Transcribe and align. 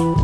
Fala 0.00 0.14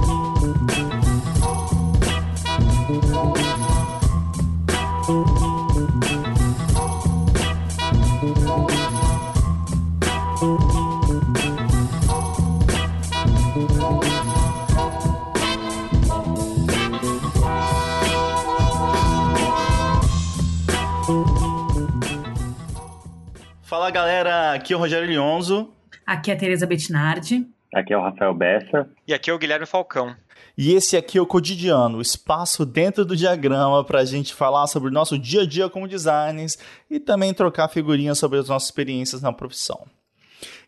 galera, 23.91 24.55
aqui 24.55 24.73
é 24.73 24.77
o 24.77 24.79
Rogério 24.79 25.07
Lionzo. 25.07 25.71
Aqui 26.07 26.31
é 26.31 26.35
a 26.35 26.37
Tereza 26.39 26.67
Bettinardi. 26.67 27.47
Aqui 27.77 27.93
é 27.93 27.99
o 27.99 28.01
Rafael 28.01 28.33
Bessa. 28.33 28.89
E 29.07 29.13
aqui 29.13 29.29
é 29.29 29.35
o 29.35 29.39
Guilherme 29.39 29.67
Falcão. 29.67 30.17
E 30.57 30.73
esse 30.73 30.97
aqui 30.97 31.19
é 31.19 31.21
o 31.21 31.27
Cotidiano, 31.27 31.99
o 31.99 32.01
espaço 32.01 32.65
dentro 32.65 33.05
do 33.05 33.15
diagrama 33.15 33.85
para 33.85 34.01
a 34.01 34.05
gente 34.07 34.33
falar 34.33 34.67
sobre 34.67 34.89
o 34.89 34.93
nosso 34.93 35.19
dia 35.19 35.43
a 35.43 35.47
dia 35.47 35.69
como 35.69 35.87
designers 35.87 36.57
e 36.91 36.99
também 36.99 37.35
trocar 37.35 37.69
figurinhas 37.69 38.19
sobre 38.19 38.39
as 38.39 38.49
nossas 38.49 38.71
experiências 38.71 39.21
na 39.21 39.31
profissão. 39.31 39.87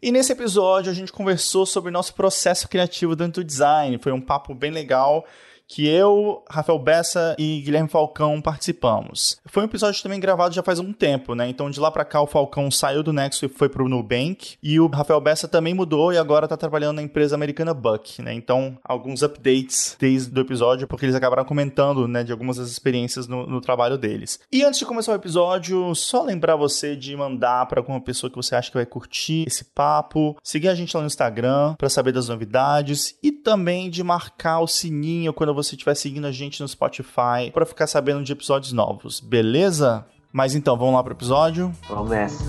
E 0.03 0.13
nesse 0.13 0.33
episódio 0.33 0.93
a 0.93 0.95
gente 0.95 1.11
conversou 1.11 1.65
sobre 1.65 1.89
o 1.89 1.93
nosso 1.93 2.13
processo 2.13 2.69
criativo 2.69 3.17
dentro 3.17 3.43
do 3.43 3.47
design. 3.47 3.97
Foi 3.97 4.13
um 4.13 4.21
papo 4.21 4.55
bem 4.55 4.71
legal 4.71 5.25
que 5.69 5.87
eu, 5.87 6.43
Rafael 6.51 6.79
Bessa 6.79 7.37
e 7.39 7.61
Guilherme 7.61 7.91
Falcão 7.91 8.41
participamos. 8.41 9.39
Foi 9.45 9.63
um 9.63 9.67
episódio 9.67 10.03
também 10.03 10.19
gravado 10.19 10.55
já 10.55 10.63
faz 10.63 10.79
um 10.79 10.93
tempo, 10.95 11.35
né? 11.35 11.47
Então 11.47 11.71
de 11.71 11.79
lá 11.79 11.91
para 11.91 12.07
cá 12.07 12.23
o 12.23 12.27
Falcão 12.27 12.71
saiu 12.71 13.03
do 13.03 13.13
Nexo 13.13 13.45
e 13.45 13.49
foi 13.49 13.69
pro 13.69 13.89
Nubank 13.89 14.57
e 14.63 14.81
o 14.81 14.87
Rafael 14.87 15.21
Bessa 15.21 15.47
também 15.47 15.75
mudou 15.75 16.13
e 16.13 16.17
agora 16.17 16.49
tá 16.49 16.57
trabalhando 16.57 16.97
na 16.97 17.03
empresa 17.03 17.35
americana 17.35 17.75
Buck, 17.75 18.23
né? 18.23 18.33
Então 18.33 18.79
alguns 18.83 19.23
updates 19.23 19.95
desde 20.01 20.37
o 20.37 20.41
episódio 20.41 20.89
porque 20.89 21.05
eles 21.05 21.15
acabaram 21.15 21.45
comentando, 21.45 22.09
né, 22.09 22.25
de 22.25 22.33
algumas 22.33 22.57
das 22.57 22.71
experiências 22.71 23.29
no, 23.29 23.47
no 23.47 23.61
trabalho 23.61 23.99
deles. 23.99 24.41
E 24.51 24.65
antes 24.65 24.79
de 24.79 24.87
começar 24.87 25.13
o 25.13 25.17
episódio, 25.17 25.95
só 25.95 26.23
lembrar 26.23 26.57
você 26.57 26.97
de 26.97 27.15
mandar 27.15 27.67
para 27.67 27.81
alguma 27.81 28.01
pessoa 28.01 28.31
que 28.31 28.37
você 28.37 28.55
acha 28.55 28.71
que 28.71 28.77
vai 28.77 28.87
curtir 28.87 29.45
esse 29.47 29.65
papo, 29.65 30.35
seguir 30.43 30.69
a 30.69 30.75
gente 30.75 30.97
lá 30.97 31.03
no 31.03 31.07
Instagram 31.07 31.75
para 31.75 31.91
saber 31.91 32.13
das 32.13 32.29
novidades 32.29 33.19
e 33.23 33.31
também 33.31 33.91
de 33.91 34.03
marcar 34.03 34.61
o 34.61 34.67
sininho 34.67 35.33
quando 35.35 35.58
você 35.63 35.75
estiver 35.75 35.95
seguindo 35.95 36.27
a 36.27 36.33
gente 36.33 36.61
no 36.61 36.69
Spotify 36.69 37.51
para 37.53 37.67
ficar 37.67 37.87
sabendo 37.87 38.23
de 38.23 38.33
episódios 38.33 38.73
novos, 38.73 39.19
beleza? 39.19 40.07
Mas 40.33 40.55
então, 40.55 40.77
vamos 40.77 40.95
lá 40.95 41.03
pro 41.03 41.15
episódio? 41.15 41.73
Vamos 41.89 42.11
nessa. 42.11 42.45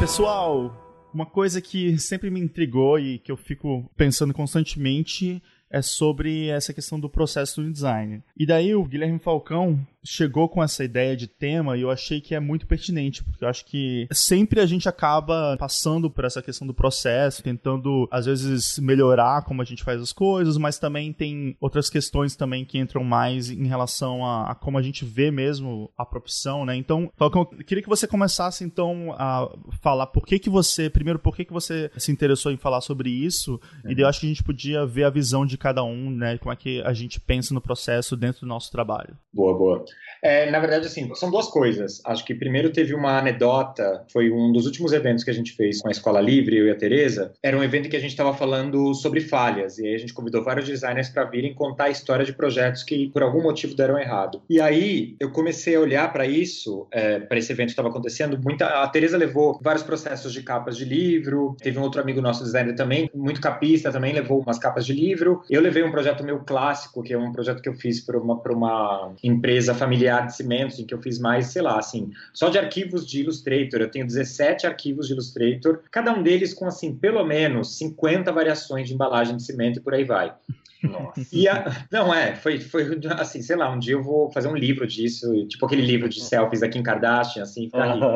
Pessoal, 0.00 1.08
uma 1.12 1.26
coisa 1.26 1.60
que 1.60 1.98
sempre 1.98 2.30
me 2.30 2.40
intrigou 2.40 2.98
e 2.98 3.18
que 3.18 3.30
eu 3.30 3.36
fico 3.36 3.90
pensando 3.96 4.32
constantemente 4.32 5.42
é 5.70 5.82
sobre 5.82 6.48
essa 6.48 6.72
questão 6.72 6.98
do 6.98 7.10
processo 7.10 7.60
do 7.60 7.70
design. 7.72 8.22
E 8.36 8.46
daí 8.46 8.74
o 8.74 8.84
Guilherme 8.84 9.18
Falcão 9.18 9.86
chegou 10.06 10.48
com 10.48 10.62
essa 10.62 10.84
ideia 10.84 11.16
de 11.16 11.26
tema 11.26 11.76
e 11.76 11.82
eu 11.82 11.90
achei 11.90 12.20
que 12.20 12.34
é 12.34 12.40
muito 12.40 12.66
pertinente, 12.66 13.22
porque 13.24 13.44
eu 13.44 13.48
acho 13.48 13.64
que 13.64 14.06
sempre 14.12 14.60
a 14.60 14.66
gente 14.66 14.88
acaba 14.88 15.56
passando 15.58 16.10
por 16.10 16.24
essa 16.24 16.40
questão 16.40 16.66
do 16.66 16.74
processo, 16.74 17.42
tentando 17.42 18.08
às 18.10 18.26
vezes 18.26 18.78
melhorar 18.78 19.42
como 19.42 19.60
a 19.60 19.64
gente 19.64 19.84
faz 19.84 20.00
as 20.00 20.12
coisas, 20.12 20.56
mas 20.56 20.78
também 20.78 21.12
tem 21.12 21.56
outras 21.60 21.90
questões 21.90 22.36
também 22.36 22.64
que 22.64 22.78
entram 22.78 23.02
mais 23.02 23.50
em 23.50 23.66
relação 23.66 24.24
a, 24.24 24.52
a 24.52 24.54
como 24.54 24.78
a 24.78 24.82
gente 24.82 25.04
vê 25.04 25.30
mesmo 25.30 25.90
a 25.96 26.04
profissão, 26.06 26.64
né? 26.64 26.76
Então, 26.76 27.10
Falcão, 27.16 27.48
eu 27.52 27.64
queria 27.64 27.82
que 27.82 27.88
você 27.88 28.06
começasse 28.06 28.64
então 28.64 29.14
a 29.18 29.50
falar 29.80 30.06
por 30.06 30.24
que 30.24 30.38
que 30.38 30.48
você, 30.48 30.88
primeiro, 30.88 31.18
por 31.18 31.34
que 31.34 31.44
que 31.44 31.52
você 31.52 31.90
se 31.96 32.12
interessou 32.12 32.52
em 32.52 32.56
falar 32.56 32.80
sobre 32.80 33.10
isso, 33.10 33.60
uhum. 33.84 33.90
e 33.90 33.94
daí 33.94 34.04
eu 34.04 34.08
acho 34.08 34.20
que 34.20 34.26
a 34.26 34.28
gente 34.28 34.44
podia 34.44 34.86
ver 34.86 35.04
a 35.04 35.10
visão 35.10 35.44
de 35.44 35.58
cada 35.58 35.82
um, 35.82 36.10
né? 36.10 36.38
Como 36.38 36.52
é 36.52 36.56
que 36.56 36.80
a 36.82 36.92
gente 36.92 37.20
pensa 37.20 37.52
no 37.52 37.60
processo 37.60 38.16
dentro 38.16 38.40
do 38.40 38.46
nosso 38.46 38.70
trabalho. 38.70 39.16
Boa, 39.32 39.56
boa. 39.56 39.84
É, 40.22 40.50
na 40.50 40.58
verdade, 40.58 40.86
assim, 40.86 41.12
são 41.14 41.30
duas 41.30 41.48
coisas. 41.48 42.00
Acho 42.04 42.24
que 42.24 42.34
primeiro 42.34 42.70
teve 42.70 42.94
uma 42.94 43.18
anedota, 43.18 44.04
foi 44.12 44.30
um 44.30 44.52
dos 44.52 44.66
últimos 44.66 44.92
eventos 44.92 45.24
que 45.24 45.30
a 45.30 45.34
gente 45.34 45.52
fez 45.52 45.80
com 45.80 45.88
a 45.88 45.92
Escola 45.92 46.20
Livre, 46.20 46.56
eu 46.56 46.66
e 46.66 46.70
a 46.70 46.74
Tereza. 46.74 47.32
Era 47.42 47.56
um 47.56 47.62
evento 47.62 47.88
que 47.88 47.96
a 47.96 48.00
gente 48.00 48.10
estava 48.10 48.34
falando 48.34 48.94
sobre 48.94 49.20
falhas, 49.20 49.78
e 49.78 49.86
aí 49.86 49.94
a 49.94 49.98
gente 49.98 50.12
convidou 50.12 50.42
vários 50.42 50.66
designers 50.66 51.08
para 51.08 51.24
virem 51.24 51.54
contar 51.54 51.84
a 51.84 51.90
história 51.90 52.24
de 52.24 52.32
projetos 52.32 52.82
que 52.82 53.08
por 53.10 53.22
algum 53.22 53.42
motivo 53.42 53.74
deram 53.74 53.98
errado. 53.98 54.42
E 54.48 54.60
aí 54.60 55.16
eu 55.20 55.30
comecei 55.30 55.76
a 55.76 55.80
olhar 55.80 56.12
para 56.12 56.26
isso, 56.26 56.86
é, 56.90 57.20
para 57.20 57.38
esse 57.38 57.52
evento 57.52 57.66
que 57.66 57.72
estava 57.72 57.88
acontecendo. 57.88 58.38
Muita, 58.42 58.66
a 58.66 58.88
Tereza 58.88 59.16
levou 59.16 59.58
vários 59.62 59.82
processos 59.82 60.32
de 60.32 60.42
capas 60.42 60.76
de 60.76 60.84
livro, 60.84 61.56
teve 61.60 61.78
um 61.78 61.82
outro 61.82 62.00
amigo 62.00 62.20
nosso 62.20 62.42
designer 62.42 62.74
também, 62.74 63.10
muito 63.14 63.40
capista 63.40 63.92
também, 63.92 64.12
levou 64.12 64.40
umas 64.40 64.58
capas 64.58 64.84
de 64.84 64.92
livro. 64.92 65.42
Eu 65.48 65.60
levei 65.60 65.82
um 65.82 65.90
projeto 65.90 66.24
meu 66.24 66.40
clássico, 66.40 67.02
que 67.02 67.12
é 67.12 67.18
um 67.18 67.32
projeto 67.32 67.62
que 67.62 67.68
eu 67.68 67.74
fiz 67.74 68.00
para 68.00 68.18
uma, 68.18 68.40
uma 68.46 69.14
empresa 69.22 69.74
familiar 69.86 70.26
de 70.26 70.34
cimentos, 70.34 70.80
em 70.80 70.84
que 70.84 70.92
eu 70.92 71.00
fiz 71.00 71.18
mais, 71.18 71.46
sei 71.46 71.62
lá, 71.62 71.78
assim, 71.78 72.10
só 72.34 72.48
de 72.48 72.58
arquivos 72.58 73.06
de 73.06 73.20
Illustrator. 73.20 73.80
Eu 73.80 73.90
tenho 73.90 74.04
17 74.04 74.66
arquivos 74.66 75.06
de 75.06 75.12
Illustrator, 75.12 75.80
cada 75.92 76.12
um 76.12 76.22
deles 76.22 76.52
com, 76.52 76.66
assim, 76.66 76.94
pelo 76.94 77.24
menos 77.24 77.78
50 77.78 78.32
variações 78.32 78.88
de 78.88 78.94
embalagem 78.94 79.36
de 79.36 79.44
cimento 79.44 79.78
e 79.78 79.82
por 79.82 79.94
aí 79.94 80.04
vai. 80.04 80.34
Nossa. 80.82 81.26
E 81.32 81.48
a, 81.48 81.86
não, 81.90 82.12
é, 82.12 82.34
foi, 82.34 82.60
foi 82.60 83.00
assim, 83.18 83.42
sei 83.42 83.56
lá, 83.56 83.70
um 83.70 83.78
dia 83.78 83.94
eu 83.94 84.02
vou 84.02 84.30
fazer 84.30 84.48
um 84.48 84.56
livro 84.56 84.86
disso, 84.86 85.46
tipo 85.46 85.66
aquele 85.66 85.82
livro 85.82 86.08
de 86.08 86.20
selfies 86.20 86.60
da 86.60 86.68
Kim 86.68 86.82
Kardashian, 86.82 87.42
assim, 87.42 87.66
ficar 87.66 87.94
rico. 87.94 88.06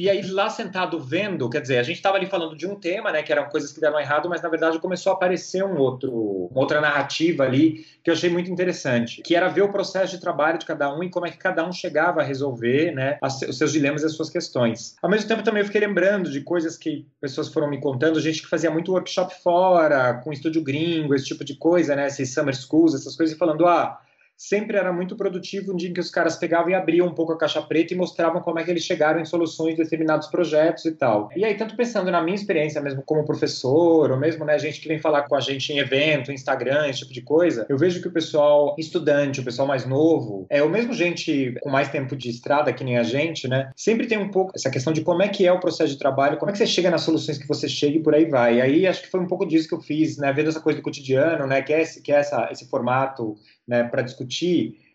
e 0.00 0.10
aí 0.10 0.22
lá 0.30 0.50
sentado 0.50 0.98
vendo, 1.00 1.48
quer 1.48 1.60
dizer, 1.60 1.78
a 1.78 1.82
gente 1.82 1.96
estava 1.96 2.16
ali 2.16 2.26
falando 2.26 2.56
de 2.56 2.66
um 2.66 2.74
tema, 2.74 3.12
né, 3.12 3.22
que 3.22 3.32
eram 3.32 3.48
coisas 3.48 3.72
que 3.72 3.80
deram 3.80 3.98
errado, 3.98 4.28
mas 4.28 4.42
na 4.42 4.48
verdade 4.48 4.78
começou 4.78 5.12
a 5.12 5.14
aparecer 5.14 5.64
um 5.64 5.76
outro, 5.76 6.48
uma 6.50 6.60
outra 6.60 6.80
narrativa 6.80 7.44
ali 7.44 7.84
que 8.02 8.10
eu 8.10 8.14
achei 8.14 8.30
muito 8.30 8.50
interessante, 8.50 9.22
que 9.22 9.34
era 9.34 9.48
ver 9.48 9.62
o 9.62 9.72
processo 9.72 10.14
de 10.14 10.20
trabalho 10.20 10.58
de 10.58 10.66
cada 10.66 10.94
um 10.94 11.02
e 11.02 11.10
como 11.10 11.26
é 11.26 11.30
que 11.30 11.38
cada 11.38 11.66
um 11.66 11.72
chegava 11.72 12.20
a 12.20 12.24
resolver, 12.24 12.92
né, 12.92 13.18
os 13.22 13.56
seus 13.56 13.72
dilemas 13.72 14.02
e 14.02 14.06
as 14.06 14.12
suas 14.12 14.30
questões. 14.30 14.96
Ao 15.02 15.10
mesmo 15.10 15.28
tempo 15.28 15.42
também 15.42 15.60
eu 15.60 15.66
fiquei 15.66 15.80
lembrando 15.80 16.30
de 16.30 16.40
coisas 16.40 16.76
que 16.76 17.06
pessoas 17.20 17.48
foram 17.48 17.68
me 17.68 17.80
contando, 17.80 18.20
gente 18.20 18.42
que 18.42 18.48
fazia 18.48 18.70
muito 18.70 18.92
workshop 18.92 19.34
fora, 19.42 20.14
com 20.22 20.32
estúdio 20.32 20.62
gringo, 20.62 21.14
esse 21.14 21.26
tipo 21.26 21.44
de 21.44 21.56
coisa, 21.56 21.83
né? 21.88 22.06
Esses 22.06 22.32
summer 22.32 22.54
schools, 22.54 22.94
essas 22.94 23.16
coisas, 23.16 23.34
e 23.34 23.38
falando, 23.38 23.66
ah, 23.66 24.00
sempre 24.36 24.76
era 24.76 24.92
muito 24.92 25.16
produtivo 25.16 25.72
um 25.72 25.76
dia 25.76 25.88
em 25.88 25.92
que 25.92 26.00
os 26.00 26.10
caras 26.10 26.36
pegavam 26.36 26.70
e 26.70 26.74
abriam 26.74 27.06
um 27.06 27.14
pouco 27.14 27.32
a 27.32 27.38
caixa 27.38 27.62
preta 27.62 27.94
e 27.94 27.96
mostravam 27.96 28.40
como 28.40 28.58
é 28.58 28.64
que 28.64 28.70
eles 28.70 28.84
chegaram 28.84 29.20
em 29.20 29.24
soluções 29.24 29.76
de 29.76 29.82
determinados 29.82 30.28
projetos 30.28 30.84
e 30.84 30.92
tal. 30.92 31.30
E 31.36 31.44
aí, 31.44 31.54
tanto 31.56 31.76
pensando 31.76 32.10
na 32.10 32.22
minha 32.22 32.34
experiência 32.34 32.80
mesmo 32.80 33.02
como 33.02 33.24
professor, 33.24 34.10
ou 34.10 34.18
mesmo 34.18 34.44
né, 34.44 34.58
gente 34.58 34.80
que 34.80 34.88
vem 34.88 34.98
falar 34.98 35.22
com 35.22 35.34
a 35.34 35.40
gente 35.40 35.72
em 35.72 35.78
evento, 35.78 36.32
Instagram, 36.32 36.88
esse 36.88 37.00
tipo 37.00 37.12
de 37.12 37.22
coisa, 37.22 37.66
eu 37.68 37.78
vejo 37.78 38.00
que 38.00 38.08
o 38.08 38.12
pessoal 38.12 38.74
estudante, 38.78 39.40
o 39.40 39.44
pessoal 39.44 39.66
mais 39.66 39.86
novo, 39.86 40.46
é 40.50 40.62
o 40.62 40.68
mesmo 40.68 40.92
gente 40.92 41.54
com 41.60 41.70
mais 41.70 41.88
tempo 41.88 42.16
de 42.16 42.30
estrada 42.30 42.72
que 42.72 42.84
nem 42.84 42.98
a 42.98 43.02
gente, 43.02 43.48
né? 43.48 43.70
Sempre 43.76 44.06
tem 44.06 44.18
um 44.18 44.30
pouco 44.30 44.52
essa 44.54 44.70
questão 44.70 44.92
de 44.92 45.02
como 45.02 45.22
é 45.22 45.28
que 45.28 45.46
é 45.46 45.52
o 45.52 45.60
processo 45.60 45.92
de 45.92 45.98
trabalho, 45.98 46.36
como 46.38 46.50
é 46.50 46.52
que 46.52 46.58
você 46.58 46.66
chega 46.66 46.90
nas 46.90 47.02
soluções 47.02 47.38
que 47.38 47.46
você 47.46 47.68
chega 47.68 47.96
e 47.96 48.02
por 48.02 48.14
aí 48.14 48.24
vai. 48.24 48.58
E 48.58 48.60
aí 48.60 48.86
acho 48.86 49.02
que 49.02 49.10
foi 49.10 49.20
um 49.20 49.26
pouco 49.26 49.46
disso 49.46 49.68
que 49.68 49.74
eu 49.74 49.80
fiz, 49.80 50.16
né? 50.18 50.32
Vendo 50.32 50.48
essa 50.48 50.60
coisa 50.60 50.78
do 50.78 50.82
cotidiano, 50.82 51.46
né? 51.46 51.62
Que 51.62 51.72
é 51.72 51.82
esse, 51.82 52.02
que 52.02 52.12
é 52.12 52.16
essa, 52.16 52.48
esse 52.50 52.68
formato 52.68 53.36
né, 53.66 53.84
para 53.84 54.02
discutir 54.02 54.23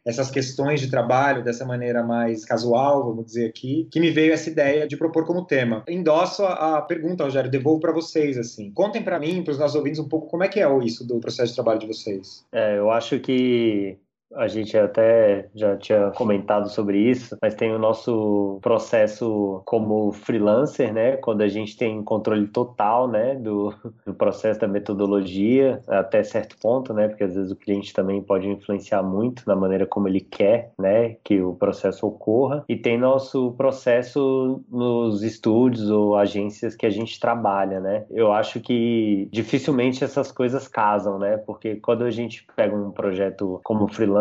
essas 0.05 0.31
questões 0.31 0.79
de 0.79 0.89
trabalho 0.89 1.43
dessa 1.43 1.65
maneira 1.65 2.03
mais 2.03 2.45
casual, 2.45 3.05
vamos 3.05 3.25
dizer 3.25 3.47
aqui, 3.47 3.87
que 3.91 3.99
me 3.99 4.09
veio 4.09 4.33
essa 4.33 4.49
ideia 4.49 4.87
de 4.87 4.97
propor 4.97 5.25
como 5.25 5.45
tema. 5.45 5.83
Endosso 5.87 6.43
a 6.43 6.81
pergunta, 6.81 7.23
Rogério, 7.23 7.51
devolvo 7.51 7.79
para 7.79 7.91
vocês 7.91 8.37
assim. 8.37 8.71
Contem 8.71 9.03
para 9.03 9.19
mim, 9.19 9.43
para 9.43 9.51
os 9.51 9.59
nossos 9.59 9.75
ouvintes 9.75 9.99
um 9.99 10.07
pouco 10.07 10.27
como 10.27 10.43
é 10.43 10.47
que 10.47 10.59
é 10.59 10.67
isso 10.83 11.05
do 11.05 11.19
processo 11.19 11.49
de 11.49 11.55
trabalho 11.55 11.79
de 11.79 11.87
vocês. 11.87 12.45
É, 12.51 12.77
eu 12.77 12.89
acho 12.89 13.19
que 13.19 13.97
a 14.35 14.47
gente 14.47 14.77
até 14.77 15.49
já 15.55 15.75
tinha 15.77 16.11
comentado 16.11 16.69
sobre 16.69 16.99
isso, 16.99 17.37
mas 17.41 17.55
tem 17.55 17.73
o 17.73 17.79
nosso 17.79 18.59
processo 18.61 19.61
como 19.65 20.11
freelancer, 20.11 20.93
né? 20.93 21.17
Quando 21.17 21.41
a 21.41 21.47
gente 21.47 21.75
tem 21.75 22.03
controle 22.03 22.47
total, 22.47 23.07
né, 23.07 23.35
do, 23.35 23.73
do 24.05 24.13
processo 24.13 24.59
da 24.59 24.67
metodologia 24.67 25.81
até 25.87 26.23
certo 26.23 26.57
ponto, 26.61 26.93
né? 26.93 27.07
Porque 27.07 27.23
às 27.23 27.35
vezes 27.35 27.51
o 27.51 27.55
cliente 27.55 27.93
também 27.93 28.21
pode 28.21 28.47
influenciar 28.47 29.01
muito 29.01 29.43
na 29.47 29.55
maneira 29.55 29.85
como 29.85 30.07
ele 30.07 30.21
quer, 30.21 30.71
né, 30.77 31.15
que 31.23 31.41
o 31.41 31.55
processo 31.55 32.05
ocorra. 32.05 32.63
E 32.69 32.75
tem 32.75 32.97
nosso 32.97 33.51
processo 33.53 34.63
nos 34.69 35.23
estúdios 35.23 35.89
ou 35.89 36.15
agências 36.15 36.75
que 36.75 36.85
a 36.85 36.89
gente 36.89 37.19
trabalha, 37.19 37.79
né? 37.79 38.05
Eu 38.09 38.31
acho 38.31 38.59
que 38.59 39.27
dificilmente 39.31 40.03
essas 40.03 40.31
coisas 40.31 40.67
casam, 40.67 41.17
né? 41.17 41.37
Porque 41.37 41.75
quando 41.77 42.03
a 42.03 42.11
gente 42.11 42.45
pega 42.55 42.75
um 42.75 42.91
projeto 42.91 43.59
como 43.63 43.87
freelancer 43.87 44.18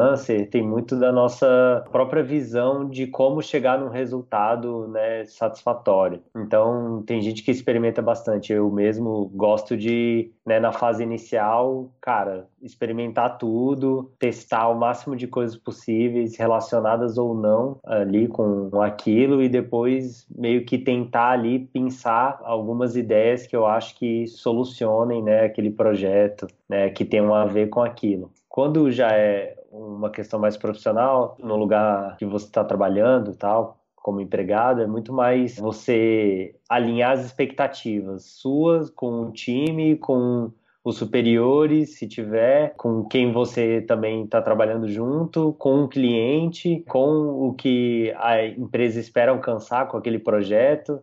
tem 0.50 0.62
muito 0.62 0.96
da 0.96 1.12
nossa 1.12 1.84
própria 1.90 2.22
visão 2.22 2.88
de 2.88 3.06
como 3.06 3.42
chegar 3.42 3.78
num 3.78 3.88
resultado 3.88 4.88
né, 4.88 5.24
satisfatório. 5.26 6.20
Então, 6.36 7.02
tem 7.06 7.20
gente 7.20 7.42
que 7.42 7.50
experimenta 7.50 8.00
bastante. 8.00 8.52
Eu 8.52 8.70
mesmo 8.70 9.30
gosto 9.34 9.76
de, 9.76 10.30
né, 10.46 10.60
na 10.60 10.72
fase 10.72 11.02
inicial, 11.02 11.90
cara, 12.00 12.46
experimentar 12.62 13.38
tudo, 13.38 14.10
testar 14.18 14.68
o 14.68 14.78
máximo 14.78 15.16
de 15.16 15.26
coisas 15.26 15.56
possíveis, 15.56 16.36
relacionadas 16.36 17.18
ou 17.18 17.34
não, 17.34 17.78
ali 17.84 18.28
com 18.28 18.80
aquilo, 18.82 19.42
e 19.42 19.48
depois 19.48 20.26
meio 20.34 20.64
que 20.64 20.78
tentar 20.78 21.30
ali 21.30 21.60
pensar 21.60 22.40
algumas 22.44 22.96
ideias 22.96 23.46
que 23.46 23.56
eu 23.56 23.66
acho 23.66 23.96
que 23.96 24.26
solucionem 24.26 25.22
né, 25.22 25.44
aquele 25.44 25.70
projeto, 25.70 26.46
né, 26.68 26.90
que 26.90 27.04
tenham 27.04 27.34
a 27.34 27.44
ver 27.44 27.68
com 27.68 27.82
aquilo. 27.82 28.30
Quando 28.48 28.90
já 28.90 29.10
é 29.12 29.57
uma 29.70 30.10
questão 30.10 30.38
mais 30.38 30.56
profissional, 30.56 31.36
no 31.38 31.56
lugar 31.56 32.16
que 32.16 32.24
você 32.24 32.46
está 32.46 32.64
trabalhando, 32.64 33.34
tal, 33.34 33.78
como 33.94 34.20
empregado, 34.20 34.80
é 34.80 34.86
muito 34.86 35.12
mais 35.12 35.58
você 35.58 36.54
alinhar 36.68 37.12
as 37.12 37.24
expectativas 37.24 38.24
suas 38.24 38.88
com 38.90 39.22
o 39.22 39.32
time, 39.32 39.96
com 39.96 40.50
os 40.82 40.96
superiores, 40.96 41.98
se 41.98 42.08
tiver, 42.08 42.74
com 42.76 43.04
quem 43.04 43.32
você 43.32 43.82
também 43.82 44.24
está 44.24 44.40
trabalhando 44.40 44.88
junto, 44.88 45.52
com 45.54 45.84
o 45.84 45.88
cliente, 45.88 46.82
com 46.88 47.48
o 47.48 47.52
que 47.52 48.14
a 48.16 48.46
empresa 48.46 48.98
espera 48.98 49.32
alcançar 49.32 49.88
com 49.88 49.98
aquele 49.98 50.18
projeto. 50.18 51.00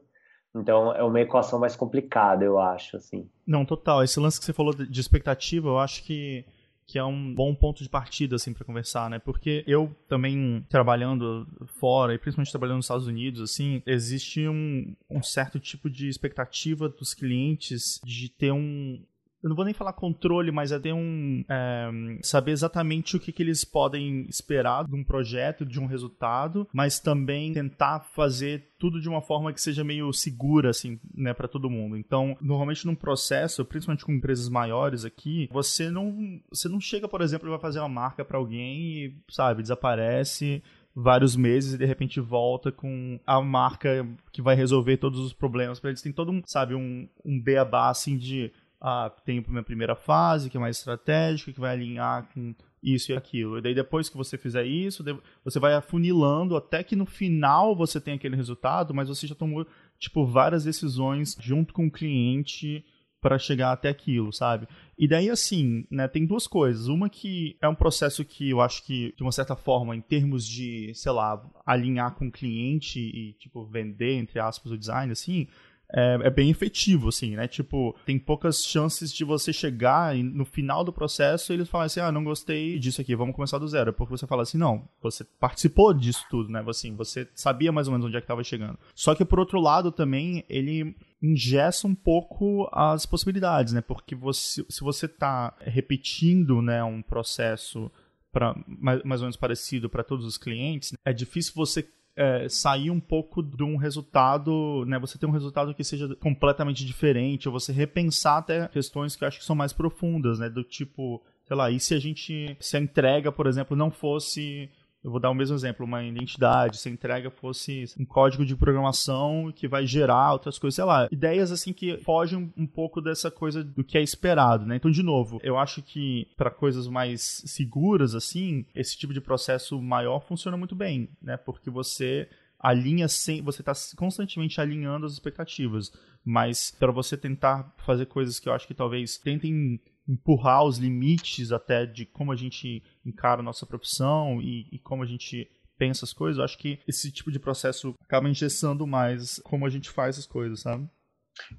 Então 0.56 0.92
é 0.96 1.04
uma 1.04 1.22
equação 1.22 1.60
mais 1.60 1.76
complicada, 1.76 2.44
eu 2.44 2.58
acho, 2.58 2.98
assim. 2.98 3.30
Não, 3.46 3.66
total. 3.66 4.04
Esse 4.04 4.20
lance 4.20 4.40
que 4.40 4.46
você 4.46 4.54
falou 4.54 4.74
de 4.74 5.00
expectativa, 5.00 5.68
eu 5.68 5.78
acho 5.78 6.04
que 6.04 6.46
que 6.88 7.00
é 7.00 7.04
um 7.04 7.34
bom 7.34 7.54
ponto 7.56 7.82
de 7.84 7.90
partida 7.90 8.36
assim 8.36 8.54
para 8.54 8.66
conversar, 8.66 9.10
né? 9.10 9.20
Porque 9.20 9.64
eu 9.68 9.96
também 10.08 10.66
trabalhando 10.70 11.48
fora 11.80 12.14
e 12.14 12.18
principalmente 12.18 12.52
trabalhando 12.52 12.78
nos 12.78 12.86
Estados 12.86 13.08
Unidos, 13.08 13.42
assim, 13.42 13.82
existe 13.86 14.48
um, 14.48 14.96
um 15.10 15.24
certo 15.24 15.60
tipo 15.60 15.90
de 15.90 16.08
expectativa 16.08 16.88
dos 16.88 17.14
clientes 17.14 18.00
de 18.04 18.30
ter 18.30 18.52
um 18.52 19.02
eu 19.46 19.50
não 19.50 19.56
vou 19.56 19.64
nem 19.64 19.76
falar 19.76 19.94
controle, 19.94 20.52
mas 20.52 20.72
é 20.72 20.80
ter 20.80 20.92
um. 20.92 21.46
É, 21.48 21.92
saber 22.24 22.52
exatamente 22.52 23.16
o 23.16 23.20
que, 23.20 23.32
que 23.32 23.44
eles 23.44 23.64
podem 23.64 24.26
esperar 24.28 24.86
de 24.86 24.96
um 24.96 25.04
projeto, 25.04 25.64
de 25.64 25.80
um 25.80 25.86
resultado, 25.86 26.68
mas 26.74 27.00
também 27.00 27.54
tentar 27.54 28.00
fazer 28.16 28.72
tudo 28.80 29.00
de 29.00 29.08
uma 29.08 29.22
forma 29.22 29.54
que 29.54 29.62
seja 29.62 29.84
meio 29.84 30.12
segura, 30.12 30.72
assim, 30.72 31.00
né, 31.14 31.32
para 31.32 31.48
todo 31.48 31.70
mundo. 31.70 31.96
Então, 31.96 32.36
normalmente 32.42 32.88
num 32.88 32.96
processo, 32.96 33.64
principalmente 33.64 34.04
com 34.04 34.14
empresas 34.14 34.50
maiores 34.50 35.06
aqui, 35.06 35.48
você 35.52 35.92
não, 35.92 36.42
você 36.50 36.68
não 36.68 36.82
chega, 36.82 37.08
por 37.08 37.22
exemplo, 37.22 37.48
e 37.48 37.52
vai 37.52 37.60
fazer 37.60 37.78
uma 37.78 37.88
marca 37.88 38.26
para 38.26 38.40
alguém 38.40 38.82
e, 38.82 39.16
sabe, 39.30 39.62
desaparece 39.62 40.64
vários 40.96 41.36
meses 41.36 41.74
e 41.74 41.78
de 41.78 41.86
repente 41.86 42.22
volta 42.22 42.72
com 42.72 43.20
a 43.28 43.42
marca 43.42 44.08
que 44.32 44.42
vai 44.42 44.56
resolver 44.56 44.98
todos 44.98 45.20
os 45.20 45.34
problemas 45.34 45.80
para 45.80 45.92
eles. 45.92 46.02
Tem 46.02 46.12
todo 46.12 46.32
um, 46.32 46.42
sabe, 46.46 46.74
um, 46.74 47.08
um 47.24 47.40
beabá 47.40 47.90
assim 47.90 48.18
de 48.18 48.52
ah, 48.88 49.12
tem 49.26 49.40
a 49.40 49.64
primeira 49.64 49.96
fase, 49.96 50.48
que 50.48 50.58
é 50.58 50.60
mais 50.60 50.78
estratégica, 50.78 51.52
que 51.52 51.60
vai 51.60 51.72
alinhar 51.72 52.30
com 52.32 52.54
isso 52.84 53.12
e 53.12 53.16
aquilo. 53.16 53.58
E 53.58 53.62
daí 53.62 53.74
depois 53.74 54.10
que 54.10 54.16
você 54.16 54.38
fizer 54.38 54.64
isso, 54.64 55.04
você 55.44 55.60
vai 55.60 55.74
afunilando 55.74 56.56
até 56.56 56.84
que 56.84 56.96
no 56.96 57.08
final 57.08 57.76
você 57.76 58.00
tem 58.00 58.14
aquele 58.14 58.36
resultado, 58.36 58.94
mas 58.94 59.10
você 59.10 59.26
já 59.26 59.34
tomou 59.34 59.66
tipo 59.98 60.24
várias 60.24 60.66
decisões 60.66 61.36
junto 61.42 61.74
com 61.74 61.88
o 61.88 61.92
cliente 61.92 62.86
para 63.20 63.40
chegar 63.40 63.72
até 63.72 63.90
aquilo, 63.90 64.32
sabe? 64.32 64.68
E 64.96 65.08
daí 65.08 65.32
assim, 65.32 65.88
né, 65.90 66.08
tem 66.08 66.24
duas 66.24 66.46
coisas. 66.46 66.88
Uma 66.88 67.10
que 67.10 67.58
é 67.60 67.68
um 67.68 67.74
processo 67.74 68.24
que 68.24 68.52
eu 68.52 68.62
acho 68.62 68.86
que 68.86 69.16
de 69.18 69.24
uma 69.24 69.32
certa 69.32 69.56
forma 69.56 69.96
em 69.96 70.02
termos 70.02 70.48
de, 70.48 70.94
sei 70.94 71.12
lá, 71.12 71.44
alinhar 71.66 72.14
com 72.14 72.28
o 72.28 72.32
cliente 72.32 73.00
e 73.00 73.34
tipo 73.34 73.66
vender 73.66 74.14
entre 74.14 74.40
aspas 74.40 74.72
o 74.72 74.78
design 74.78 75.12
assim, 75.12 75.48
é, 75.98 76.20
é, 76.24 76.30
bem 76.30 76.50
efetivo, 76.50 77.08
assim, 77.08 77.38
né? 77.38 77.48
Tipo, 77.48 77.96
tem 78.06 78.20
poucas 78.20 78.66
chances 78.66 79.14
de 79.14 79.24
você 79.24 79.54
chegar 79.54 80.14
e 80.14 80.22
no 80.22 80.44
final 80.44 80.84
do 80.84 80.92
processo 80.92 81.54
eles 81.54 81.70
falarem 81.70 81.86
assim, 81.86 82.02
ah, 82.02 82.12
não 82.12 82.22
gostei 82.22 82.78
disso 82.78 83.00
aqui, 83.00 83.16
vamos 83.16 83.34
começar 83.34 83.58
do 83.58 83.68
zero. 83.68 83.94
Porque 83.94 84.18
você 84.18 84.28
fala 84.28 84.44
assim, 84.44 84.58
não, 84.58 84.90
você 85.02 85.24
participou 85.40 85.94
disso 85.94 86.26
tudo, 86.30 86.52
né? 86.52 86.62
Assim, 86.68 86.94
você 86.98 87.30
sabia 87.34 87.72
mais 87.72 87.88
ou 87.88 87.94
menos 87.94 88.08
onde 88.08 88.18
é 88.18 88.20
que 88.20 88.26
estava 88.26 88.44
chegando. 88.44 88.78
Só 88.94 89.16
que 89.16 89.24
por 89.24 89.40
outro 89.40 89.62
lado 89.62 89.90
também, 89.90 90.44
ele 90.50 90.94
ingessa 91.24 91.88
um 91.88 91.96
pouco 91.96 92.70
as 92.74 93.06
possibilidades, 93.06 93.72
né? 93.72 93.80
Porque 93.80 94.16
você, 94.16 94.66
se 94.68 94.82
você 94.82 95.06
está 95.06 95.56
repetindo, 95.62 96.62
né, 96.62 96.84
um 96.84 97.02
processo 97.02 97.90
para 98.34 98.54
mais, 98.68 99.02
mais 99.04 99.22
ou 99.22 99.28
menos 99.28 99.38
parecido 99.38 99.90
para 99.90 100.04
todos 100.04 100.26
os 100.26 100.38
clientes, 100.38 100.92
é 101.06 101.14
difícil 101.14 101.54
você 101.56 101.88
é, 102.16 102.48
sair 102.48 102.90
um 102.90 103.00
pouco 103.00 103.44
de 103.44 103.64
um 103.64 103.76
resultado, 103.76 104.86
né? 104.86 104.98
Você 105.00 105.18
ter 105.18 105.26
um 105.26 105.32
resultado 105.32 105.74
que 105.74 105.84
seja 105.84 106.16
completamente 106.16 106.86
diferente, 106.86 107.48
ou 107.48 107.54
você 107.54 107.74
repensar 107.74 108.38
até 108.38 108.68
questões 108.68 109.16
que 109.16 109.24
eu 109.24 109.28
acho 109.28 109.40
que 109.40 109.46
são 109.46 109.56
mais 109.56 109.74
profundas, 109.74 110.40
né? 110.40 110.50
Do 110.50 110.64
tipo, 110.64 111.22
sei 111.46 111.56
lá, 111.56 111.70
e 111.70 111.80
se 111.80 111.94
a 111.94 112.00
gente, 112.00 112.56
se 112.60 112.78
a 112.78 112.80
entrega, 112.80 113.32
por 113.32 113.48
exemplo, 113.48 113.76
não 113.76 113.92
fosse 113.92 114.70
eu 115.06 115.12
vou 115.12 115.20
dar 115.20 115.30
o 115.30 115.36
mesmo 115.36 115.56
exemplo, 115.56 115.86
uma 115.86 116.04
identidade, 116.04 116.80
se 116.80 116.90
a 116.90 116.92
entrega 116.92 117.30
fosse 117.30 117.86
um 118.00 118.04
código 118.04 118.44
de 118.44 118.56
programação 118.56 119.54
que 119.56 119.68
vai 119.68 119.86
gerar 119.86 120.34
outras 120.34 120.58
coisas, 120.58 120.74
sei 120.74 120.84
lá, 120.84 121.08
ideias 121.12 121.52
assim 121.52 121.72
que 121.72 121.96
fogem 121.98 122.52
um 122.58 122.66
pouco 122.66 123.00
dessa 123.00 123.30
coisa 123.30 123.64
do 123.64 123.84
que 123.84 124.00
é 124.00 124.02
esperado, 124.02 124.66
né? 124.66 124.78
Então, 124.78 124.90
de 124.90 125.04
novo, 125.04 125.40
eu 125.44 125.60
acho 125.60 125.84
que 125.84 126.28
para 126.36 126.50
coisas 126.50 126.88
mais 126.88 127.44
seguras 127.46 128.16
assim, 128.16 128.66
esse 128.74 128.98
tipo 128.98 129.14
de 129.14 129.22
processo 129.22 129.80
maior 129.80 130.22
funciona 130.22 130.58
muito 130.58 130.74
bem, 130.74 131.08
né? 131.22 131.38
Porque 131.38 131.70
você 131.70 132.28
alinha 132.60 133.08
sem, 133.08 133.44
você 133.44 133.62
está 133.62 133.74
constantemente 133.96 134.60
alinhando 134.60 135.06
as 135.06 135.14
expectativas, 135.14 135.94
mas 136.24 136.72
para 136.72 136.92
você 136.92 137.16
tentar 137.16 137.76
fazer 137.86 138.08
coisas 138.08 138.40
que 138.40 138.50
eu 138.50 138.54
acho 138.54 138.66
que 138.66 138.74
talvez 138.74 139.18
tentem 139.20 139.80
empurrar 140.08 140.64
os 140.64 140.78
limites 140.78 141.52
até 141.52 141.86
de 141.86 142.06
como 142.06 142.32
a 142.32 142.36
gente 142.36 142.84
encara 143.06 143.42
a 143.42 143.44
nossa 143.44 143.66
profissão 143.66 144.42
e, 144.42 144.68
e 144.72 144.80
como 144.80 145.04
a 145.04 145.06
gente 145.06 145.50
pensa 145.78 146.06
as 146.06 146.14
coisas, 146.14 146.38
eu 146.38 146.44
acho 146.46 146.58
que 146.58 146.80
esse 146.88 147.12
tipo 147.12 147.32
de 147.32 147.40
processo 147.40 147.94
acaba 148.02 148.30
engessando 148.30 148.88
mais 148.88 149.42
como 149.44 149.66
a 149.66 149.70
gente 149.70 149.90
faz 149.90 150.18
as 150.18 150.26
coisas, 150.26 150.62
sabe? 150.62 150.88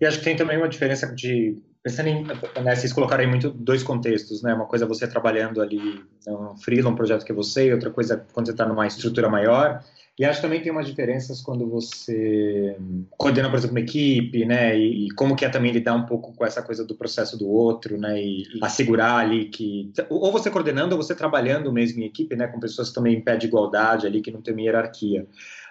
E 0.00 0.06
acho 0.06 0.18
que 0.18 0.24
tem 0.24 0.36
também 0.36 0.56
uma 0.56 0.68
diferença 0.68 1.06
de 1.14 1.62
pensando 1.82 2.08
em, 2.08 2.24
né, 2.24 2.74
vocês 2.74 2.92
colocarem 2.92 3.28
muito 3.28 3.48
dois 3.48 3.82
contextos, 3.82 4.42
né? 4.42 4.52
Uma 4.54 4.66
coisa 4.66 4.84
é 4.84 4.88
você 4.88 5.06
trabalhando 5.06 5.62
ali 5.62 6.02
um 6.26 6.56
freela, 6.56 6.90
um 6.90 6.96
projeto 6.96 7.24
que 7.24 7.30
é 7.30 7.34
você, 7.34 7.68
e 7.68 7.72
outra 7.72 7.90
coisa 7.90 8.14
é 8.14 8.32
quando 8.32 8.46
você 8.46 8.52
está 8.52 8.66
numa 8.66 8.86
estrutura 8.86 9.28
maior. 9.28 9.84
E 10.18 10.24
acho 10.24 10.38
que 10.38 10.46
também 10.46 10.62
tem 10.62 10.72
umas 10.72 10.86
diferenças 10.86 11.42
quando 11.42 11.68
você 11.68 12.74
coordena, 13.18 13.50
por 13.50 13.58
exemplo, 13.58 13.76
uma 13.76 13.80
equipe, 13.80 14.46
né? 14.46 14.78
E, 14.78 15.06
e, 15.06 15.10
como 15.10 15.36
que 15.36 15.44
é 15.44 15.48
também 15.48 15.70
lidar 15.70 15.94
um 15.94 16.06
pouco 16.06 16.32
com 16.32 16.44
essa 16.44 16.62
coisa 16.62 16.86
do 16.86 16.94
processo 16.94 17.36
do 17.36 17.46
outro, 17.46 17.98
né? 17.98 18.18
E, 18.18 18.42
e, 18.42 18.58
assegurar 18.62 19.18
ali 19.18 19.46
que 19.46 19.92
ou 20.08 20.32
você 20.32 20.50
coordenando 20.50 20.96
ou 20.96 21.02
você 21.02 21.14
trabalhando 21.14 21.70
mesmo 21.70 22.02
em 22.02 22.06
equipe, 22.06 22.34
né? 22.34 22.46
Com 22.46 22.58
pessoas 22.58 22.88
que 22.88 22.94
também 22.94 23.16
em 23.16 23.20
pé 23.20 23.36
de 23.36 23.46
igualdade 23.46 24.06
ali, 24.06 24.22
que 24.22 24.30
não 24.30 24.40
tem 24.40 24.54
uma 24.54 24.62
hierarquia. 24.62 25.26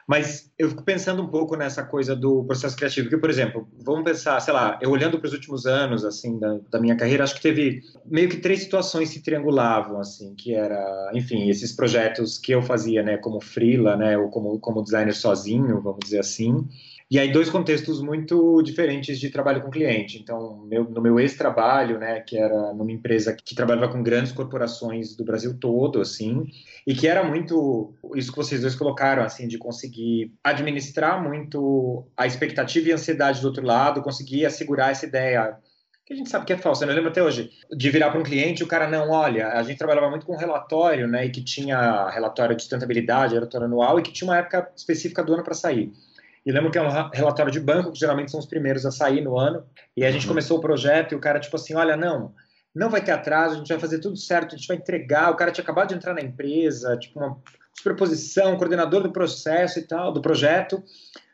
Mas 0.08 0.52
eu 0.58 0.70
fico 0.70 0.84
pensando 0.84 1.24
um 1.24 1.28
pouco 1.28 1.56
nessa 1.56 1.84
coisa 1.84 2.16
do 2.16 2.44
processo 2.44 2.76
criativo, 2.76 3.10
que, 3.10 3.18
por 3.18 3.30
exemplo, 3.30 3.68
vamos 3.84 4.04
pensar, 4.04 4.40
sei 4.40 4.54
lá, 4.54 4.78
eu 4.80 4.92
olhando 4.92 5.18
para 5.20 5.28
os 5.28 5.34
últimos 5.34 5.66
anos, 5.66 6.06
assim, 6.06 6.38
da, 6.38 6.60
da, 6.70 6.80
minha 6.80 6.96
carreira, 6.96 7.24
acho 7.24 7.36
que 7.36 7.42
teve 7.42 7.82
meio 8.06 8.30
que 8.30 8.38
três 8.38 8.62
situações 8.62 9.10
se 9.10 9.24
triangulavam, 9.24 10.00
assim, 10.00 10.36
que 10.36 10.54
era, 10.54 11.12
enfim, 11.16 11.50
esses 11.50 11.72
projetos 11.72 12.38
que 12.38 12.52
eu 12.52 12.62
fazia, 12.62 13.02
né, 13.02 13.18
como 13.18 13.42
freela, 13.42 13.98
né, 13.98 14.16
ou 14.16 14.30
como, 14.30 14.60
como 14.60 14.84
designer 14.84 15.16
sozinho, 15.16 15.82
vamos 15.82 16.00
dizer 16.04 16.20
assim, 16.20 16.68
e 17.10 17.20
aí 17.20 17.32
dois 17.32 17.50
contextos 17.50 18.02
muito 18.02 18.64
diferentes 18.64 19.20
de 19.20 19.30
trabalho 19.30 19.62
com 19.62 19.70
cliente. 19.70 20.18
Então, 20.18 20.66
meu, 20.66 20.86
no 20.86 21.02
meu 21.02 21.20
ex-trabalho, 21.20 22.00
né, 22.00 22.20
que 22.22 22.36
era 22.36 22.74
numa 22.74 22.92
empresa 22.92 23.36
que 23.36 23.54
trabalhava 23.54 23.92
com 23.92 24.02
grandes 24.02 24.32
corporações 24.32 25.16
do 25.16 25.24
Brasil 25.24 25.56
todo, 25.60 26.02
assim, 26.02 26.48
e 26.86 26.96
que 26.96 27.08
era 27.08 27.24
muito 27.24 27.94
isso 28.16 28.32
que 28.32 28.38
vocês 28.38 28.62
dois 28.62 28.74
colocaram, 28.74 29.24
assim, 29.24 29.48
de 29.48 29.58
conseguir 29.58 30.34
administrar 30.44 31.22
muito 31.22 32.08
a 32.18 32.26
expectativa 32.26 32.90
e 32.90 32.92
a 32.92 32.96
ansiedade 32.96 33.40
do 33.40 33.48
outro 33.48 33.64
lado, 33.64 34.02
conseguir 34.02 34.46
assegurar 34.46 34.92
essa 34.92 35.06
ideia 35.06 35.58
que 36.06 36.14
a 36.14 36.16
gente 36.16 36.30
sabe 36.30 36.46
que 36.46 36.54
é 36.54 36.58
falso. 36.58 36.86
Né? 36.86 36.92
Eu 36.92 36.96
lembro 36.96 37.10
até 37.10 37.22
hoje 37.22 37.52
de 37.72 37.90
virar 37.90 38.12
para 38.12 38.20
um 38.20 38.24
cliente 38.24 38.64
o 38.64 38.68
cara 38.68 38.88
não 38.88 39.10
olha. 39.10 39.50
A 39.50 39.64
gente 39.64 39.78
trabalhava 39.78 40.10
muito 40.10 40.26
com 40.26 40.36
relatório, 40.36 41.08
né? 41.08 41.26
E 41.26 41.32
que 41.32 41.44
tinha 41.44 42.10
relatório 42.10 42.56
de 42.56 42.62
sustentabilidade, 42.62 43.34
relatório 43.34 43.66
anual 43.66 44.00
e 44.00 44.04
que 44.04 44.12
tinha 44.12 44.30
uma 44.30 44.38
época 44.38 44.72
específica 44.76 45.24
do 45.24 45.34
ano 45.34 45.44
para 45.44 45.56
sair. 45.56 45.92
E 46.46 46.52
lembro 46.52 46.70
que 46.70 46.78
é 46.78 46.82
um 46.82 47.10
relatório 47.12 47.52
de 47.52 47.60
banco, 47.60 47.92
que 47.92 48.00
geralmente 48.00 48.30
são 48.30 48.40
os 48.40 48.46
primeiros 48.46 48.86
a 48.86 48.92
sair 48.92 49.22
no 49.22 49.38
ano. 49.38 49.66
E 49.98 50.06
a 50.06 50.12
gente 50.12 50.24
uhum. 50.24 50.30
começou 50.30 50.58
o 50.60 50.62
projeto 50.62 51.14
e 51.14 51.16
o 51.16 51.20
cara, 51.20 51.40
tipo 51.40 51.56
assim, 51.56 51.74
olha, 51.74 51.98
não, 51.98 52.34
não 52.74 52.90
vai 52.90 53.04
ter 53.04 53.12
atraso, 53.12 53.56
a 53.56 53.58
gente 53.58 53.70
vai 53.70 53.80
fazer 53.80 54.00
tudo 54.00 54.18
certo, 54.18 54.54
a 54.54 54.58
gente 54.58 54.68
vai 54.68 54.78
entregar. 54.78 55.32
O 55.32 55.36
cara 55.36 55.52
tinha 55.52 55.64
acabado 55.64 55.90
de 55.90 55.96
entrar 55.96 56.14
na 56.14 56.22
empresa, 56.22 56.98
tipo 56.98 57.20
uma 57.20 57.38
superposição, 57.74 58.58
coordenador 58.58 59.02
do 59.02 59.12
processo 59.12 59.80
e 59.80 59.84
tal, 59.84 60.12
do 60.12 60.22
projeto. 60.22 60.84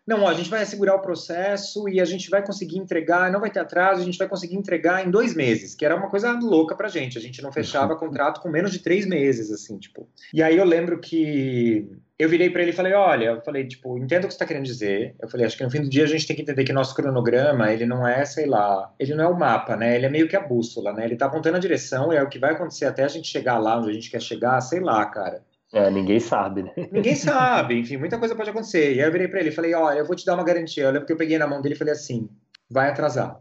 não, 0.07 0.23
ó, 0.23 0.29
a 0.29 0.33
gente 0.33 0.49
vai 0.49 0.61
assegurar 0.61 0.95
o 0.95 1.01
processo 1.01 1.87
e 1.89 1.99
a 1.99 2.05
gente 2.05 2.29
vai 2.29 2.43
conseguir 2.43 2.77
entregar, 2.77 3.31
não 3.31 3.39
vai 3.39 3.49
ter 3.51 3.59
atraso, 3.59 4.01
a 4.01 4.05
gente 4.05 4.17
vai 4.17 4.27
conseguir 4.27 4.55
entregar 4.55 5.05
em 5.05 5.11
dois 5.11 5.33
meses, 5.33 5.75
que 5.75 5.85
era 5.85 5.95
uma 5.95 6.09
coisa 6.09 6.31
louca 6.31 6.75
pra 6.75 6.87
gente. 6.87 7.17
A 7.17 7.21
gente 7.21 7.41
não 7.41 7.51
fechava 7.51 7.95
contrato 7.95 8.39
com 8.39 8.49
menos 8.49 8.71
de 8.71 8.79
três 8.79 9.05
meses, 9.05 9.51
assim, 9.51 9.77
tipo. 9.77 10.07
E 10.33 10.41
aí 10.41 10.57
eu 10.57 10.65
lembro 10.65 10.99
que 10.99 11.89
eu 12.21 12.29
virei 12.29 12.49
para 12.49 12.61
ele 12.61 12.71
e 12.71 12.75
falei, 12.75 12.93
olha, 12.93 13.25
eu 13.25 13.41
falei, 13.41 13.67
tipo, 13.67 13.97
entendo 13.97 14.25
o 14.25 14.27
que 14.27 14.33
você 14.33 14.35
está 14.35 14.45
querendo 14.45 14.65
dizer. 14.65 15.15
Eu 15.19 15.27
falei, 15.27 15.45
acho 15.45 15.57
que 15.57 15.63
no 15.63 15.71
fim 15.71 15.81
do 15.81 15.89
dia 15.89 16.03
a 16.03 16.07
gente 16.07 16.27
tem 16.27 16.35
que 16.35 16.41
entender 16.43 16.63
que 16.63 16.71
nosso 16.71 16.93
cronograma, 16.93 17.71
ele 17.71 17.85
não 17.85 18.07
é, 18.07 18.23
sei 18.25 18.45
lá, 18.45 18.93
ele 18.99 19.15
não 19.15 19.23
é 19.23 19.27
o 19.27 19.37
mapa, 19.37 19.75
né? 19.75 19.95
Ele 19.95 20.05
é 20.05 20.09
meio 20.09 20.27
que 20.27 20.35
a 20.35 20.39
bússola, 20.39 20.93
né? 20.93 21.05
Ele 21.05 21.13
está 21.13 21.25
apontando 21.25 21.57
a 21.57 21.59
direção 21.59 22.13
e 22.13 22.17
é 22.17 22.21
o 22.21 22.29
que 22.29 22.37
vai 22.37 22.51
acontecer 22.51 22.85
até 22.85 23.03
a 23.03 23.07
gente 23.07 23.27
chegar 23.27 23.57
lá 23.57 23.77
onde 23.77 23.89
a 23.89 23.93
gente 23.93 24.11
quer 24.11 24.21
chegar, 24.21 24.61
sei 24.61 24.79
lá, 24.81 25.03
cara. 25.05 25.43
É, 25.73 25.89
ninguém 25.89 26.19
sabe, 26.19 26.63
né? 26.63 26.71
Ninguém 26.91 27.15
sabe, 27.17 27.79
enfim, 27.79 27.97
muita 27.97 28.19
coisa 28.19 28.35
pode 28.35 28.49
acontecer. 28.51 28.93
E 28.93 29.01
aí 29.01 29.07
eu 29.07 29.11
virei 29.11 29.27
para 29.27 29.39
ele 29.39 29.49
e 29.49 29.53
falei, 29.53 29.73
olha, 29.73 29.99
eu 29.99 30.05
vou 30.05 30.15
te 30.15 30.25
dar 30.25 30.35
uma 30.35 30.43
garantia. 30.43 30.83
Eu 30.83 30.91
lembro 30.91 31.07
que 31.07 31.13
eu 31.13 31.17
peguei 31.17 31.37
na 31.37 31.47
mão 31.47 31.61
dele 31.61 31.75
e 31.75 31.77
falei 31.77 31.93
assim, 31.93 32.29
vai 32.69 32.89
atrasar. 32.89 33.39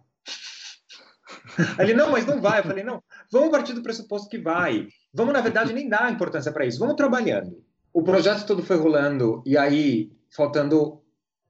ele, 1.79 1.93
não, 1.93 2.13
mas 2.13 2.25
não 2.25 2.41
vai. 2.41 2.61
Eu 2.61 2.65
falei, 2.65 2.85
não, 2.85 3.03
vamos 3.31 3.51
partir 3.51 3.75
do 3.75 3.83
pressuposto 3.83 4.29
que 4.29 4.39
vai. 4.39 4.87
Vamos, 5.13 5.35
na 5.35 5.41
verdade, 5.41 5.73
nem 5.73 5.89
dar 5.89 6.11
importância 6.11 6.53
para 6.53 6.65
isso. 6.65 6.79
Vamos 6.79 6.95
trabalhando. 6.95 7.69
O 7.93 8.03
projeto 8.03 8.47
todo 8.47 8.63
foi 8.63 8.77
rolando 8.77 9.43
e 9.45 9.57
aí, 9.57 10.13
faltando 10.31 11.01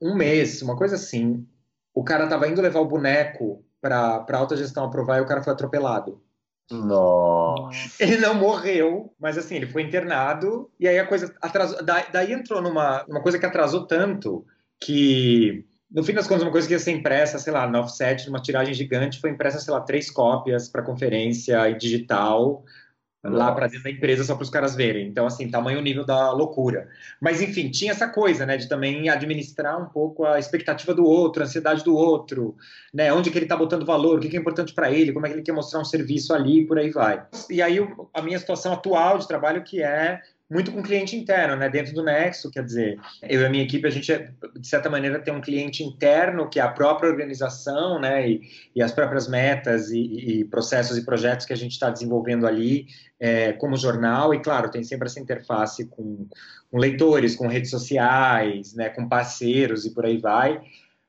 um 0.01 0.15
mês, 0.15 0.63
uma 0.63 0.77
coisa 0.77 0.95
assim, 0.95 1.47
o 1.95 2.03
cara 2.03 2.27
tava 2.27 2.49
indo 2.49 2.63
levar 2.63 2.81
o 2.81 2.89
boneco 2.89 3.65
para 3.81 4.25
alta 4.33 4.57
gestão 4.57 4.85
aprovar 4.85 5.19
e 5.19 5.21
o 5.21 5.27
cara 5.27 5.43
foi 5.43 5.53
atropelado. 5.53 6.23
Nossa. 6.71 8.03
Ele 8.03 8.17
não 8.19 8.35
morreu, 8.35 9.13
mas 9.19 9.37
assim, 9.37 9.57
ele 9.57 9.67
foi 9.67 9.83
internado 9.83 10.71
e 10.79 10.87
aí 10.87 10.99
a 10.99 11.07
coisa 11.07 11.35
atrasou. 11.43 11.83
Daí, 11.85 12.05
daí 12.13 12.33
entrou 12.33 12.63
numa 12.63 13.05
uma 13.07 13.21
coisa 13.21 13.39
que 13.39 13.47
atrasou 13.47 13.87
tanto 13.87 14.47
que 14.81 15.67
no 15.91 16.05
fim 16.05 16.13
das 16.13 16.29
contas, 16.29 16.45
uma 16.45 16.53
coisa 16.53 16.69
que 16.69 16.73
ia 16.73 16.79
ser 16.79 16.93
impressa, 16.93 17.39
sei 17.39 17.53
lá, 17.53 17.67
no 17.67 17.81
offset, 17.81 18.27
numa 18.27 18.41
tiragem 18.41 18.73
gigante, 18.73 19.21
foi 19.21 19.31
impressa, 19.31 19.59
sei 19.59 19.75
lá, 19.75 19.81
três 19.81 20.09
cópias 20.09 20.69
para 20.69 20.83
conferência 20.83 21.69
e 21.69 21.77
digital 21.77 22.65
lá 23.23 23.53
para 23.53 23.67
dentro 23.67 23.85
da 23.85 23.91
empresa 23.91 24.25
só 24.25 24.35
para 24.35 24.45
os 24.45 24.51
caras 24.51 24.75
verem. 24.75 25.07
Então, 25.07 25.27
assim, 25.27 25.51
tamanho 25.51 25.81
nível 25.81 26.05
da 26.05 26.33
loucura. 26.33 26.89
Mas, 27.21 27.43
enfim, 27.43 27.71
tinha 27.71 27.93
essa 27.93 28.09
coisa, 28.09 28.47
né, 28.47 28.57
de 28.57 28.69
também 28.69 29.09
administrar 29.09 29.81
um 29.81 29.87
pouco 29.87 30.25
a 30.25 30.39
expectativa 30.39 30.95
do 30.95 31.05
outro, 31.05 31.43
a 31.43 31.47
ansiedade 31.47 31.85
do 31.85 31.95
outro, 31.95 32.57
né, 32.93 33.13
onde 33.13 33.31
que 33.31 33.37
ele 33.37 33.45
está 33.45 33.57
botando 33.57 33.85
valor, 33.85 34.19
o 34.19 34.21
que, 34.21 34.29
que 34.29 34.37
é 34.37 34.41
importante 34.41 34.73
para 34.73 34.91
ele, 34.91 35.13
como 35.13 35.27
é 35.27 35.29
que 35.29 35.35
ele 35.37 35.43
quer 35.43 35.53
mostrar 35.53 35.81
um 35.81 35.85
serviço 35.85 36.33
ali, 36.33 36.67
por 36.67 36.79
aí 36.79 36.91
vai. 36.91 37.23
E 37.51 37.61
aí, 37.61 37.79
a 38.15 38.23
minha 38.23 38.39
situação 38.39 38.73
atual 38.73 39.19
de 39.19 39.29
trabalho 39.29 39.63
que 39.63 39.83
é 39.83 40.21
muito 40.51 40.73
com 40.73 40.83
cliente 40.83 41.15
interno, 41.15 41.55
né? 41.55 41.69
Dentro 41.69 41.95
do 41.95 42.03
Nexo, 42.03 42.51
quer 42.51 42.65
dizer, 42.65 42.99
eu 43.23 43.41
e 43.41 43.47
a 43.47 43.49
minha 43.49 43.63
equipe, 43.63 43.87
a 43.87 43.91
gente, 43.91 44.13
de 44.59 44.67
certa 44.67 44.91
maneira, 44.91 45.21
tem 45.21 45.33
um 45.33 45.41
cliente 45.41 45.85
interno, 45.85 46.51
que 46.51 46.59
é 46.59 46.63
a 46.63 46.69
própria 46.69 47.09
organização, 47.09 48.01
né? 48.01 48.29
E, 48.29 48.41
e 48.75 48.83
as 48.83 48.91
próprias 48.91 49.29
metas 49.29 49.91
e, 49.91 50.41
e, 50.41 50.45
processos 50.45 50.99
e 50.99 51.05
projetos 51.05 51.47
que 51.47 51.53
a 51.53 51.57
gente 51.57 51.73
está 51.73 51.89
desenvolvendo 51.89 52.49
ali 52.49 52.87
é, 53.21 53.53
como 53.53 53.77
jornal. 53.77 54.35
E, 54.35 54.41
claro, 54.41 54.71
tem 54.71 54.83
sempre 54.83 55.07
essa 55.07 55.21
interface 55.21 55.87
com, 55.87 56.27
com 56.69 56.79
leitores, 56.79 57.37
com 57.37 57.47
redes 57.47 57.71
sociais, 57.71 58.75
né? 58.75 58.89
Com 58.89 59.09
parceiros 59.09 59.87
e 59.87 59.95
por 59.95 60.05
aí 60.05 60.19
vai 60.19 60.61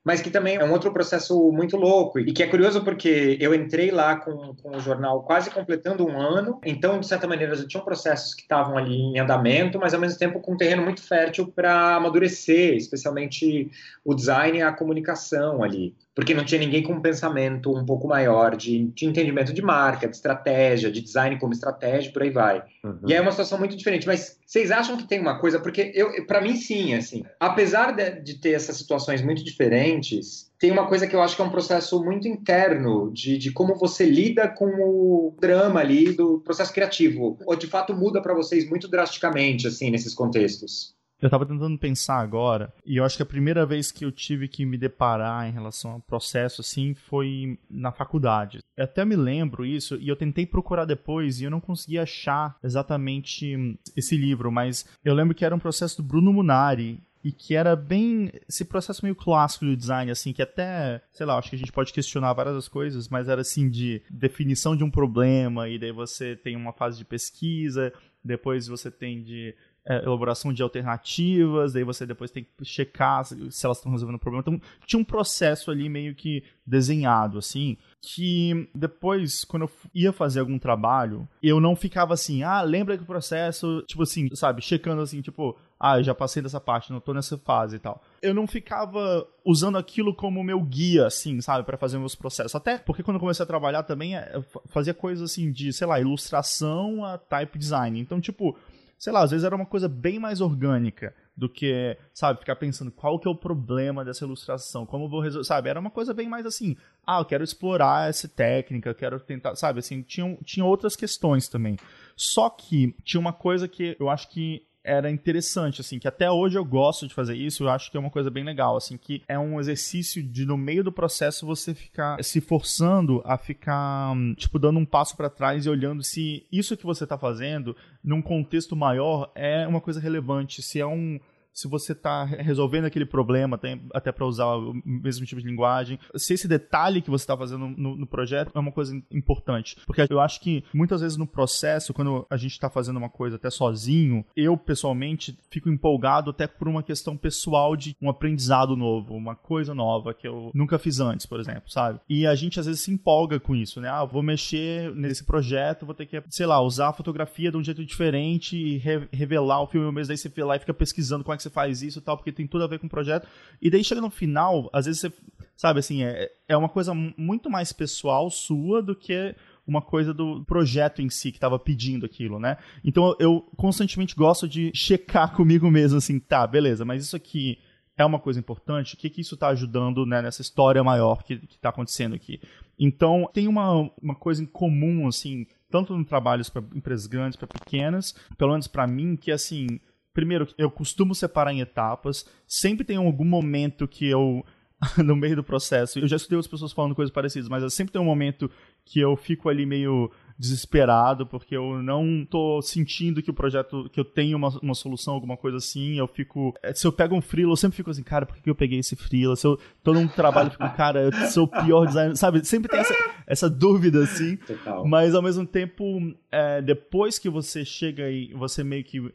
mas 0.04 0.22
que 0.22 0.30
também 0.30 0.56
é 0.56 0.66
um 0.66 0.72
outro 0.72 0.92
processo 0.92 1.52
muito 1.52 1.78
louco 1.78 2.20
e 2.20 2.34
que 2.34 2.42
é 2.42 2.48
curioso 2.48 2.84
porque 2.84 3.38
eu 3.40 3.54
entrei 3.54 3.92
lá 3.92 4.16
com, 4.16 4.56
com 4.56 4.76
o 4.76 4.80
jornal 4.80 5.24
quase 5.24 5.52
completando 5.52 6.06
um 6.06 6.20
ano, 6.20 6.60
então, 6.66 7.00
de 7.00 7.08
certa 7.08 7.28
maneira, 7.28 7.56
já 7.56 7.68
tinham 7.68 7.84
processos 7.84 8.34
que 8.34 8.42
estavam 8.42 8.78
ali 8.78 8.96
em 8.96 9.20
andamento, 9.20 9.78
mas 9.80 9.94
ao 9.94 10.00
mesmo 10.00 10.18
tempo 10.18 10.40
com 10.40 10.54
um 10.54 10.58
terreno 10.58 10.84
muito 10.84 11.02
fértil 11.02 11.48
para 11.48 11.96
amadurecer, 11.96 12.76
especialmente 12.76 13.70
o 14.04 14.14
design 14.14 14.58
e 14.58 14.62
a 14.62 14.72
comunicação 14.72 15.64
ali 15.64 15.96
porque 16.14 16.34
não 16.34 16.44
tinha 16.44 16.60
ninguém 16.60 16.84
com 16.84 16.94
um 16.94 17.02
pensamento 17.02 17.76
um 17.76 17.86
pouco 17.86 18.08
maior 18.08 18.56
de, 18.56 18.88
de 18.88 19.06
entendimento 19.06 19.54
de 19.54 19.62
marca, 19.62 20.08
de 20.08 20.16
estratégia, 20.16 20.92
de 20.92 21.02
design 21.02 21.40
como 21.40 21.54
estratégia, 21.54 22.12
por 22.12 22.22
aí 22.22 22.30
vai. 22.30 22.64
Uhum. 22.84 23.00
E 23.08 23.14
aí 23.14 23.20
é 23.20 23.22
uma 23.22 23.32
situação 23.32 23.58
muito 23.58 23.78
diferente. 23.78 24.06
Mas 24.06 24.38
vocês 24.46 24.72
acham 24.72 24.98
que 24.98 25.08
tem 25.08 25.22
uma 25.22 25.40
coisa? 25.40 25.60
Porque 25.60 25.92
eu, 25.96 26.26
para 26.26 26.42
mim, 26.42 26.56
sim, 26.56 26.94
assim. 26.94 27.24
Apesar 27.40 27.92
de, 27.92 28.20
de, 28.22 28.40
ter 28.40 28.52
essas 28.52 28.76
situações 28.76 29.22
muito 29.22 29.44
diferentes, 29.44 30.52
tem 30.60 30.70
uma 30.70 30.88
coisa 30.88 31.08
que 31.08 31.16
eu 31.16 31.22
acho 31.22 31.36
que 31.36 31.42
é 31.42 31.46
um 31.46 31.50
processo 31.52 32.04
muito 32.04 32.28
interno 32.28 33.10
de, 33.14 33.38
de 33.38 33.52
como 33.52 33.76
você 33.76 34.06
lida 34.06 34.50
com 34.50 34.66
o 34.66 35.38
drama 35.40 35.80
ali 35.80 36.12
do 36.12 36.40
processo 36.40 36.74
criativo. 36.74 37.38
Ou 37.46 37.56
de 37.56 37.68
fato 37.68 37.96
muda 37.96 38.22
para 38.22 38.34
vocês 38.34 38.70
muito 38.70 38.90
drasticamente, 38.90 39.68
assim, 39.68 39.90
nesses 39.90 40.14
contextos? 40.14 40.94
Eu 41.22 41.30
tava 41.30 41.46
tentando 41.46 41.78
pensar 41.78 42.20
agora, 42.20 42.74
e 42.84 42.98
eu 42.98 43.06
acho 43.06 43.16
que 43.16 43.24
a 43.24 43.28
primeira 43.28 43.64
vez 43.66 43.92
que 43.92 44.04
eu 44.04 44.12
tive 44.12 44.48
que 44.48 44.66
me 44.66 44.78
deparar 44.78 45.48
em 45.48 45.52
relação 45.52 45.92
ao 45.92 46.00
processo, 46.00 46.62
assim, 46.62 46.96
foi 46.96 47.60
na 47.70 47.92
faculdade. 47.92 48.60
Eu 48.76 48.86
até 48.86 49.06
me 49.06 49.16
lembro 49.16 49.64
isso, 49.64 49.98
e 49.98 50.08
eu 50.10 50.16
tentei 50.16 50.48
procurar 50.48 50.86
depois, 50.86 51.40
e 51.40 51.44
eu 51.44 51.52
não 51.52 51.62
consegui 51.62 52.00
achar 52.00 52.58
exatamente 52.64 53.78
esse 53.96 54.18
livro, 54.18 54.52
mas 54.52 54.86
eu 55.06 55.14
lembro 55.14 55.36
que 55.36 55.46
era 55.46 55.56
um 55.56 55.60
processo 55.60 56.02
do 56.02 56.08
Bruno 56.08 56.34
Munari, 56.34 57.00
e 57.24 57.32
que 57.32 57.56
era 57.56 57.76
bem 57.76 58.32
esse 58.50 58.66
processo 58.66 59.06
meio 59.06 59.16
clássico 59.16 59.66
do 59.66 59.78
design, 59.78 60.10
assim, 60.10 60.34
que 60.34 60.42
até, 60.42 61.02
sei 61.12 61.26
lá, 61.26 61.38
acho 61.38 61.52
que 61.52 61.56
a 61.56 61.60
gente 61.60 61.72
pode 61.72 61.94
questionar 61.94 62.34
várias 62.34 62.68
coisas, 62.68 63.08
mas 63.08 63.30
era 63.30 63.42
assim 63.42 63.70
de 63.70 64.02
definição 64.10 64.76
de 64.76 64.84
um 64.84 64.90
problema, 64.90 65.70
e 65.70 65.78
daí 65.78 65.92
você 65.92 66.36
tem 66.36 66.56
uma 66.56 66.74
fase 66.74 66.98
de 66.98 67.06
pesquisa, 67.06 67.94
depois 68.24 68.68
você 68.68 68.90
tem 68.90 69.24
de 69.24 69.56
é, 69.86 70.04
elaboração 70.04 70.54
de 70.54 70.62
alternativas, 70.62 71.74
daí 71.74 71.84
você 71.84 72.06
depois 72.06 72.30
tem 72.30 72.44
que 72.44 72.66
checar 72.66 73.26
se 73.26 73.66
elas 73.66 73.78
estão 73.78 73.92
resolvendo 73.92 74.18
o 74.18 74.20
problema. 74.20 74.42
Então, 74.42 74.62
tinha 74.86 75.00
um 75.00 75.06
processo 75.06 75.72
ali 75.72 75.90
meio 75.90 76.14
que 76.14 76.44
desenhado, 76.66 77.38
assim, 77.38 77.78
que 78.02 78.70
depois, 78.74 79.44
quando 79.44 79.64
eu 79.64 79.72
ia 79.94 80.14
fazer 80.14 80.40
algum 80.40 80.60
trabalho, 80.60 81.28
eu 81.42 81.60
não 81.60 81.76
ficava 81.76 82.14
assim, 82.14 82.44
ah, 82.44 82.62
lembra 82.62 82.96
que 82.96 83.04
o 83.04 83.08
processo, 83.08 83.84
tipo 83.88 84.04
assim, 84.04 84.28
sabe, 84.36 84.62
checando 84.62 85.02
assim, 85.02 85.22
tipo, 85.22 85.58
ah, 85.80 85.98
eu 85.98 86.04
já 86.04 86.14
passei 86.14 86.44
dessa 86.44 86.60
parte, 86.60 86.92
não 86.92 87.00
tô 87.00 87.12
nessa 87.12 87.38
fase 87.40 87.78
e 87.78 87.80
tal. 87.80 88.04
Eu 88.22 88.36
não 88.36 88.46
ficava 88.46 89.28
usando 89.44 89.80
aquilo 89.80 90.14
como 90.14 90.44
meu 90.44 90.62
guia, 90.62 91.08
assim, 91.08 91.42
sabe, 91.42 91.66
para 91.66 91.78
fazer 91.78 91.98
meus 91.98 92.14
processos. 92.14 92.54
Até 92.54 92.78
porque 92.78 93.02
quando 93.02 93.16
eu 93.16 93.20
comecei 93.20 93.44
a 93.44 93.48
trabalhar 93.48 93.82
também, 93.82 94.16
é, 94.16 94.30
eu 94.36 94.46
fazia 94.68 94.94
coisas 94.94 95.32
assim 95.32 95.52
de, 95.52 95.74
sei 95.74 95.88
lá, 95.88 96.00
ilustração 96.00 97.04
a 97.04 97.18
type 97.18 97.58
design. 97.58 98.00
Então, 98.00 98.22
tipo, 98.22 98.56
sei 99.02 99.12
lá, 99.12 99.24
às 99.24 99.32
vezes 99.32 99.44
era 99.44 99.56
uma 99.56 99.66
coisa 99.66 99.90
bem 99.90 100.20
mais 100.20 100.42
orgânica 100.42 101.12
do 101.36 101.50
que, 101.50 101.98
sabe, 102.14 102.40
ficar 102.40 102.56
pensando 102.56 102.92
qual 102.92 103.18
que 103.18 103.28
é 103.28 103.32
o 103.32 103.36
problema 103.36 104.06
dessa 104.06 104.24
ilustração, 104.24 104.86
como 104.86 105.06
eu 105.06 105.10
vou 105.10 105.20
resolver, 105.20 105.44
sabe, 105.44 105.70
era 105.70 105.80
uma 105.80 105.90
coisa 105.90 106.14
bem 106.14 106.30
mais 106.30 106.46
assim, 106.46 106.78
ah, 107.04 107.18
eu 107.20 107.26
quero 107.26 107.44
explorar 107.44 108.08
essa 108.08 108.28
técnica, 108.28 108.94
quero 108.94 109.20
tentar, 109.20 109.56
sabe, 109.56 109.80
assim, 109.80 110.04
tinha, 110.04 110.38
tinha 110.46 110.64
outras 110.64 110.96
questões 110.96 111.48
também. 111.48 111.78
Só 112.16 112.48
que 112.48 112.96
tinha 113.04 113.20
uma 113.20 113.34
coisa 113.34 113.68
que 113.68 113.98
eu 114.00 114.08
acho 114.08 114.30
que 114.30 114.68
era 114.84 115.10
interessante, 115.10 115.82
assim, 115.82 116.00
que 116.00 116.08
até 116.08 116.30
hoje 116.30 116.58
eu 116.58 116.66
gosto 116.66 117.08
de 117.08 117.14
fazer 117.14 117.36
isso, 117.36 117.64
eu 117.64 117.70
acho 117.70 117.92
que 117.92 117.98
é 117.98 118.00
uma 118.00 118.10
coisa 118.10 118.30
bem 118.30 118.44
legal, 118.44 118.76
assim, 118.76 118.98
que 118.98 119.22
é 119.28 119.38
um 119.38 119.60
exercício 119.60 120.24
de 120.24 120.46
no 120.46 120.58
meio 120.58 120.84
do 120.84 120.92
processo 120.92 121.46
você 121.46 121.74
ficar 121.74 122.24
se 122.24 122.42
forçando 122.42 123.22
a 123.26 123.38
ficar, 123.38 124.16
tipo, 124.36 124.58
dando 124.58 124.80
um 124.80 124.86
passo 124.86 125.16
para 125.16 125.30
trás 125.30 125.66
e 125.66 125.70
olhando 125.70 126.04
se 126.04 126.46
isso 126.52 126.76
que 126.76 126.86
você 126.86 127.06
tá 127.06 127.18
fazendo, 127.18 127.76
num 128.04 128.22
contexto 128.22 128.76
maior, 128.76 129.32
é 129.36 129.68
uma 129.68 129.82
coisa 129.82 130.00
relevante, 130.00 130.62
se 130.62 130.80
é 130.80 130.86
um 130.86 131.20
se 131.54 131.68
você 131.68 131.92
está 131.92 132.24
resolvendo 132.24 132.86
aquele 132.86 133.06
problema, 133.06 133.58
tem, 133.58 133.82
até 133.94 134.12
para 134.12 134.26
usar 134.26 134.56
o 134.56 134.74
mesmo 134.86 135.26
tipo 135.26 135.42
de 135.42 135.48
linguagem, 135.48 136.00
se 136.16 136.34
esse 136.34 136.48
detalhe 136.48 137.02
que 137.02 137.10
você 137.10 137.24
está 137.24 137.38
fazendo 137.38 137.68
no, 137.68 137.96
no, 137.96 138.08
projeto 138.08 138.52
é 138.54 138.60
uma 138.60 138.72
coisa 138.72 138.96
importante. 139.12 139.78
Porque 139.86 140.06
eu 140.10 140.20
acho 140.20 140.40
que 140.42 140.64
muitas 140.74 141.02
vezes 141.02 141.18
no 141.18 141.28
processo, 141.28 141.94
quando 141.94 142.26
a 142.30 142.38
gente 142.38 142.52
está 142.52 142.70
fazendo 142.70 142.98
uma 142.98 143.10
coisa 143.10 143.36
até 143.36 143.50
sozinho, 143.50 144.26
eu 144.36 144.58
pessoalmente 144.58 145.38
fico 145.50 145.70
empolgado 145.70 146.30
até 146.30 146.48
por 146.48 146.68
uma 146.68 146.84
questão 146.84 147.18
pessoal 147.18 147.76
de 147.76 147.96
um 148.02 148.10
aprendizado 148.10 148.76
novo, 148.76 149.14
uma 149.14 149.36
coisa 149.36 149.74
nova 149.74 150.14
que 150.14 150.28
eu 150.28 150.52
nunca 150.54 150.80
fiz 150.80 151.00
antes, 151.00 151.26
por 151.26 151.40
exemplo, 151.40 151.70
sabe? 151.70 152.00
E 152.10 152.26
a 152.26 152.36
gente 152.36 152.60
às 152.60 152.66
vezes 152.66 152.82
se 152.82 152.92
empolga 152.92 153.40
com 153.40 153.56
isso, 153.56 153.80
né? 153.82 153.90
Ah, 153.90 154.06
vou 154.06 154.24
mexer 154.24 154.94
nesse 154.96 155.24
projeto, 155.24 155.86
vou 155.86 155.96
ter 155.96 156.06
que, 156.06 156.22
sei 156.30 156.46
lá, 156.46 156.62
usar 156.62 156.90
a 156.90 156.94
fotografia 156.94 157.52
de 157.52 157.58
um 157.58 157.64
jeito 157.64 157.84
diferente 157.84 158.58
e 158.58 158.78
re 158.78 159.08
revelar 159.12 159.62
o 159.62 159.68
filme 159.68 159.92
mesmo, 159.92 160.10
daí 160.10 160.18
você 160.18 160.30
vai 160.30 160.46
lá 160.46 160.56
e 160.56 160.60
fica 160.60 160.74
pesquisando 160.74 161.24
como 161.24 161.34
é 161.34 161.41
que 161.42 161.50
você 161.50 161.50
faz 161.50 161.82
isso 161.82 162.00
e 162.00 162.02
tal, 162.02 162.18
porque 162.18 162.32
tem 162.32 162.48
tudo 162.48 162.64
a 162.64 162.68
ver 162.68 162.80
com 162.80 162.88
o 162.88 162.90
projeto. 162.90 163.28
E 163.62 163.70
daí 163.70 163.84
chega 163.84 164.02
no 164.02 164.10
final, 164.10 164.70
às 164.72 164.86
vezes 164.86 165.02
você, 165.02 165.14
sabe, 165.56 165.80
assim, 165.80 166.04
é, 166.04 166.32
é 166.48 166.56
uma 166.56 166.70
coisa 166.70 166.94
muito 166.94 167.50
mais 167.50 167.74
pessoal 167.74 168.30
sua 168.30 168.82
do 168.82 168.96
que 168.96 169.36
uma 169.66 169.82
coisa 169.82 170.14
do 170.14 170.44
projeto 170.46 171.02
em 171.02 171.10
si 171.10 171.32
que 171.32 171.38
estava 171.38 171.58
pedindo 171.58 172.06
aquilo, 172.06 172.40
né? 172.40 172.58
Então 172.84 173.16
eu 173.20 173.42
constantemente 173.56 174.16
gosto 174.16 174.48
de 174.48 174.72
checar 174.74 175.34
comigo 175.36 175.70
mesmo, 175.70 175.98
assim, 175.98 176.20
tá, 176.20 176.46
beleza, 176.46 176.84
mas 176.84 177.04
isso 177.04 177.16
aqui 177.16 177.58
é 177.98 178.06
uma 178.06 178.20
coisa 178.20 178.40
importante, 178.40 178.96
o 178.96 178.98
que, 178.98 179.10
que 179.10 179.22
isso 179.22 179.36
está 179.36 179.50
ajudando 179.50 180.06
né, 180.06 180.22
nessa 180.22 180.42
história 180.42 180.84
maior 180.84 181.24
que 181.24 181.34
está 181.34 181.70
acontecendo 181.70 182.16
aqui. 182.16 182.42
Então, 182.80 183.30
tem 183.32 183.48
uma, 183.48 183.92
uma 184.02 184.16
coisa 184.16 184.42
em 184.42 184.46
comum, 184.46 185.08
assim, 185.08 185.46
tanto 185.70 185.96
no 185.96 186.04
trabalhos 186.04 186.50
para 186.50 186.64
empresas 186.76 187.06
grandes, 187.06 187.38
para 187.38 187.48
pequenas, 187.48 188.16
pelo 188.38 188.52
menos 188.52 188.68
para 188.68 188.88
mim, 188.88 189.16
que 189.16 189.32
assim, 189.32 189.80
primeiro, 190.14 190.48
eu 190.58 190.70
costumo 190.70 191.16
separar 191.16 191.54
em 191.54 191.62
etapas. 191.62 192.26
Sempre 192.48 192.86
tem 192.86 192.98
algum 192.98 193.26
momento 193.26 193.88
que 193.88 194.08
eu 194.08 194.44
no 195.04 195.16
meio 195.16 195.36
do 195.36 195.44
processo. 195.44 196.00
Eu 196.00 196.08
já 196.08 196.16
estudei 196.16 196.38
outras 196.38 196.50
pessoas 196.52 196.74
falando 196.74 196.96
coisas 196.96 197.14
parecidas, 197.14 197.48
mas 197.48 197.74
sempre 197.74 197.94
tem 197.94 198.02
um 198.02 198.06
momento 198.06 198.50
que 198.84 199.00
eu 199.00 199.16
fico 199.16 199.48
ali 199.48 199.66
meio 199.66 200.12
desesperado 200.40 201.28
porque 201.28 201.56
eu 201.56 201.84
não 201.84 202.26
tô 202.28 202.64
sentindo 202.64 203.22
que 203.22 203.30
o 203.30 203.34
projeto 203.34 203.88
que 203.92 204.00
eu 204.00 204.04
tenho 204.04 204.36
uma, 204.36 204.50
uma 204.60 204.74
solução 204.74 205.14
alguma 205.14 205.38
coisa 205.38 205.58
assim 205.58 206.00
eu 206.00 206.08
fico 206.08 206.52
é, 206.64 206.74
se 206.74 206.88
eu 206.88 206.92
pego 206.92 207.16
um 207.16 207.22
freela 207.22 207.52
eu 207.52 207.56
sempre 207.56 207.78
fico 207.78 207.92
assim 207.92 208.02
cara 208.02 208.26
por 208.26 208.36
que 208.36 208.50
eu 208.50 208.56
peguei 208.56 208.80
esse 208.80 208.96
freela 208.96 209.36
se 209.36 209.46
eu 209.46 209.60
tô 209.84 209.94
num 209.94 210.08
trabalho 210.08 210.48
eu 210.48 210.52
fico 210.54 210.70
cara 210.76 211.04
eu 211.04 211.12
sou 211.30 211.44
o 211.44 211.48
pior 211.48 211.86
designer 211.86 212.18
sabe 212.18 212.44
sempre 212.44 212.72
tem 212.72 212.80
essa, 212.80 212.96
essa 213.28 213.50
dúvida 213.50 214.02
assim 214.04 214.36
Total. 214.38 214.84
mas 214.88 215.14
ao 215.14 215.22
mesmo 215.22 215.46
tempo 215.46 215.86
é, 216.32 216.60
depois 216.60 217.20
que 217.20 217.30
você 217.30 217.64
chega 217.64 218.10
e 218.10 218.34
você 218.34 218.64
meio 218.64 218.84
que 218.84 219.14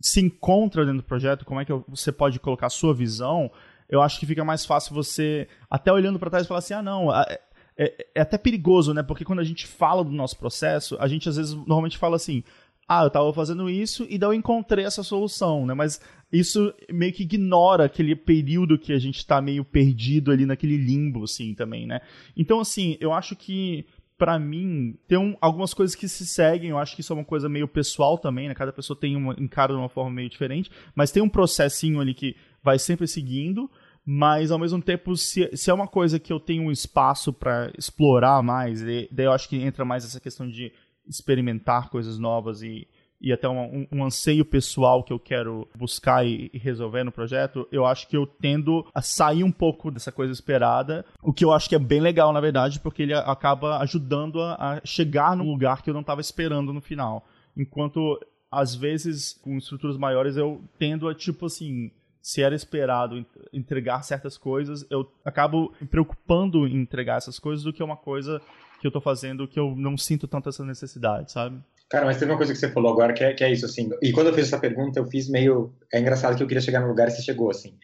se 0.00 0.20
encontra 0.20 0.84
dentro 0.84 1.02
do 1.02 1.06
projeto 1.06 1.44
como 1.44 1.60
é 1.60 1.64
que 1.64 1.72
você 1.88 2.12
pode 2.12 2.38
colocar 2.38 2.66
a 2.66 2.70
sua 2.70 2.94
visão 2.94 3.50
eu 3.88 4.02
acho 4.02 4.18
que 4.18 4.26
fica 4.26 4.44
mais 4.44 4.64
fácil 4.64 4.94
você, 4.94 5.48
até 5.70 5.92
olhando 5.92 6.18
para 6.18 6.30
trás, 6.30 6.46
falar 6.46 6.58
assim: 6.58 6.74
ah, 6.74 6.82
não, 6.82 7.14
é, 7.14 7.38
é, 7.76 8.06
é, 8.14 8.20
até 8.20 8.36
perigoso, 8.36 8.92
né? 8.92 9.02
Porque 9.02 9.24
quando 9.24 9.40
a 9.40 9.44
gente 9.44 9.66
fala 9.66 10.04
do 10.04 10.10
nosso 10.10 10.36
processo, 10.38 10.96
a 10.98 11.06
gente 11.06 11.28
às 11.28 11.36
vezes 11.36 11.54
normalmente 11.54 11.98
fala 11.98 12.16
assim: 12.16 12.42
ah, 12.88 13.02
eu 13.02 13.08
estava 13.08 13.32
fazendo 13.32 13.70
isso 13.70 14.06
e 14.08 14.18
daí 14.18 14.30
eu 14.30 14.34
encontrei 14.34 14.84
essa 14.84 15.02
solução, 15.02 15.66
né? 15.66 15.74
Mas 15.74 16.00
isso 16.32 16.74
meio 16.90 17.12
que 17.12 17.22
ignora 17.22 17.84
aquele 17.84 18.16
período 18.16 18.78
que 18.78 18.92
a 18.92 18.98
gente 18.98 19.18
está 19.18 19.40
meio 19.40 19.64
perdido 19.64 20.32
ali 20.32 20.44
naquele 20.44 20.76
limbo, 20.76 21.24
assim, 21.24 21.54
também, 21.54 21.86
né? 21.86 22.00
Então, 22.36 22.58
assim, 22.58 22.96
eu 23.00 23.12
acho 23.12 23.36
que 23.36 23.86
para 24.18 24.38
mim, 24.38 24.98
tem 25.06 25.18
um, 25.18 25.36
algumas 25.40 25.74
coisas 25.74 25.94
que 25.94 26.08
se 26.08 26.26
seguem, 26.26 26.70
eu 26.70 26.78
acho 26.78 26.94
que 26.94 27.00
isso 27.02 27.12
é 27.12 27.16
uma 27.16 27.24
coisa 27.24 27.48
meio 27.48 27.68
pessoal 27.68 28.18
também, 28.18 28.48
né? 28.48 28.54
Cada 28.54 28.72
pessoa 28.72 28.98
tem 28.98 29.14
uma, 29.14 29.34
encara 29.38 29.72
de 29.72 29.78
uma 29.78 29.88
forma 29.88 30.10
meio 30.10 30.30
diferente, 30.30 30.70
mas 30.94 31.12
tem 31.12 31.22
um 31.22 31.28
processinho 31.28 32.00
ali 32.00 32.14
que 32.14 32.34
vai 32.62 32.78
sempre 32.78 33.06
seguindo, 33.06 33.70
mas 34.04 34.50
ao 34.50 34.58
mesmo 34.58 34.80
tempo, 34.80 35.16
se, 35.16 35.50
se 35.54 35.70
é 35.70 35.74
uma 35.74 35.86
coisa 35.86 36.18
que 36.18 36.32
eu 36.32 36.40
tenho 36.40 36.62
um 36.62 36.70
espaço 36.70 37.32
para 37.32 37.70
explorar 37.76 38.42
mais, 38.42 38.82
daí 38.82 39.08
eu 39.18 39.32
acho 39.32 39.48
que 39.48 39.56
entra 39.56 39.84
mais 39.84 40.04
essa 40.04 40.20
questão 40.20 40.48
de 40.48 40.72
experimentar 41.06 41.90
coisas 41.90 42.18
novas 42.18 42.62
e, 42.62 42.88
e 43.20 43.32
até 43.32 43.48
um, 43.48 43.86
um, 43.90 44.04
anseio 44.04 44.44
pessoal 44.44 45.02
que 45.02 45.12
eu 45.12 45.18
quero 45.18 45.68
buscar 45.74 46.26
e, 46.26 46.50
e, 46.52 46.58
resolver 46.58 47.04
no 47.04 47.12
projeto, 47.12 47.66
eu 47.72 47.86
acho 47.86 48.06
que 48.08 48.16
eu 48.16 48.26
tendo 48.26 48.86
a 48.94 49.00
sair 49.00 49.42
um 49.42 49.52
pouco 49.52 49.90
dessa 49.90 50.12
coisa 50.12 50.32
esperada, 50.32 51.04
o 51.22 51.32
que 51.32 51.44
eu 51.44 51.52
acho 51.52 51.68
que 51.68 51.74
é 51.74 51.78
bem 51.78 52.00
legal, 52.00 52.32
na 52.32 52.40
verdade, 52.40 52.80
porque 52.80 53.02
ele 53.02 53.14
acaba 53.14 53.78
ajudando 53.78 54.40
a, 54.40 54.54
a 54.54 54.80
chegar 54.84 55.36
num 55.36 55.50
lugar 55.50 55.82
que 55.82 55.90
eu 55.90 55.94
não 55.94 56.02
estava 56.02 56.20
esperando 56.20 56.72
no 56.72 56.80
final. 56.80 57.26
Enquanto, 57.56 58.20
às 58.50 58.74
vezes, 58.74 59.32
com 59.32 59.56
estruturas 59.56 59.96
maiores, 59.96 60.36
eu 60.36 60.62
tendo 60.78 61.08
a, 61.08 61.14
tipo 61.14 61.46
assim, 61.46 61.90
se 62.20 62.42
era 62.42 62.54
esperado 62.54 63.24
entregar 63.52 64.02
certas 64.02 64.36
coisas, 64.36 64.84
eu 64.90 65.10
acabo 65.24 65.72
me 65.80 65.86
preocupando 65.86 66.66
em 66.66 66.76
entregar 66.76 67.16
essas 67.16 67.38
coisas 67.38 67.64
do 67.64 67.72
que 67.72 67.82
uma 67.82 67.96
coisa 67.96 68.42
que 68.80 68.86
eu 68.86 68.90
tô 68.90 69.00
fazendo 69.00 69.48
que 69.48 69.58
eu 69.58 69.74
não 69.76 69.96
sinto 69.96 70.28
tanto 70.28 70.48
essa 70.48 70.64
necessidade, 70.64 71.32
sabe? 71.32 71.62
Cara, 71.88 72.04
mas 72.04 72.18
teve 72.18 72.30
uma 72.30 72.36
coisa 72.36 72.52
que 72.52 72.58
você 72.58 72.70
falou 72.70 72.92
agora 72.92 73.12
que 73.12 73.22
é, 73.22 73.32
que 73.32 73.44
é 73.44 73.52
isso, 73.52 73.64
assim. 73.64 73.88
E 74.02 74.12
quando 74.12 74.28
eu 74.28 74.34
fiz 74.34 74.46
essa 74.46 74.58
pergunta, 74.58 74.98
eu 74.98 75.06
fiz 75.06 75.28
meio. 75.28 75.72
É 75.92 76.00
engraçado 76.00 76.36
que 76.36 76.42
eu 76.42 76.46
queria 76.46 76.60
chegar 76.60 76.80
no 76.80 76.88
lugar 76.88 77.08
e 77.08 77.10
você 77.12 77.22
chegou, 77.22 77.50
assim. 77.50 77.76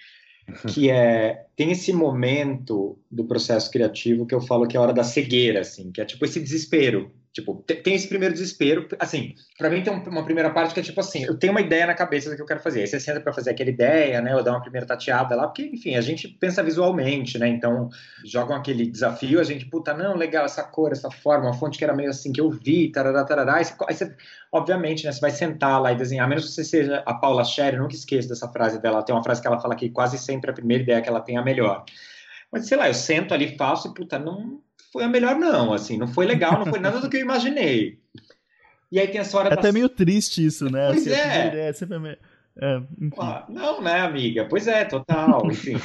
Que 0.68 0.90
é. 0.90 1.46
Tem 1.54 1.70
esse 1.70 1.92
momento 1.92 2.98
do 3.10 3.24
processo 3.24 3.70
criativo 3.70 4.26
que 4.26 4.34
eu 4.34 4.40
falo 4.40 4.66
que 4.66 4.76
é 4.76 4.80
a 4.80 4.82
hora 4.82 4.92
da 4.92 5.04
cegueira, 5.04 5.60
assim, 5.60 5.92
que 5.92 6.00
é 6.00 6.04
tipo 6.04 6.24
esse 6.24 6.40
desespero. 6.40 7.12
Tipo, 7.32 7.64
tem 7.64 7.94
esse 7.94 8.06
primeiro 8.08 8.34
desespero. 8.34 8.86
Assim, 8.98 9.34
para 9.56 9.70
mim 9.70 9.82
tem 9.82 9.90
uma 9.90 10.22
primeira 10.22 10.50
parte 10.50 10.74
que 10.74 10.80
é 10.80 10.82
tipo 10.82 11.00
assim: 11.00 11.24
eu 11.24 11.38
tenho 11.38 11.52
uma 11.52 11.62
ideia 11.62 11.86
na 11.86 11.94
cabeça 11.94 12.28
do 12.28 12.36
que 12.36 12.42
eu 12.42 12.46
quero 12.46 12.60
fazer. 12.60 12.80
Aí 12.80 12.86
você 12.86 13.00
senta 13.00 13.20
para 13.20 13.32
fazer 13.32 13.50
aquela 13.50 13.70
ideia, 13.70 14.20
né? 14.20 14.36
Ou 14.36 14.42
dar 14.42 14.52
uma 14.52 14.60
primeira 14.60 14.86
tateada 14.86 15.34
lá, 15.34 15.46
porque, 15.46 15.62
enfim, 15.62 15.94
a 15.96 16.02
gente 16.02 16.28
pensa 16.28 16.62
visualmente, 16.62 17.38
né? 17.38 17.48
Então, 17.48 17.88
jogam 18.22 18.54
aquele 18.54 18.86
desafio, 18.86 19.40
a 19.40 19.44
gente, 19.44 19.64
puta, 19.64 19.94
não, 19.94 20.14
legal, 20.14 20.44
essa 20.44 20.62
cor, 20.62 20.92
essa 20.92 21.10
forma, 21.10 21.46
uma 21.46 21.54
fonte 21.54 21.78
que 21.78 21.84
era 21.84 21.96
meio 21.96 22.10
assim 22.10 22.32
que 22.32 22.40
eu 22.40 22.50
vi, 22.50 22.92
tarará, 22.92 23.24
tarará. 23.24 23.54
Aí 23.54 23.64
você, 23.64 23.74
aí 23.88 23.94
você 23.94 24.14
obviamente, 24.52 25.06
né? 25.06 25.12
Você 25.12 25.20
vai 25.20 25.30
sentar 25.30 25.80
lá 25.80 25.90
e 25.90 25.96
desenhar, 25.96 26.28
menos 26.28 26.44
que 26.44 26.50
você 26.50 26.64
seja 26.64 27.02
a 27.06 27.14
Paula 27.14 27.44
Scher, 27.44 27.78
nunca 27.78 27.94
esqueça 27.94 28.28
dessa 28.28 28.48
frase 28.48 28.78
dela. 28.78 29.02
Tem 29.02 29.14
uma 29.14 29.24
frase 29.24 29.40
que 29.40 29.46
ela 29.46 29.58
fala 29.58 29.74
que 29.74 29.88
quase 29.88 30.18
sempre 30.18 30.50
a 30.50 30.54
primeira 30.54 30.82
ideia 30.82 31.00
que 31.00 31.08
ela 31.08 31.20
tem 31.22 31.36
é 31.36 31.38
a 31.38 31.42
melhor. 31.42 31.86
Mas 32.52 32.66
sei 32.66 32.76
lá, 32.76 32.88
eu 32.88 32.94
sento 32.94 33.32
ali, 33.32 33.56
faço 33.56 33.88
e, 33.88 33.94
puta, 33.94 34.18
não 34.18 34.60
foi 34.92 35.04
a 35.04 35.08
melhor, 35.08 35.36
não. 35.36 35.72
Assim, 35.72 35.96
não 35.96 36.06
foi 36.06 36.26
legal, 36.26 36.58
não 36.58 36.66
foi 36.66 36.78
nada 36.78 37.00
do 37.00 37.08
que 37.08 37.16
eu 37.16 37.20
imaginei. 37.20 37.98
E 38.90 39.00
aí 39.00 39.08
tem 39.08 39.20
essa 39.20 39.38
hora. 39.38 39.48
É 39.48 39.54
até 39.54 39.72
meio 39.72 39.88
triste 39.88 40.44
isso, 40.44 40.70
né? 40.70 40.88
Pois 40.88 41.06
assim, 41.06 41.18
é. 41.18 41.68
é 41.68 41.72
sempre 41.72 42.18
é, 42.60 42.82
ah, 43.18 43.46
não, 43.48 43.80
né, 43.80 44.00
amiga? 44.00 44.44
Pois 44.44 44.68
é, 44.68 44.84
total. 44.84 45.46
Enfim. 45.46 45.76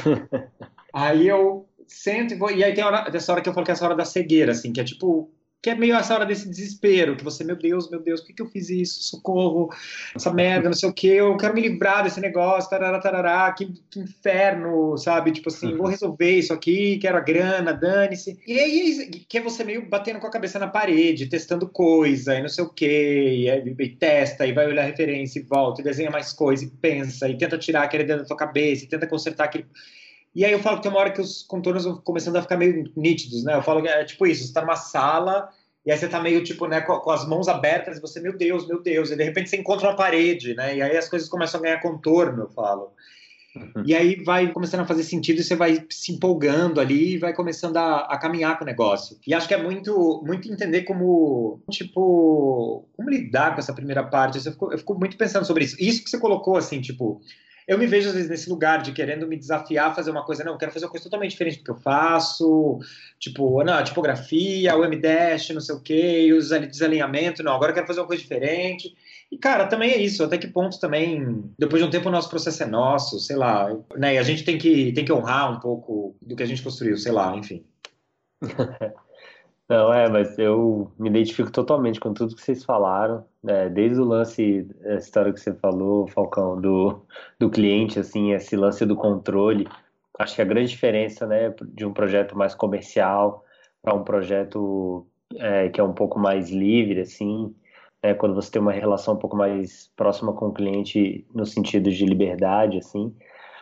aí 0.94 1.28
eu 1.28 1.68
sento 1.88 2.34
e 2.34 2.38
vou. 2.38 2.52
E 2.52 2.64
aí 2.64 2.74
tem 2.74 2.84
hora, 2.84 3.10
essa 3.14 3.32
hora 3.32 3.42
que 3.42 3.48
eu 3.48 3.54
falo 3.54 3.66
que 3.66 3.72
é 3.72 3.74
essa 3.74 3.86
hora 3.86 3.96
da 3.96 4.04
cegueira, 4.04 4.52
assim, 4.52 4.74
que 4.74 4.82
é 4.82 4.84
tipo, 4.84 5.32
que 5.68 5.72
é 5.72 5.76
meio 5.76 5.98
essa 5.98 6.14
hora 6.14 6.26
desse 6.26 6.48
desespero, 6.48 7.18
que 7.18 7.26
você, 7.26 7.44
meu 7.44 7.58
Deus, 7.58 7.92
meu 7.92 8.00
Deus, 8.00 8.22
por 8.22 8.28
que, 8.28 8.34
que 8.36 8.42
eu 8.42 8.48
fiz 8.48 8.70
isso? 8.70 9.04
Socorro, 9.04 9.68
essa 10.16 10.32
merda, 10.32 10.70
não 10.70 10.74
sei 10.74 10.88
o 10.88 10.94
que, 10.94 11.08
eu 11.08 11.36
quero 11.36 11.54
me 11.54 11.60
livrar 11.60 12.06
desse 12.06 12.22
negócio, 12.22 12.70
tarará, 12.70 12.98
tarará, 13.00 13.52
que, 13.52 13.74
que 13.92 14.00
inferno, 14.00 14.98
sabe? 14.98 15.34
Tipo 15.34 15.50
assim, 15.50 15.76
vou 15.76 15.88
resolver 15.88 16.38
isso 16.38 16.54
aqui, 16.54 16.98
quero 17.00 17.18
a 17.18 17.20
grana, 17.20 17.74
dane-se. 17.74 18.40
E 18.48 18.58
aí, 18.58 19.26
que 19.28 19.40
é 19.40 19.42
você 19.42 19.66
meio 19.66 19.90
batendo 19.90 20.22
com 20.22 20.28
a 20.28 20.32
cabeça 20.32 20.58
na 20.58 20.70
parede, 20.70 21.28
testando 21.28 21.68
coisa, 21.68 22.36
e 22.36 22.42
não 22.42 22.48
sei 22.48 22.64
o 22.64 22.70
que, 22.70 22.86
e, 22.86 23.50
e, 23.50 23.90
testa, 23.90 24.48
e 24.48 24.54
vai 24.54 24.68
olhar 24.68 24.86
referência, 24.86 25.38
e 25.38 25.44
volta, 25.44 25.82
e 25.82 25.84
desenha 25.84 26.10
mais 26.10 26.32
coisa, 26.32 26.64
e 26.64 26.70
pensa, 26.70 27.28
e 27.28 27.38
tenta 27.38 27.58
tirar 27.58 27.84
aquele 27.84 28.06
dentro 28.06 28.22
da 28.24 28.28
tua 28.30 28.38
cabeça, 28.38 28.86
e 28.86 28.88
tenta 28.88 29.06
consertar 29.06 29.44
aquele... 29.44 29.66
E 30.38 30.46
aí 30.46 30.52
eu 30.52 30.60
falo 30.60 30.78
que 30.78 30.84
tem 30.84 30.92
uma 30.92 31.00
hora 31.00 31.10
que 31.10 31.20
os 31.20 31.42
contornos 31.42 31.84
vão 31.84 31.98
começando 31.98 32.36
a 32.36 32.44
ficar 32.44 32.58
meio 32.58 32.88
nítidos, 32.96 33.44
né? 33.44 33.56
Eu 33.56 33.64
falo 33.64 33.82
que 33.82 33.88
é 33.88 34.06
tipo 34.06 34.28
isso, 34.28 34.46
você 34.46 34.54
tá 34.54 34.62
numa 34.62 34.76
sala 34.76 35.50
e 35.84 35.92
aí 35.92 35.98
você 35.98 36.08
tá 36.08 36.22
meio 36.22 36.44
tipo, 36.44 36.68
né, 36.68 36.80
com, 36.80 36.96
com, 37.00 37.10
as 37.10 37.28
mãos 37.28 37.48
abertas 37.48 37.98
e 37.98 38.02
você, 38.02 38.20
meu 38.20 38.38
Deus, 38.38 38.68
meu 38.68 38.80
Deus, 38.80 39.10
e 39.10 39.16
de 39.16 39.24
repente 39.24 39.50
você 39.50 39.58
encontra 39.58 39.88
uma 39.88 39.96
parede, 39.96 40.54
né? 40.54 40.78
E 40.78 40.82
aí 40.84 40.96
as 40.96 41.10
coisas 41.10 41.28
começam 41.28 41.60
a 41.60 41.64
ganhar 41.64 41.82
contorno, 41.82 42.44
eu 42.44 42.50
falo. 42.50 42.92
Uhum. 43.56 43.84
E 43.84 43.96
aí 43.96 44.24
vai 44.24 44.52
começando 44.54 44.82
a 44.82 44.86
fazer 44.86 45.02
sentido 45.06 45.40
e 45.40 45.44
você 45.44 45.56
vai 45.56 45.84
se 45.90 46.12
empolgando 46.12 46.80
ali 46.80 47.16
e 47.16 47.18
vai 47.18 47.34
começando 47.34 47.78
a, 47.78 48.02
a, 48.02 48.16
caminhar 48.20 48.60
com 48.60 48.64
o 48.64 48.68
negócio. 48.68 49.18
E 49.26 49.34
acho 49.34 49.48
que 49.48 49.56
é 49.56 49.64
muito, 49.64 50.24
muito 50.24 50.52
entender 50.52 50.84
como, 50.84 51.64
tipo, 51.72 52.88
como 52.96 53.10
lidar 53.10 53.56
com 53.56 53.60
essa 53.60 53.74
primeira 53.74 54.04
parte. 54.04 54.38
Eu 54.38 54.52
fico, 54.52 54.72
eu 54.72 54.78
fico 54.78 54.94
muito 54.94 55.18
pensando 55.18 55.46
sobre 55.48 55.64
isso. 55.64 55.76
Isso 55.80 56.04
que 56.04 56.12
você 56.12 56.20
colocou, 56.20 56.58
assim, 56.58 56.80
tipo, 56.80 57.24
eu 57.68 57.78
me 57.78 57.86
vejo 57.86 58.08
às 58.08 58.16
vezes 58.16 58.30
nesse 58.30 58.50
lugar 58.50 58.82
de 58.82 58.94
querendo 58.94 59.28
me 59.28 59.36
desafiar 59.36 59.90
a 59.90 59.94
fazer 59.94 60.10
uma 60.10 60.24
coisa, 60.24 60.44
não, 60.44 60.54
eu 60.54 60.58
quero 60.58 60.72
fazer 60.72 60.86
uma 60.86 60.92
coisa 60.92 61.04
totalmente 61.04 61.32
diferente 61.32 61.58
do 61.58 61.64
que 61.66 61.72
eu 61.72 61.76
faço, 61.76 62.80
tipo, 63.20 63.62
não, 63.64 63.74
a 63.74 63.84
tipografia, 63.84 64.76
o 64.76 64.86
M-Dash, 64.86 65.50
não 65.50 65.60
sei 65.60 65.76
o 65.76 65.82
quê, 65.82 66.32
os 66.32 66.50
desalinhamento, 66.50 67.44
não, 67.44 67.54
agora 67.54 67.72
eu 67.72 67.76
quero 67.76 67.88
fazer 67.88 68.00
uma 68.00 68.08
coisa 68.08 68.24
diferente. 68.24 68.96
E, 69.30 69.38
cara, 69.38 69.68
também 69.68 69.92
é 69.92 69.98
isso, 69.98 70.24
até 70.24 70.38
que 70.38 70.48
ponto 70.48 70.80
também, 70.80 71.44
depois 71.60 71.82
de 71.82 71.88
um 71.88 71.92
tempo 71.92 72.08
o 72.08 72.12
nosso 72.12 72.30
processo 72.30 72.64
é 72.64 72.66
nosso, 72.66 73.20
sei 73.20 73.36
lá, 73.36 73.68
né, 73.98 74.16
e 74.16 74.18
a 74.18 74.24
gente 74.24 74.46
tem 74.46 74.58
que, 74.58 74.94
tem 74.94 75.04
que 75.04 75.12
honrar 75.12 75.52
um 75.52 75.60
pouco 75.60 76.16
do 76.22 76.36
que 76.36 76.44
a 76.44 76.48
gente 76.48 76.64
construiu, 76.64 76.98
sei 76.98 77.12
lá, 77.12 77.36
enfim. 77.36 77.66
Não, 79.70 79.94
é, 79.94 80.10
mas 80.10 80.40
eu 80.40 80.92
me 80.98 81.10
identifico 81.10 81.52
totalmente 81.52 82.00
com 82.00 82.14
tudo 82.14 82.36
que 82.36 82.42
vocês 82.42 82.64
falaram, 82.64 83.26
né? 83.44 83.70
Desde 83.70 84.00
o 84.00 84.06
lance, 84.06 84.66
a 84.86 84.96
história 84.96 85.34
que 85.34 85.42
você 85.42 85.54
falou, 85.54 86.08
Falcão, 86.08 86.60
do, 86.60 87.06
do 87.38 87.50
cliente, 87.50 88.00
assim, 88.00 88.32
esse 88.32 88.56
lance 88.56 88.86
do 88.86 88.96
controle. 88.96 89.68
Acho 90.18 90.36
que 90.36 90.42
a 90.42 90.46
grande 90.46 90.70
diferença, 90.70 91.28
né, 91.28 91.54
de 91.74 91.86
um 91.86 91.94
projeto 91.94 92.38
mais 92.38 92.56
comercial 92.56 93.44
para 93.82 93.94
um 93.94 94.04
projeto 94.04 95.06
é, 95.36 95.70
que 95.70 95.80
é 95.82 95.84
um 95.84 95.94
pouco 95.94 96.18
mais 96.20 96.50
livre, 96.50 97.02
assim, 97.02 97.54
é, 98.02 98.14
quando 98.14 98.36
você 98.36 98.52
tem 98.52 98.62
uma 98.62 98.72
relação 98.72 99.16
um 99.16 99.18
pouco 99.18 99.36
mais 99.36 99.92
próxima 99.96 100.34
com 100.34 100.48
o 100.48 100.54
cliente 100.54 101.26
no 101.34 101.46
sentido 101.46 101.92
de 101.92 102.06
liberdade, 102.06 102.78
assim, 102.78 103.14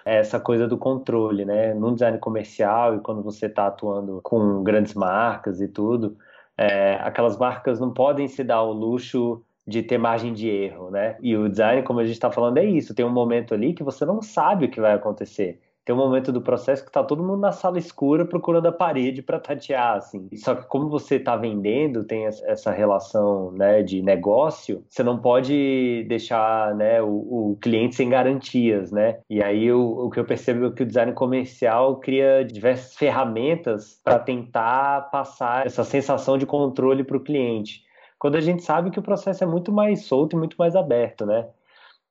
essa 0.05 0.39
coisa 0.39 0.67
do 0.67 0.77
controle, 0.77 1.43
né? 1.43 1.73
No 1.73 1.93
design 1.93 2.17
comercial 2.19 2.95
e 2.95 2.99
quando 2.99 3.23
você 3.23 3.47
está 3.47 3.67
atuando 3.67 4.21
com 4.23 4.63
grandes 4.63 4.93
marcas 4.93 5.59
e 5.59 5.67
tudo, 5.67 6.15
é, 6.57 6.95
aquelas 7.01 7.37
marcas 7.37 7.79
não 7.79 7.91
podem 7.91 8.27
se 8.27 8.43
dar 8.43 8.61
o 8.61 8.71
luxo 8.71 9.43
de 9.67 9.81
ter 9.81 9.97
margem 9.97 10.31
de 10.31 10.47
erro, 10.47 10.91
né? 10.91 11.17
E 11.21 11.35
o 11.35 11.49
design, 11.49 11.81
como 11.83 11.99
a 11.99 12.05
gente 12.05 12.13
está 12.13 12.31
falando, 12.31 12.57
é 12.59 12.65
isso. 12.65 12.93
Tem 12.93 13.05
um 13.05 13.09
momento 13.09 13.53
ali 13.53 13.73
que 13.73 13.83
você 13.83 14.05
não 14.05 14.21
sabe 14.21 14.65
o 14.65 14.69
que 14.69 14.79
vai 14.79 14.93
acontecer 14.93 15.59
tem 15.85 15.93
um 15.93 15.99
momento 15.99 16.31
do 16.31 16.41
processo 16.41 16.83
que 16.83 16.91
tá 16.91 17.03
todo 17.03 17.23
mundo 17.23 17.39
na 17.39 17.51
sala 17.51 17.77
escura 17.77 18.25
procurando 18.25 18.65
a 18.65 18.71
parede 18.71 19.21
para 19.21 19.39
tatear, 19.39 19.97
assim. 19.97 20.27
Só 20.35 20.55
que 20.55 20.65
como 20.65 20.89
você 20.89 21.19
tá 21.19 21.37
vendendo, 21.37 22.03
tem 22.03 22.25
essa 22.25 22.71
relação, 22.71 23.51
né, 23.51 23.83
de 23.83 24.01
negócio, 24.01 24.83
você 24.89 25.03
não 25.03 25.19
pode 25.19 26.03
deixar, 26.07 26.73
né, 26.73 26.99
o, 27.03 27.51
o 27.51 27.57
cliente 27.61 27.95
sem 27.95 28.09
garantias, 28.09 28.91
né? 28.91 29.19
E 29.29 29.43
aí 29.43 29.71
o, 29.71 30.07
o 30.07 30.09
que 30.09 30.19
eu 30.19 30.25
percebo 30.25 30.65
é 30.65 30.71
que 30.71 30.81
o 30.81 30.87
design 30.87 31.13
comercial 31.13 31.97
cria 31.97 32.43
diversas 32.43 32.95
ferramentas 32.95 34.01
para 34.03 34.17
tentar 34.17 35.11
passar 35.11 35.67
essa 35.67 35.83
sensação 35.83 36.35
de 36.35 36.47
controle 36.47 37.03
para 37.03 37.17
o 37.17 37.23
cliente. 37.23 37.85
Quando 38.17 38.37
a 38.37 38.41
gente 38.41 38.63
sabe 38.63 38.89
que 38.89 38.99
o 38.99 39.03
processo 39.03 39.43
é 39.43 39.47
muito 39.47 39.71
mais 39.71 40.05
solto 40.05 40.35
e 40.35 40.39
muito 40.39 40.55
mais 40.57 40.75
aberto, 40.75 41.27
né? 41.27 41.45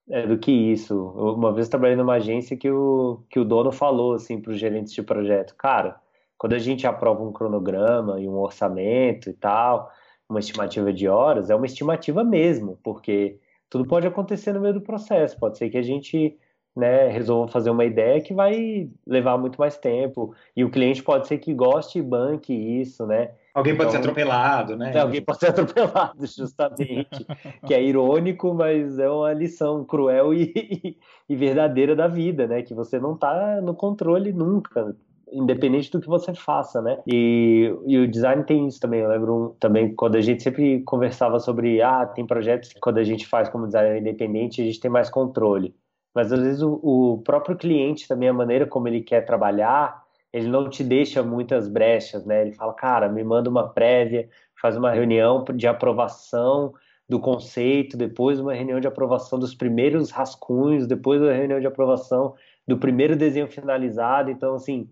É 0.08 0.26
do 0.26 0.38
que 0.38 0.50
isso. 0.50 0.96
Uma 1.16 1.52
vez 1.52 1.68
trabalhei 1.68 1.96
numa 1.96 2.14
agência 2.14 2.56
que 2.56 2.70
o, 2.70 3.22
que 3.30 3.38
o 3.38 3.44
dono 3.44 3.72
falou 3.72 4.14
assim 4.14 4.40
para 4.40 4.52
os 4.52 4.58
gerentes 4.58 4.92
de 4.92 5.02
projeto, 5.02 5.54
cara, 5.56 6.00
quando 6.36 6.54
a 6.54 6.58
gente 6.58 6.86
aprova 6.86 7.22
um 7.22 7.32
cronograma 7.32 8.20
e 8.20 8.28
um 8.28 8.38
orçamento 8.38 9.30
e 9.30 9.32
tal, 9.34 9.90
uma 10.28 10.40
estimativa 10.40 10.92
de 10.92 11.08
horas, 11.08 11.50
é 11.50 11.54
uma 11.54 11.66
estimativa 11.66 12.24
mesmo, 12.24 12.78
porque 12.82 13.38
tudo 13.70 13.86
pode 13.86 14.06
acontecer 14.06 14.52
no 14.52 14.60
meio 14.60 14.74
do 14.74 14.80
processo. 14.80 15.38
Pode 15.38 15.58
ser 15.58 15.70
que 15.70 15.78
a 15.78 15.82
gente 15.82 16.38
né, 16.76 17.08
resolva 17.08 17.50
fazer 17.50 17.70
uma 17.70 17.84
ideia 17.84 18.20
que 18.20 18.34
vai 18.34 18.90
levar 19.06 19.38
muito 19.38 19.58
mais 19.58 19.76
tempo. 19.76 20.34
E 20.56 20.64
o 20.64 20.70
cliente 20.70 21.02
pode 21.02 21.26
ser 21.28 21.38
que 21.38 21.54
goste 21.54 21.98
e 21.98 22.02
banque 22.02 22.52
isso, 22.52 23.06
né? 23.06 23.32
Alguém 23.54 23.76
pode 23.76 23.90
então, 23.90 24.02
ser 24.02 24.08
atropelado, 24.08 24.76
né? 24.76 24.92
É, 24.92 24.98
alguém 24.98 25.22
pode 25.22 25.38
ser 25.38 25.46
atropelado, 25.46 26.26
justamente. 26.26 27.24
que 27.64 27.72
é 27.72 27.80
irônico, 27.80 28.52
mas 28.52 28.98
é 28.98 29.08
uma 29.08 29.32
lição 29.32 29.84
cruel 29.84 30.34
e, 30.34 30.98
e, 31.28 31.36
verdadeira 31.36 31.94
da 31.94 32.08
vida, 32.08 32.48
né? 32.48 32.62
Que 32.62 32.74
você 32.74 32.98
não 32.98 33.14
está 33.14 33.60
no 33.60 33.72
controle 33.72 34.32
nunca 34.32 34.96
independente 35.32 35.90
do 35.90 36.00
que 36.00 36.08
você 36.08 36.34
faça, 36.34 36.82
né? 36.82 36.98
E, 37.06 37.72
e, 37.86 37.98
o 37.98 38.08
design 38.08 38.44
tem 38.44 38.66
isso 38.66 38.80
também. 38.80 39.00
Eu 39.00 39.08
lembro 39.08 39.56
também 39.60 39.94
quando 39.94 40.16
a 40.16 40.20
gente 40.20 40.42
sempre 40.42 40.82
conversava 40.82 41.38
sobre, 41.38 41.80
ah, 41.80 42.06
tem 42.06 42.26
projetos 42.26 42.72
que 42.72 42.80
quando 42.80 42.98
a 42.98 43.04
gente 43.04 43.26
faz 43.26 43.48
como 43.48 43.66
designer 43.66 44.00
independente, 44.00 44.62
a 44.62 44.64
gente 44.64 44.80
tem 44.80 44.90
mais 44.90 45.08
controle. 45.08 45.74
Mas 46.14 46.32
às 46.32 46.40
vezes 46.40 46.62
o, 46.62 46.80
o 46.82 47.22
próprio 47.24 47.56
cliente 47.56 48.06
também, 48.06 48.28
a 48.28 48.32
maneira 48.32 48.66
como 48.66 48.86
ele 48.86 49.00
quer 49.00 49.22
trabalhar, 49.22 50.03
ele 50.35 50.49
não 50.49 50.68
te 50.68 50.83
deixa 50.83 51.23
muitas 51.23 51.68
brechas, 51.68 52.27
né? 52.27 52.42
Ele 52.42 52.53
fala, 52.53 52.75
cara, 52.75 53.09
me 53.09 53.23
manda 53.23 53.49
uma 53.49 53.68
prévia, 53.68 54.29
faz 54.61 54.77
uma 54.77 54.90
reunião 54.90 55.44
de 55.55 55.68
aprovação 55.68 56.75
do 57.09 57.20
conceito, 57.20 57.97
depois 57.97 58.40
uma 58.40 58.53
reunião 58.53 58.81
de 58.81 58.88
aprovação 58.88 59.38
dos 59.38 59.55
primeiros 59.55 60.11
rascunhos, 60.11 60.88
depois 60.88 61.23
uma 61.23 61.33
reunião 61.33 61.61
de 61.61 61.68
aprovação 61.68 62.35
do 62.66 62.77
primeiro 62.77 63.14
desenho 63.14 63.47
finalizado. 63.47 64.29
Então, 64.29 64.57
assim, 64.57 64.90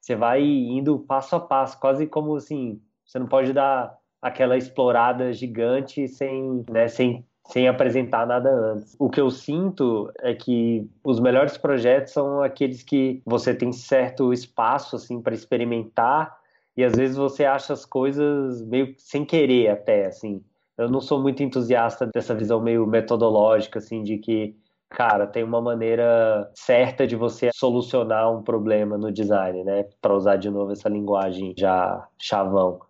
você 0.00 0.14
vai 0.14 0.44
indo 0.44 1.00
passo 1.00 1.34
a 1.34 1.40
passo, 1.40 1.80
quase 1.80 2.06
como 2.06 2.36
assim, 2.36 2.80
você 3.04 3.18
não 3.18 3.26
pode 3.26 3.52
dar 3.52 3.98
aquela 4.22 4.56
explorada 4.56 5.32
gigante 5.32 6.06
sem, 6.06 6.64
né, 6.70 6.86
sem 6.86 7.26
sem 7.46 7.68
apresentar 7.68 8.26
nada 8.26 8.50
antes. 8.50 8.96
O 8.98 9.08
que 9.10 9.20
eu 9.20 9.30
sinto 9.30 10.10
é 10.20 10.34
que 10.34 10.88
os 11.04 11.20
melhores 11.20 11.56
projetos 11.58 12.12
são 12.12 12.42
aqueles 12.42 12.82
que 12.82 13.22
você 13.24 13.54
tem 13.54 13.72
certo 13.72 14.32
espaço 14.32 14.96
assim 14.96 15.20
para 15.20 15.34
experimentar 15.34 16.36
e 16.76 16.82
às 16.82 16.94
vezes 16.96 17.16
você 17.16 17.44
acha 17.44 17.72
as 17.72 17.84
coisas 17.84 18.62
meio 18.62 18.94
sem 18.98 19.24
querer 19.24 19.68
até 19.68 20.06
assim. 20.06 20.42
Eu 20.76 20.90
não 20.90 21.00
sou 21.00 21.20
muito 21.20 21.42
entusiasta 21.42 22.08
dessa 22.12 22.34
visão 22.34 22.60
meio 22.60 22.86
metodológica 22.86 23.78
assim 23.78 24.02
de 24.02 24.18
que 24.18 24.56
cara, 24.94 25.26
tem 25.26 25.42
uma 25.42 25.60
maneira 25.60 26.50
certa 26.54 27.06
de 27.06 27.16
você 27.16 27.50
solucionar 27.52 28.32
um 28.32 28.42
problema 28.42 28.96
no 28.96 29.10
design, 29.10 29.64
né? 29.64 29.84
Para 30.00 30.14
usar 30.14 30.36
de 30.36 30.48
novo 30.48 30.72
essa 30.72 30.88
linguagem 30.88 31.52
já 31.58 32.06
chavão. 32.18 32.80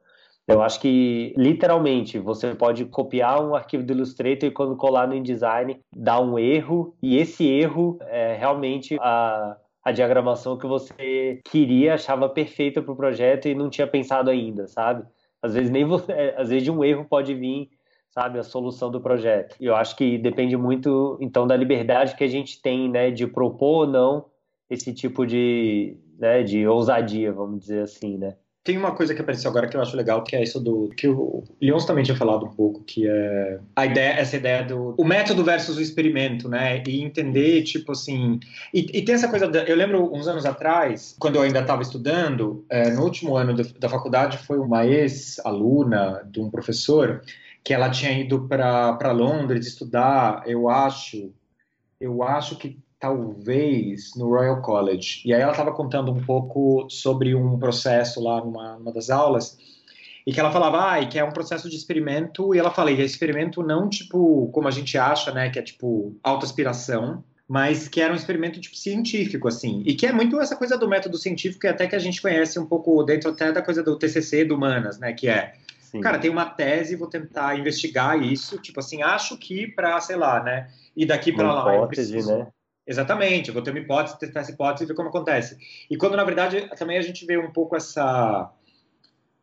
Eu 0.46 0.60
acho 0.60 0.78
que, 0.78 1.32
literalmente, 1.38 2.18
você 2.18 2.54
pode 2.54 2.84
copiar 2.84 3.42
um 3.42 3.54
arquivo 3.54 3.82
do 3.82 3.94
Illustrator 3.94 4.48
e 4.48 4.52
quando 4.52 4.76
colar 4.76 5.08
no 5.08 5.14
InDesign, 5.14 5.80
dá 5.96 6.20
um 6.20 6.38
erro, 6.38 6.94
e 7.02 7.16
esse 7.16 7.46
erro 7.48 7.98
é 8.02 8.36
realmente 8.36 8.96
a, 9.00 9.56
a 9.82 9.90
diagramação 9.90 10.58
que 10.58 10.66
você 10.66 11.40
queria, 11.50 11.94
achava 11.94 12.28
perfeita 12.28 12.82
para 12.82 12.92
o 12.92 12.96
projeto 12.96 13.48
e 13.48 13.54
não 13.54 13.70
tinha 13.70 13.86
pensado 13.86 14.28
ainda, 14.28 14.66
sabe? 14.66 15.06
Às 15.40 15.54
vezes 15.54 15.70
nem 15.70 15.84
você, 15.84 16.12
é, 16.12 16.34
às 16.38 16.50
vezes 16.50 16.64
de 16.64 16.70
um 16.70 16.84
erro 16.84 17.06
pode 17.08 17.34
vir, 17.34 17.70
sabe, 18.10 18.38
a 18.38 18.42
solução 18.42 18.90
do 18.90 19.00
projeto. 19.00 19.56
Eu 19.58 19.74
acho 19.74 19.96
que 19.96 20.18
depende 20.18 20.58
muito, 20.58 21.16
então, 21.22 21.46
da 21.46 21.56
liberdade 21.56 22.16
que 22.16 22.24
a 22.24 22.28
gente 22.28 22.60
tem, 22.60 22.90
né, 22.90 23.10
de 23.10 23.26
propor 23.26 23.86
ou 23.86 23.86
não 23.86 24.26
esse 24.68 24.92
tipo 24.92 25.26
de, 25.26 25.96
né, 26.18 26.42
de 26.42 26.66
ousadia, 26.66 27.32
vamos 27.32 27.60
dizer 27.60 27.82
assim, 27.82 28.18
né? 28.18 28.36
Tem 28.64 28.78
uma 28.78 28.92
coisa 28.92 29.14
que 29.14 29.20
apareceu 29.20 29.50
agora 29.50 29.68
que 29.68 29.76
eu 29.76 29.82
acho 29.82 29.94
legal, 29.94 30.24
que 30.24 30.34
é 30.34 30.42
isso 30.42 30.58
do 30.58 30.88
que 30.96 31.06
o 31.06 31.44
Leons 31.60 31.84
também 31.84 32.02
tinha 32.02 32.16
falado 32.16 32.46
um 32.46 32.50
pouco, 32.50 32.82
que 32.82 33.06
é 33.06 33.60
a 33.76 33.84
ideia, 33.84 34.12
essa 34.14 34.38
ideia 34.38 34.64
do 34.64 34.94
o 34.96 35.04
método 35.04 35.44
versus 35.44 35.76
o 35.76 35.82
experimento, 35.82 36.48
né? 36.48 36.82
E 36.86 37.02
entender, 37.02 37.62
tipo 37.64 37.92
assim, 37.92 38.40
e, 38.72 38.80
e 38.80 39.02
tem 39.04 39.16
essa 39.16 39.28
coisa, 39.28 39.46
da, 39.46 39.64
eu 39.64 39.76
lembro 39.76 40.10
uns 40.10 40.26
anos 40.26 40.46
atrás, 40.46 41.14
quando 41.18 41.36
eu 41.36 41.42
ainda 41.42 41.60
estava 41.60 41.82
estudando, 41.82 42.64
é, 42.70 42.90
no 42.90 43.02
último 43.02 43.36
ano 43.36 43.52
do, 43.52 43.64
da 43.78 43.88
faculdade, 43.90 44.38
foi 44.38 44.58
uma 44.58 44.86
ex-aluna 44.86 46.26
de 46.30 46.40
um 46.40 46.48
professor 46.48 47.22
que 47.62 47.74
ela 47.74 47.90
tinha 47.90 48.12
ido 48.12 48.48
para 48.48 49.12
Londres 49.12 49.66
estudar, 49.66 50.42
eu 50.46 50.70
acho, 50.70 51.30
eu 52.00 52.22
acho 52.22 52.56
que 52.56 52.78
talvez 53.04 54.14
no 54.16 54.30
Royal 54.30 54.62
College. 54.62 55.20
E 55.26 55.34
aí 55.34 55.42
ela 55.42 55.50
estava 55.50 55.72
contando 55.72 56.10
um 56.10 56.24
pouco 56.24 56.86
sobre 56.88 57.34
um 57.34 57.58
processo 57.58 58.22
lá 58.22 58.42
numa, 58.42 58.78
numa 58.78 58.92
das 58.92 59.10
aulas 59.10 59.58
e 60.26 60.32
que 60.32 60.40
ela 60.40 60.50
falava, 60.50 60.94
ah, 60.94 61.04
que 61.04 61.18
é 61.18 61.24
um 61.24 61.30
processo 61.30 61.68
de 61.68 61.76
experimento, 61.76 62.54
e 62.54 62.58
ela 62.58 62.70
fala, 62.70 62.90
e 62.90 62.98
é 62.98 63.04
experimento 63.04 63.62
não 63.62 63.90
tipo 63.90 64.48
como 64.52 64.66
a 64.66 64.70
gente 64.70 64.96
acha, 64.96 65.30
né, 65.32 65.50
que 65.50 65.58
é 65.58 65.62
tipo 65.62 66.16
autoaspiração, 66.22 67.22
mas 67.46 67.88
que 67.88 68.00
era 68.00 68.10
um 68.10 68.16
experimento 68.16 68.58
tipo 68.58 68.74
científico, 68.74 69.48
assim, 69.48 69.82
e 69.84 69.92
que 69.94 70.06
é 70.06 70.12
muito 70.12 70.40
essa 70.40 70.56
coisa 70.56 70.78
do 70.78 70.88
método 70.88 71.18
científico, 71.18 71.66
e 71.66 71.68
até 71.68 71.86
que 71.86 71.94
a 71.94 71.98
gente 71.98 72.22
conhece 72.22 72.58
um 72.58 72.64
pouco 72.64 73.02
dentro 73.02 73.32
até 73.32 73.52
da 73.52 73.60
coisa 73.60 73.82
do 73.82 73.98
TCC 73.98 74.46
do 74.46 74.54
Humanas, 74.54 74.98
né, 74.98 75.12
que 75.12 75.28
é, 75.28 75.52
Sim. 75.78 76.00
cara, 76.00 76.18
tem 76.18 76.30
uma 76.30 76.46
tese, 76.46 76.96
vou 76.96 77.06
tentar 77.06 77.58
investigar 77.58 78.18
isso, 78.18 78.56
tipo 78.56 78.80
assim, 78.80 79.02
acho 79.02 79.36
que 79.36 79.66
para, 79.66 80.00
sei 80.00 80.16
lá, 80.16 80.42
né, 80.42 80.68
e 80.96 81.04
daqui 81.04 81.32
para 81.32 81.52
lá 81.52 81.74
eu 81.76 81.86
preciso, 81.86 82.34
né? 82.38 82.46
Exatamente, 82.86 83.48
eu 83.48 83.54
vou 83.54 83.62
ter 83.62 83.70
uma 83.70 83.78
hipótese, 83.78 84.18
testar 84.18 84.40
essa 84.40 84.52
hipótese 84.52 84.84
e 84.84 84.86
ver 84.86 84.94
como 84.94 85.08
acontece. 85.08 85.56
E 85.90 85.96
quando, 85.96 86.16
na 86.16 86.24
verdade, 86.24 86.68
também 86.76 86.98
a 86.98 87.02
gente 87.02 87.24
vê 87.24 87.38
um 87.38 87.50
pouco 87.50 87.74
essa, 87.74 88.50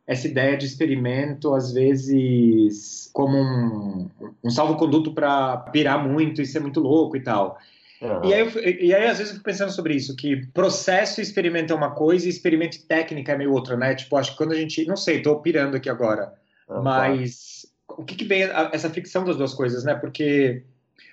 essa 0.06 0.28
ideia 0.28 0.56
de 0.56 0.66
experimento, 0.66 1.52
às 1.52 1.72
vezes, 1.72 3.10
como 3.12 3.36
um, 3.36 4.08
um 4.44 4.50
salvo-conduto 4.50 5.12
para 5.12 5.56
pirar 5.56 6.06
muito 6.06 6.40
e 6.40 6.46
ser 6.46 6.60
muito 6.60 6.78
louco 6.78 7.16
e 7.16 7.20
tal. 7.22 7.58
Uhum. 8.00 8.24
E, 8.24 8.34
aí, 8.34 8.40
eu, 8.40 8.62
e 8.62 8.94
aí, 8.94 9.06
às 9.06 9.18
vezes, 9.18 9.32
eu 9.32 9.36
fico 9.38 9.44
pensando 9.44 9.72
sobre 9.72 9.94
isso, 9.94 10.14
que 10.14 10.46
processo 10.48 11.20
e 11.20 11.22
experimento 11.22 11.72
é 11.72 11.76
uma 11.76 11.90
coisa 11.90 12.26
e 12.26 12.30
experimento 12.30 12.76
e 12.76 12.80
técnica 12.80 13.32
é 13.32 13.38
meio 13.38 13.52
outra, 13.52 13.76
né? 13.76 13.94
Tipo, 13.94 14.16
acho 14.16 14.32
que 14.32 14.36
quando 14.36 14.52
a 14.52 14.56
gente... 14.56 14.84
Não 14.86 14.96
sei, 14.96 15.18
estou 15.18 15.40
pirando 15.40 15.76
aqui 15.76 15.90
agora, 15.90 16.32
uhum. 16.68 16.82
mas 16.82 17.66
o 17.88 18.04
que, 18.04 18.14
que 18.14 18.24
vem 18.24 18.44
a, 18.44 18.70
essa 18.72 18.90
fricção 18.90 19.24
das 19.24 19.36
duas 19.36 19.54
coisas, 19.54 19.84
né? 19.84 19.94
Porque 19.94 20.64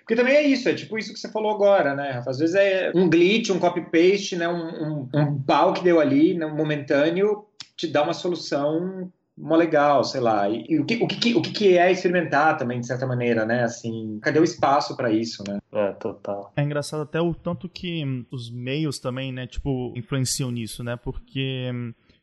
porque 0.10 0.16
também 0.16 0.38
é 0.38 0.42
isso, 0.42 0.68
é 0.68 0.74
tipo 0.74 0.98
isso 0.98 1.14
que 1.14 1.20
você 1.20 1.32
falou 1.32 1.54
agora, 1.54 1.94
né, 1.94 2.10
Rafa? 2.14 2.32
Às 2.32 2.40
vezes 2.40 2.56
é 2.56 2.92
um 2.96 3.08
glitch, 3.08 3.52
um 3.52 3.60
copy-paste, 3.60 4.36
né, 4.36 4.48
um, 4.48 5.04
um, 5.04 5.10
um 5.14 5.40
pau 5.44 5.72
que 5.72 5.84
deu 5.84 6.00
ali, 6.00 6.34
né, 6.34 6.48
momentâneo, 6.48 7.46
te 7.78 7.86
dá 7.86 8.02
uma 8.02 8.16
solução 8.16 9.12
uma 9.38 9.56
legal, 9.56 10.04
sei 10.04 10.20
lá. 10.20 10.50
E, 10.50 10.66
e 10.68 10.80
o, 10.80 10.86
que, 10.86 10.96
o, 10.96 11.08
que, 11.08 11.36
o 11.36 11.42
que 11.44 11.78
é 11.78 11.92
experimentar 11.92 12.58
também, 12.58 12.80
de 12.80 12.88
certa 12.88 13.06
maneira, 13.06 13.46
né? 13.46 13.64
Assim, 13.64 14.20
cadê 14.20 14.40
o 14.40 14.44
espaço 14.44 14.98
para 14.98 15.12
isso, 15.12 15.44
né? 15.48 15.60
É, 15.72 15.92
total. 15.92 16.52
É 16.58 16.64
engraçado 16.64 17.04
até 17.04 17.22
o 17.22 17.34
tanto 17.34 17.70
que 17.70 18.04
os 18.32 18.52
meios 18.52 18.98
também, 18.98 19.32
né, 19.32 19.46
tipo, 19.46 19.94
influenciam 19.96 20.50
nisso, 20.50 20.84
né? 20.84 20.98
Porque 20.98 21.72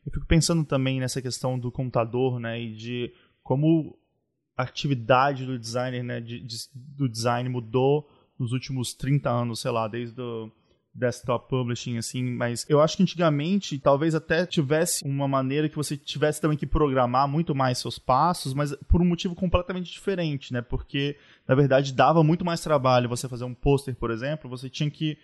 eu 0.05 0.11
fico 0.11 0.25
pensando 0.27 0.65
também 0.65 0.99
nessa 0.99 1.21
questão 1.21 1.57
do 1.57 1.71
computador, 1.71 2.37
né, 2.37 2.61
e 2.61 2.75
de 2.75 3.13
como 3.41 3.97
atividade 4.57 5.45
do 5.45 5.59
designer, 5.59 6.03
né, 6.03 6.19
de, 6.19 6.39
de, 6.39 6.57
do 6.73 7.07
design 7.07 7.47
mudou 7.47 8.09
nos 8.39 8.51
últimos 8.51 8.93
30 8.93 9.29
anos, 9.29 9.59
sei 9.59 9.71
lá, 9.71 9.87
desde 9.87 10.19
o 10.19 10.51
desktop 10.97 11.47
publishing, 11.47 11.97
assim, 11.97 12.23
mas 12.23 12.65
eu 12.67 12.81
acho 12.81 12.97
que 12.97 13.03
antigamente 13.03 13.77
talvez 13.77 14.15
até 14.15 14.47
tivesse 14.47 15.05
uma 15.05 15.27
maneira 15.27 15.69
que 15.69 15.75
você 15.75 15.95
tivesse 15.95 16.41
também 16.41 16.57
que 16.57 16.65
programar 16.65 17.27
muito 17.27 17.53
mais 17.53 17.77
seus 17.77 17.99
passos, 17.99 18.53
mas 18.53 18.75
por 18.87 18.99
um 18.99 19.05
motivo 19.05 19.35
completamente 19.35 19.91
diferente, 19.91 20.51
né? 20.51 20.61
Porque, 20.61 21.15
na 21.47 21.53
verdade, 21.53 21.93
dava 21.93 22.23
muito 22.23 22.43
mais 22.43 22.61
trabalho 22.61 23.07
você 23.07 23.29
fazer 23.29 23.43
um 23.43 23.53
pôster, 23.53 23.95
por 23.95 24.09
exemplo, 24.09 24.49
você 24.49 24.69
tinha 24.69 24.89
que 24.89 25.19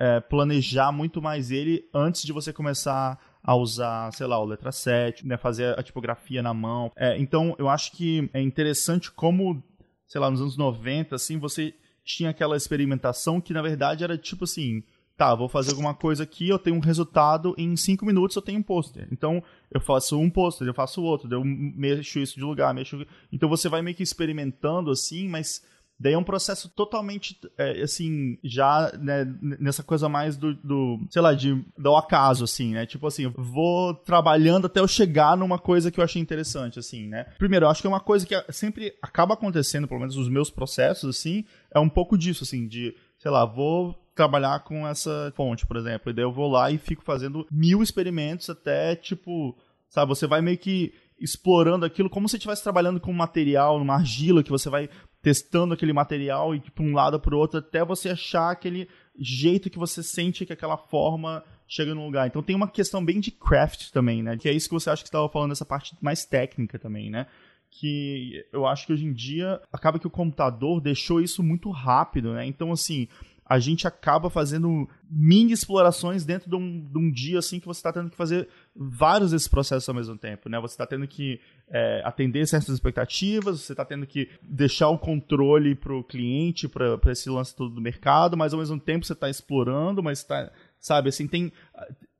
é, 0.00 0.18
planejar 0.18 0.90
muito 0.92 1.20
mais 1.20 1.50
ele 1.50 1.86
antes 1.92 2.22
de 2.22 2.32
você 2.32 2.50
começar 2.50 3.18
a 3.42 3.54
usar, 3.56 4.12
sei 4.12 4.26
lá, 4.26 4.38
o 4.40 4.44
letra 4.44 4.72
7, 4.72 5.26
né, 5.26 5.36
fazer 5.36 5.78
a 5.78 5.82
tipografia 5.82 6.42
na 6.42 6.52
mão. 6.52 6.92
É, 6.96 7.18
então, 7.18 7.54
eu 7.58 7.68
acho 7.68 7.92
que 7.92 8.28
é 8.32 8.40
interessante 8.40 9.10
como, 9.10 9.62
sei 10.06 10.20
lá, 10.20 10.30
nos 10.30 10.40
anos 10.40 10.56
90, 10.56 11.14
assim, 11.16 11.38
você 11.38 11.74
tinha 12.04 12.30
aquela 12.30 12.56
experimentação 12.56 13.40
que, 13.40 13.52
na 13.52 13.62
verdade, 13.62 14.02
era 14.02 14.16
tipo 14.16 14.44
assim, 14.44 14.82
tá, 15.18 15.34
vou 15.34 15.48
fazer 15.48 15.72
alguma 15.72 15.92
coisa 15.92 16.22
aqui, 16.22 16.48
eu 16.48 16.58
tenho 16.58 16.76
um 16.76 16.80
resultado, 16.80 17.54
em 17.58 17.76
cinco 17.76 18.06
minutos 18.06 18.36
eu 18.36 18.42
tenho 18.42 18.60
um 18.60 18.62
pôster. 18.62 19.08
Então, 19.10 19.42
eu 19.70 19.80
faço 19.80 20.16
um 20.18 20.30
pôster, 20.30 20.66
eu 20.66 20.72
faço 20.72 21.02
outro, 21.02 21.28
eu 21.30 21.42
mexo 21.44 22.20
isso 22.20 22.36
de 22.36 22.44
lugar, 22.44 22.72
mexo... 22.72 23.04
Então, 23.32 23.48
você 23.48 23.68
vai 23.68 23.82
meio 23.82 23.96
que 23.96 24.02
experimentando, 24.02 24.90
assim, 24.90 25.28
mas 25.28 25.62
Daí 26.00 26.12
é 26.12 26.18
um 26.18 26.24
processo 26.24 26.68
totalmente, 26.68 27.36
é, 27.56 27.82
assim, 27.82 28.38
já 28.44 28.92
né, 29.00 29.26
nessa 29.40 29.82
coisa 29.82 30.08
mais 30.08 30.36
do, 30.36 30.54
do, 30.54 31.00
sei 31.10 31.20
lá, 31.20 31.34
de, 31.34 31.64
do 31.76 31.96
acaso, 31.96 32.44
assim, 32.44 32.72
né? 32.72 32.86
Tipo 32.86 33.08
assim, 33.08 33.28
vou 33.36 33.94
trabalhando 33.94 34.66
até 34.66 34.78
eu 34.78 34.86
chegar 34.86 35.36
numa 35.36 35.58
coisa 35.58 35.90
que 35.90 35.98
eu 35.98 36.04
achei 36.04 36.22
interessante, 36.22 36.78
assim, 36.78 37.08
né? 37.08 37.24
Primeiro, 37.36 37.66
eu 37.66 37.70
acho 37.70 37.80
que 37.80 37.86
é 37.86 37.90
uma 37.90 38.00
coisa 38.00 38.24
que 38.24 38.34
sempre 38.52 38.94
acaba 39.02 39.34
acontecendo, 39.34 39.88
pelo 39.88 40.00
menos 40.00 40.14
nos 40.14 40.28
meus 40.28 40.50
processos, 40.50 41.16
assim, 41.16 41.44
é 41.74 41.80
um 41.80 41.88
pouco 41.88 42.16
disso, 42.16 42.44
assim, 42.44 42.68
de 42.68 42.94
sei 43.18 43.30
lá, 43.30 43.44
vou 43.44 43.94
trabalhar 44.14 44.60
com 44.60 44.86
essa 44.86 45.32
fonte, 45.36 45.66
por 45.66 45.76
exemplo. 45.76 46.10
E 46.10 46.14
daí 46.14 46.24
eu 46.24 46.32
vou 46.32 46.50
lá 46.50 46.70
e 46.70 46.78
fico 46.78 47.02
fazendo 47.02 47.46
mil 47.50 47.82
experimentos 47.82 48.48
até, 48.48 48.96
tipo, 48.96 49.56
sabe, 49.88 50.08
você 50.08 50.26
vai 50.26 50.40
meio 50.40 50.58
que 50.58 50.92
explorando 51.20 51.84
aquilo 51.84 52.08
como 52.08 52.28
se 52.28 52.36
estivesse 52.36 52.62
trabalhando 52.62 53.00
com 53.00 53.10
um 53.10 53.14
material, 53.14 53.78
numa 53.78 53.94
argila, 53.94 54.42
que 54.42 54.50
você 54.50 54.70
vai 54.70 54.88
testando 55.22 55.74
aquele 55.74 55.92
material 55.92 56.54
e 56.54 56.60
para 56.60 56.84
um 56.84 56.94
lado 56.94 57.18
para 57.18 57.34
o 57.34 57.38
outro 57.38 57.58
até 57.58 57.84
você 57.84 58.10
achar 58.10 58.50
aquele 58.50 58.88
jeito 59.18 59.70
que 59.70 59.78
você 59.78 60.02
sente 60.02 60.46
que 60.46 60.52
aquela 60.52 60.76
forma 60.76 61.42
chega 61.66 61.94
no 61.94 62.04
lugar. 62.04 62.26
Então 62.26 62.42
tem 62.42 62.56
uma 62.56 62.68
questão 62.68 63.04
bem 63.04 63.20
de 63.20 63.30
craft 63.30 63.90
também, 63.90 64.22
né? 64.22 64.36
Que 64.36 64.48
é 64.48 64.52
isso 64.52 64.68
que 64.68 64.74
você 64.74 64.88
acha 64.90 65.02
que 65.02 65.08
estava 65.08 65.28
falando, 65.28 65.52
essa 65.52 65.66
parte 65.66 65.96
mais 66.00 66.24
técnica 66.24 66.78
também, 66.78 67.10
né? 67.10 67.26
Que 67.70 68.44
eu 68.52 68.66
acho 68.66 68.86
que 68.86 68.92
hoje 68.92 69.04
em 69.04 69.12
dia 69.12 69.60
acaba 69.72 69.98
que 69.98 70.06
o 70.06 70.10
computador 70.10 70.80
deixou 70.80 71.20
isso 71.20 71.42
muito 71.42 71.70
rápido, 71.70 72.32
né? 72.32 72.46
Então, 72.46 72.72
assim, 72.72 73.06
a 73.48 73.58
gente 73.58 73.86
acaba 73.86 74.28
fazendo 74.28 74.86
mini 75.10 75.52
explorações 75.52 76.24
dentro 76.24 76.50
de 76.50 76.56
um, 76.56 76.86
de 76.86 76.98
um 76.98 77.10
dia 77.10 77.38
assim 77.38 77.58
que 77.58 77.66
você 77.66 77.78
está 77.78 77.90
tendo 77.92 78.10
que 78.10 78.16
fazer 78.16 78.46
vários 78.76 79.30
desses 79.30 79.48
processos 79.48 79.88
ao 79.88 79.94
mesmo 79.94 80.18
tempo, 80.18 80.50
né? 80.50 80.60
Você 80.60 80.74
está 80.74 80.86
tendo 80.86 81.08
que 81.08 81.40
é, 81.68 82.02
atender 82.04 82.46
certas 82.46 82.74
expectativas, 82.74 83.60
você 83.60 83.72
está 83.72 83.86
tendo 83.86 84.06
que 84.06 84.28
deixar 84.42 84.90
o 84.90 84.98
controle 84.98 85.74
para 85.74 85.94
o 85.94 86.04
cliente, 86.04 86.68
para 86.68 87.00
esse 87.10 87.30
lance 87.30 87.56
todo 87.56 87.74
do 87.74 87.80
mercado, 87.80 88.36
mas 88.36 88.52
ao 88.52 88.58
mesmo 88.58 88.78
tempo 88.78 89.06
você 89.06 89.14
está 89.14 89.30
explorando, 89.30 90.02
mas 90.02 90.18
está, 90.18 90.52
sabe, 90.78 91.08
assim, 91.08 91.26
tem 91.26 91.50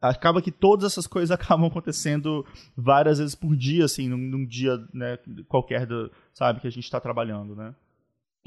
acaba 0.01 0.41
que 0.41 0.53
todas 0.53 0.93
essas 0.93 1.07
coisas 1.07 1.31
acabam 1.33 1.67
acontecendo 1.67 2.47
várias 2.75 3.19
vezes 3.19 3.35
por 3.35 3.55
dia, 3.55 3.85
assim, 3.85 4.09
num, 4.09 4.17
num 4.17 4.47
dia 4.47 4.79
né, 4.95 5.19
qualquer, 5.47 5.85
do, 5.85 6.11
sabe, 6.33 6.61
que 6.61 6.67
a 6.67 6.71
gente 6.71 6.85
está 6.85 6.99
trabalhando, 6.99 7.55
né? 7.55 7.75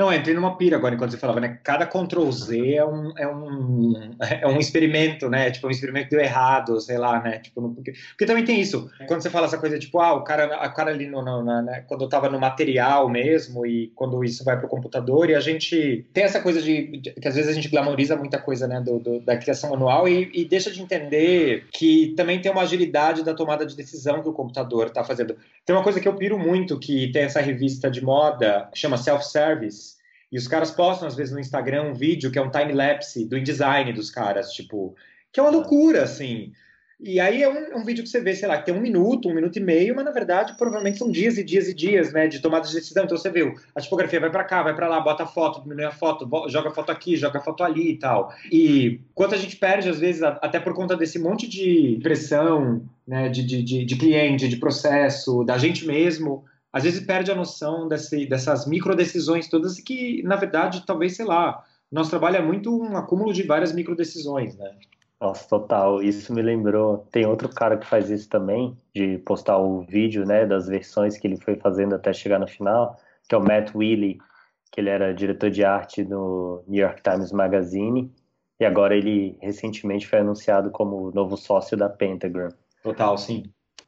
Não, 0.02 0.12
entrei 0.12 0.34
numa 0.34 0.58
pira 0.58 0.78
agora 0.78 0.96
enquanto 0.96 1.12
você 1.12 1.18
falava, 1.18 1.40
né? 1.40 1.60
Cada 1.64 1.86
Ctrl 1.86 2.32
Z 2.32 2.74
é 2.74 2.84
um, 2.84 3.14
é 3.16 3.28
um, 3.28 3.94
é 4.20 4.48
um 4.48 4.58
experimento, 4.58 5.30
né? 5.30 5.52
Tipo, 5.52 5.68
um 5.68 5.70
experimento 5.70 6.10
que 6.10 6.16
deu 6.16 6.26
errado, 6.26 6.82
sei 6.82 6.98
lá, 6.98 7.22
né? 7.22 7.38
Tipo, 7.38 7.70
porque, 7.70 7.94
porque 8.10 8.26
também 8.26 8.44
tem 8.44 8.60
isso. 8.60 8.90
Quando 9.08 9.22
você 9.22 9.30
fala 9.30 9.46
essa 9.46 9.60
coisa, 9.60 9.78
tipo, 9.78 10.00
ah, 10.00 10.14
o 10.14 10.24
cara, 10.24 10.56
a 10.56 10.70
cara 10.70 10.90
ali, 10.90 11.06
no, 11.06 11.22
no 11.22 11.44
na, 11.44 11.62
né? 11.62 11.86
quando 11.88 12.04
eu 12.04 12.10
tava 12.10 12.30
no 12.30 12.40
material 12.40 13.08
mesmo, 13.08 13.64
e 13.64 13.92
quando 13.94 14.24
isso 14.24 14.44
vai 14.44 14.58
pro 14.58 14.68
computador, 14.68 15.30
e 15.30 15.36
a 15.36 15.40
gente 15.40 16.04
tem 16.12 16.24
essa 16.24 16.42
coisa 16.42 16.60
de, 16.60 16.98
de 16.98 17.12
que 17.12 17.28
às 17.28 17.36
vezes 17.36 17.52
a 17.52 17.54
gente 17.54 17.70
glamoriza 17.70 18.16
muita 18.16 18.40
coisa, 18.40 18.68
né? 18.68 18.82
Do, 18.82 18.98
do 18.98 19.20
da 19.20 19.38
criação 19.38 19.70
manual 19.70 20.08
e, 20.08 20.32
e, 20.34 20.46
deixa 20.46 20.72
de 20.72 20.82
entender 20.82 21.68
que 21.72 22.16
também 22.18 22.42
tem 22.42 22.52
uma 22.52 22.64
agilidade 22.64 23.24
da 23.24 23.36
tomada 23.36 23.68
de 23.68 23.76
decisão 23.76 24.24
que 24.24 24.30
o 24.30 24.34
computador 24.34 24.90
tá 24.90 25.04
fazendo. 25.04 25.36
Tem 25.64 25.76
uma 25.76 25.84
coisa 25.84 26.00
que 26.00 26.08
eu 26.08 26.16
piro 26.16 26.40
muito, 26.40 26.80
que 26.80 27.12
tem 27.12 27.22
essa 27.22 27.40
revista 27.40 27.92
de 27.92 28.04
moda, 28.04 28.68
chama 28.74 28.98
Self-Service, 28.98 29.91
e 30.32 30.38
os 30.38 30.48
caras 30.48 30.72
postam, 30.72 31.08
às 31.08 31.16
vezes, 31.16 31.34
no 31.34 31.40
Instagram 31.40 31.84
um 31.84 31.94
vídeo 31.94 32.32
que 32.32 32.40
é 32.40 32.42
um 32.42 32.50
time-lapse 32.50 33.26
do 33.26 33.38
InDesign 33.38 33.92
dos 33.92 34.10
caras, 34.10 34.52
tipo, 34.54 34.96
que 35.32 35.40
é 35.40 35.44
uma 35.44 35.52
loucura, 35.52 36.04
assim. 36.04 36.54
E 37.04 37.20
aí 37.20 37.42
é 37.42 37.50
um, 37.50 37.80
um, 37.80 37.84
vídeo 37.84 38.04
que 38.04 38.10
você 38.10 38.22
vê, 38.22 38.36
sei 38.36 38.48
lá, 38.48 38.60
que 38.60 38.66
tem 38.66 38.76
um 38.76 38.80
minuto, 38.80 39.28
um 39.28 39.34
minuto 39.34 39.58
e 39.58 39.60
meio, 39.60 39.96
mas 39.96 40.06
na 40.06 40.12
verdade 40.12 40.56
provavelmente 40.56 41.00
são 41.00 41.10
dias 41.10 41.36
e 41.36 41.44
dias 41.44 41.68
e 41.68 41.74
dias, 41.74 42.14
né, 42.14 42.28
de 42.28 42.40
tomada 42.40 42.68
de 42.68 42.76
decisão. 42.76 43.06
Então 43.06 43.18
você 43.18 43.30
vê, 43.32 43.52
a 43.74 43.82
tipografia 43.82 44.20
vai 44.20 44.30
para 44.30 44.44
cá, 44.44 44.62
vai 44.62 44.76
para 44.76 44.88
lá, 44.88 45.02
bota 45.02 45.24
a 45.24 45.26
foto, 45.26 45.64
diminui 45.64 45.84
a 45.84 45.92
foto, 45.92 46.30
joga 46.48 46.70
a 46.70 46.72
foto 46.72 46.92
aqui, 46.92 47.18
joga 47.18 47.40
a 47.40 47.42
foto 47.42 47.64
ali 47.64 47.94
e 47.94 47.98
tal. 47.98 48.32
E 48.52 49.02
quanto 49.16 49.34
a 49.34 49.38
gente 49.38 49.56
perde, 49.56 49.90
às 49.90 50.00
vezes, 50.00 50.22
até 50.22 50.60
por 50.60 50.76
conta 50.76 50.96
desse 50.96 51.18
monte 51.18 51.50
de 51.50 52.00
pressão, 52.04 52.84
né, 53.08 53.30
de, 53.30 53.44
de, 53.44 53.64
de, 53.64 53.84
de 53.84 53.96
cliente, 53.96 54.48
de 54.48 54.58
processo, 54.58 55.44
da 55.44 55.58
gente 55.58 55.88
mesmo, 55.88 56.46
às 56.72 56.84
vezes 56.84 57.06
perde 57.06 57.32
a 57.32 57.36
noção 57.36 57.88
desse, 57.88 58.26
dessas 58.26 58.66
micro 58.66 58.96
decisões 58.96 59.50
todas 59.50 59.80
que, 59.80 60.24
na 60.24 60.36
verdade, 60.36 60.86
talvez, 60.86 61.16
sei 61.16 61.26
lá, 61.26 61.64
nosso 61.92 62.10
trabalho 62.10 62.38
é 62.38 62.42
muito 62.42 62.76
um 62.76 62.96
acúmulo 62.96 63.34
de 63.34 63.44
várias 63.44 63.74
micro 63.74 63.96
decisões, 63.96 64.58
né? 64.58 64.76
Nossa, 65.20 65.48
total. 65.48 66.02
Isso 66.02 66.34
me 66.34 66.42
lembrou. 66.42 67.06
Tem 67.12 67.28
outro 67.28 67.48
cara 67.50 67.78
que 67.78 67.86
faz 67.86 68.10
isso 68.10 68.28
também, 68.28 68.76
de 68.96 69.20
postar 69.20 69.58
o 69.58 69.82
vídeo, 69.82 70.26
né, 70.26 70.46
das 70.46 70.68
versões 70.68 71.18
que 71.18 71.28
ele 71.28 71.38
foi 71.38 71.56
fazendo 71.58 71.94
até 71.94 72.12
chegar 72.12 72.40
no 72.40 72.48
final, 72.48 72.98
que 73.28 73.36
é 73.36 73.38
o 73.38 73.44
Matt 73.44 73.76
Willey, 73.76 74.18
que 74.72 74.80
ele 74.80 74.90
era 74.90 75.14
diretor 75.14 75.52
de 75.52 75.64
arte 75.64 76.04
no 76.04 76.64
New 76.68 76.82
York 76.82 77.04
Times 77.04 77.32
Magazine, 77.32 78.12
e 78.60 78.66
agora 78.66 78.96
ele 78.96 79.38
recentemente 79.42 80.08
foi 80.08 80.20
anunciado 80.20 80.72
como 80.72 81.12
novo 81.12 81.36
sócio 81.36 81.78
da 81.78 81.90
Pentagram. 81.90 82.50
Total, 82.82 83.18
sim. 83.18 83.44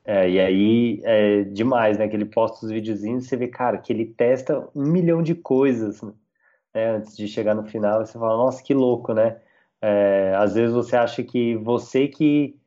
É, 0.06 0.30
e 0.30 0.39
aí 0.39 1.02
é 1.04 1.44
demais, 1.44 1.98
né? 1.98 2.08
Que 2.08 2.16
ele 2.16 2.26
posta 2.26 2.66
os 2.66 2.72
videozinhos 2.72 3.26
e 3.26 3.28
você 3.30 3.38
vê, 3.38 3.48
cara, 3.48 3.78
que 3.78 3.92
ele 3.94 4.06
testa 4.06 4.68
um 4.76 4.84
milhão 4.84 5.24
de 5.24 5.34
coisas 5.36 6.02
né? 6.02 6.13
antes 6.76 7.16
de 7.16 7.28
chegar 7.28 7.56
no 7.56 7.63
final. 7.63 8.06
Você 8.06 8.13
fala, 8.18 8.38
nossa, 8.38 8.62
que 8.63 8.74
louco, 8.74 9.13
né? 9.13 9.39
É, 9.82 10.34
às 10.38 10.56
vezes 10.56 10.74
você 10.74 10.96
acha 10.96 11.24
que 11.24 11.56
você 11.58 12.08
que 12.08 12.58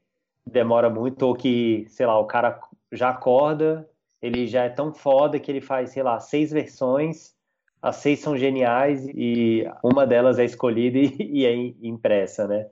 demora 0.47 0.89
muito, 0.91 1.23
ou 1.25 1.35
que, 1.35 1.87
sei 1.89 2.07
lá, 2.07 2.19
o 2.19 2.27
cara 2.27 2.61
já 2.93 3.11
acorda, 3.11 3.89
ele 4.23 4.47
já 4.47 4.65
é 4.65 4.69
tão 4.69 4.93
foda 4.95 5.39
que 5.41 5.51
ele 5.51 5.61
faz, 5.61 5.91
sei 5.91 6.03
lá, 6.03 6.21
seis 6.21 6.51
versões, 6.53 7.35
as 7.83 7.97
seis 7.97 8.21
são 8.21 8.37
geniais 8.37 9.07
e 9.09 9.65
uma 9.83 10.07
delas 10.07 10.39
é 10.39 10.45
escolhida 10.45 10.99
e, 10.99 11.41
e 11.41 11.47
é 11.47 11.55
impressa, 11.87 12.47
né? 12.47 12.69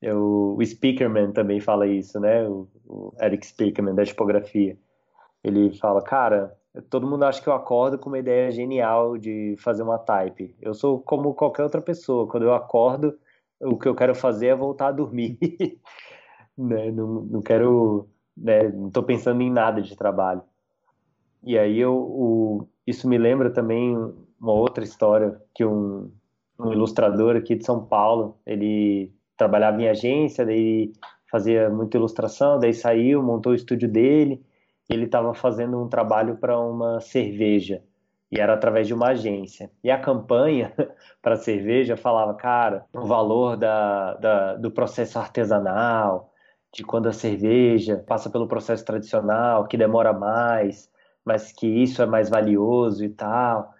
Eu, 0.00 0.56
o 0.58 0.64
Speakerman 0.64 1.32
também 1.32 1.60
fala 1.60 1.86
isso, 1.86 2.20
né? 2.20 2.46
O, 2.48 2.68
o 2.86 3.12
Eric 3.20 3.46
Speakerman, 3.46 3.94
da 3.94 4.04
tipografia. 4.04 4.78
Ele 5.42 5.72
fala, 5.78 6.02
cara, 6.02 6.56
todo 6.90 7.06
mundo 7.06 7.24
acha 7.24 7.42
que 7.42 7.48
eu 7.48 7.52
acordo 7.52 7.98
com 7.98 8.08
uma 8.08 8.18
ideia 8.18 8.50
genial 8.50 9.16
de 9.16 9.56
fazer 9.58 9.82
uma 9.82 9.98
type. 9.98 10.54
Eu 10.60 10.74
sou 10.74 11.00
como 11.00 11.34
qualquer 11.34 11.62
outra 11.62 11.80
pessoa. 11.80 12.26
Quando 12.26 12.44
eu 12.44 12.54
acordo, 12.54 13.18
o 13.60 13.76
que 13.78 13.88
eu 13.88 13.94
quero 13.94 14.14
fazer 14.14 14.48
é 14.48 14.54
voltar 14.54 14.88
a 14.88 14.92
dormir. 14.92 15.38
né? 16.56 16.90
não, 16.90 17.22
não 17.22 17.42
quero... 17.42 18.08
Né? 18.36 18.68
Não 18.68 18.88
estou 18.88 19.02
pensando 19.02 19.40
em 19.40 19.50
nada 19.50 19.80
de 19.80 19.96
trabalho. 19.96 20.42
E 21.42 21.58
aí 21.58 21.78
eu, 21.78 21.94
o, 21.94 22.68
isso 22.86 23.08
me 23.08 23.16
lembra 23.16 23.50
também 23.50 23.96
uma 24.38 24.52
outra 24.52 24.84
história 24.84 25.40
que 25.54 25.64
um, 25.64 26.10
um 26.58 26.72
ilustrador 26.72 27.36
aqui 27.36 27.54
de 27.54 27.64
São 27.64 27.84
Paulo, 27.84 28.38
ele 28.44 29.15
trabalhava 29.36 29.80
em 29.80 29.88
agência, 29.88 30.44
daí 30.44 30.92
fazia 31.30 31.68
muita 31.68 31.96
ilustração, 31.96 32.58
daí 32.58 32.72
saiu, 32.72 33.22
montou 33.22 33.52
o 33.52 33.54
estúdio 33.54 33.88
dele, 33.88 34.44
ele 34.88 35.04
estava 35.04 35.34
fazendo 35.34 35.82
um 35.82 35.88
trabalho 35.88 36.36
para 36.36 36.58
uma 36.58 37.00
cerveja, 37.00 37.82
e 38.30 38.40
era 38.40 38.54
através 38.54 38.86
de 38.86 38.94
uma 38.94 39.08
agência. 39.08 39.70
E 39.82 39.90
a 39.90 39.98
campanha 39.98 40.72
para 41.22 41.34
a 41.34 41.38
cerveja 41.38 41.96
falava, 41.96 42.34
cara, 42.34 42.84
o 42.92 43.06
valor 43.06 43.56
da, 43.56 44.14
da, 44.14 44.54
do 44.54 44.70
processo 44.70 45.18
artesanal, 45.18 46.32
de 46.72 46.82
quando 46.84 47.08
a 47.08 47.12
cerveja 47.12 48.02
passa 48.06 48.28
pelo 48.30 48.48
processo 48.48 48.84
tradicional, 48.84 49.66
que 49.66 49.76
demora 49.76 50.12
mais, 50.12 50.90
mas 51.24 51.52
que 51.52 51.66
isso 51.66 52.02
é 52.02 52.06
mais 52.06 52.28
valioso 52.28 53.04
e 53.04 53.08
tal 53.08 53.74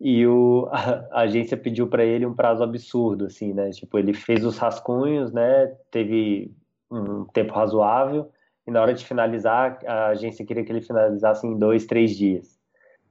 e 0.00 0.26
o, 0.26 0.68
a, 0.72 1.20
agência 1.20 1.56
pediu 1.56 1.86
para 1.86 2.04
ele 2.04 2.26
um 2.26 2.34
prazo 2.34 2.62
absurdo, 2.62 3.26
assim, 3.26 3.52
né? 3.52 3.70
Tipo, 3.70 3.98
ele 3.98 4.14
fez 4.14 4.44
os 4.44 4.58
rascunhos, 4.58 5.32
né? 5.32 5.66
Teve 5.90 6.50
um 6.90 7.24
tempo 7.26 7.52
razoável 7.52 8.30
e 8.66 8.70
na 8.70 8.80
hora 8.80 8.94
de 8.94 9.04
finalizar, 9.04 9.78
a 9.84 10.08
agência 10.08 10.44
queria 10.44 10.64
que 10.64 10.70
ele 10.70 10.80
finalizasse 10.80 11.46
em 11.46 11.58
dois, 11.58 11.86
três 11.86 12.16
dias. 12.16 12.58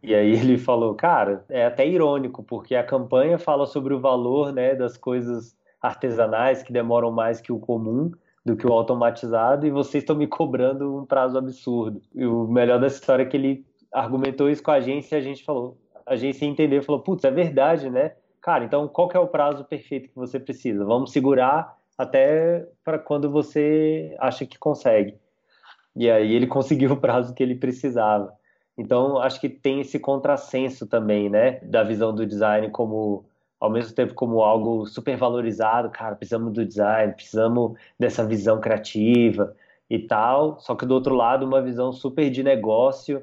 E 0.02 0.16
aí 0.16 0.32
ele 0.32 0.58
falou, 0.60 0.96
cara, 0.96 1.44
é 1.50 1.66
até 1.66 1.86
irônico, 1.86 2.42
porque 2.44 2.76
a 2.76 2.84
campanha 2.84 3.38
fala 3.38 3.66
sobre 3.66 3.94
o 3.94 4.00
valor, 4.00 4.54
né, 4.54 4.74
das 4.74 4.96
coisas 4.98 5.56
artesanais 5.82 6.64
que 6.64 6.72
demoram 6.72 7.12
mais 7.12 7.42
que 7.42 7.52
o 7.52 7.60
comum, 7.60 8.12
do 8.46 8.56
que 8.56 8.66
o 8.66 8.72
automatizado, 8.72 9.68
e 9.68 9.70
vocês 9.70 10.02
estão 10.02 10.16
me 10.16 10.28
cobrando 10.28 10.98
um 10.98 11.06
prazo 11.06 11.38
absurdo. 11.38 12.02
E 12.16 12.26
o 12.26 12.48
melhor 12.48 12.80
dessa 12.80 12.96
história 12.96 13.24
é 13.24 13.26
que 13.26 13.36
ele 13.36 13.66
argumentou 13.92 14.50
isso 14.50 14.64
com 14.64 14.72
a 14.72 14.76
agência 14.76 15.16
e 15.16 15.20
a 15.20 15.22
gente 15.22 15.44
falou, 15.44 15.78
a 16.10 16.14
agência 16.14 16.46
entender, 16.46 16.82
falou, 16.82 17.02
putz, 17.02 17.24
é 17.24 17.30
verdade, 17.30 17.90
né? 17.90 18.14
Cara, 18.42 18.66
então 18.66 18.88
qual 18.88 19.12
é 19.14 19.20
o 19.20 19.28
prazo 19.28 19.64
perfeito 19.64 20.10
que 20.10 20.16
você 20.16 20.40
precisa? 20.40 20.84
Vamos 20.84 21.12
segurar 21.12 21.78
até 21.96 22.68
para 22.84 22.98
quando 22.98 23.30
você 23.30 24.16
acha 24.20 24.46
que 24.46 24.58
consegue. 24.58 25.16
E 25.96 26.10
aí 26.10 26.34
ele 26.34 26.48
conseguiu 26.48 26.94
o 26.94 26.98
prazo 26.98 27.34
que 27.34 27.44
ele 27.44 27.56
precisava. 27.56 28.34
Então, 28.76 29.20
acho 29.20 29.40
que 29.40 29.50
tem 29.50 29.82
esse 29.82 30.00
contrassenso 30.00 30.88
também, 30.88 31.30
né, 31.30 31.60
da 31.62 31.84
visão 31.84 32.16
do 32.16 32.26
design 32.26 32.70
como 32.70 33.26
ao 33.60 33.70
mesmo 33.70 33.94
tempo 33.94 34.14
como 34.14 34.42
algo 34.42 34.86
super 34.86 35.18
valorizado, 35.18 35.90
cara, 35.90 36.16
precisamos 36.16 36.54
do 36.54 36.66
design, 36.66 37.14
precisamos 37.14 37.78
dessa 38.00 38.26
visão 38.26 38.62
criativa 38.62 39.54
e 39.90 40.00
tal, 40.00 40.60
só 40.60 40.76
que 40.76 40.86
do 40.86 40.94
outro 40.94 41.14
lado 41.14 41.46
uma 41.46 41.62
visão 41.62 41.92
super 41.92 42.30
de 42.30 42.42
negócio, 42.42 43.22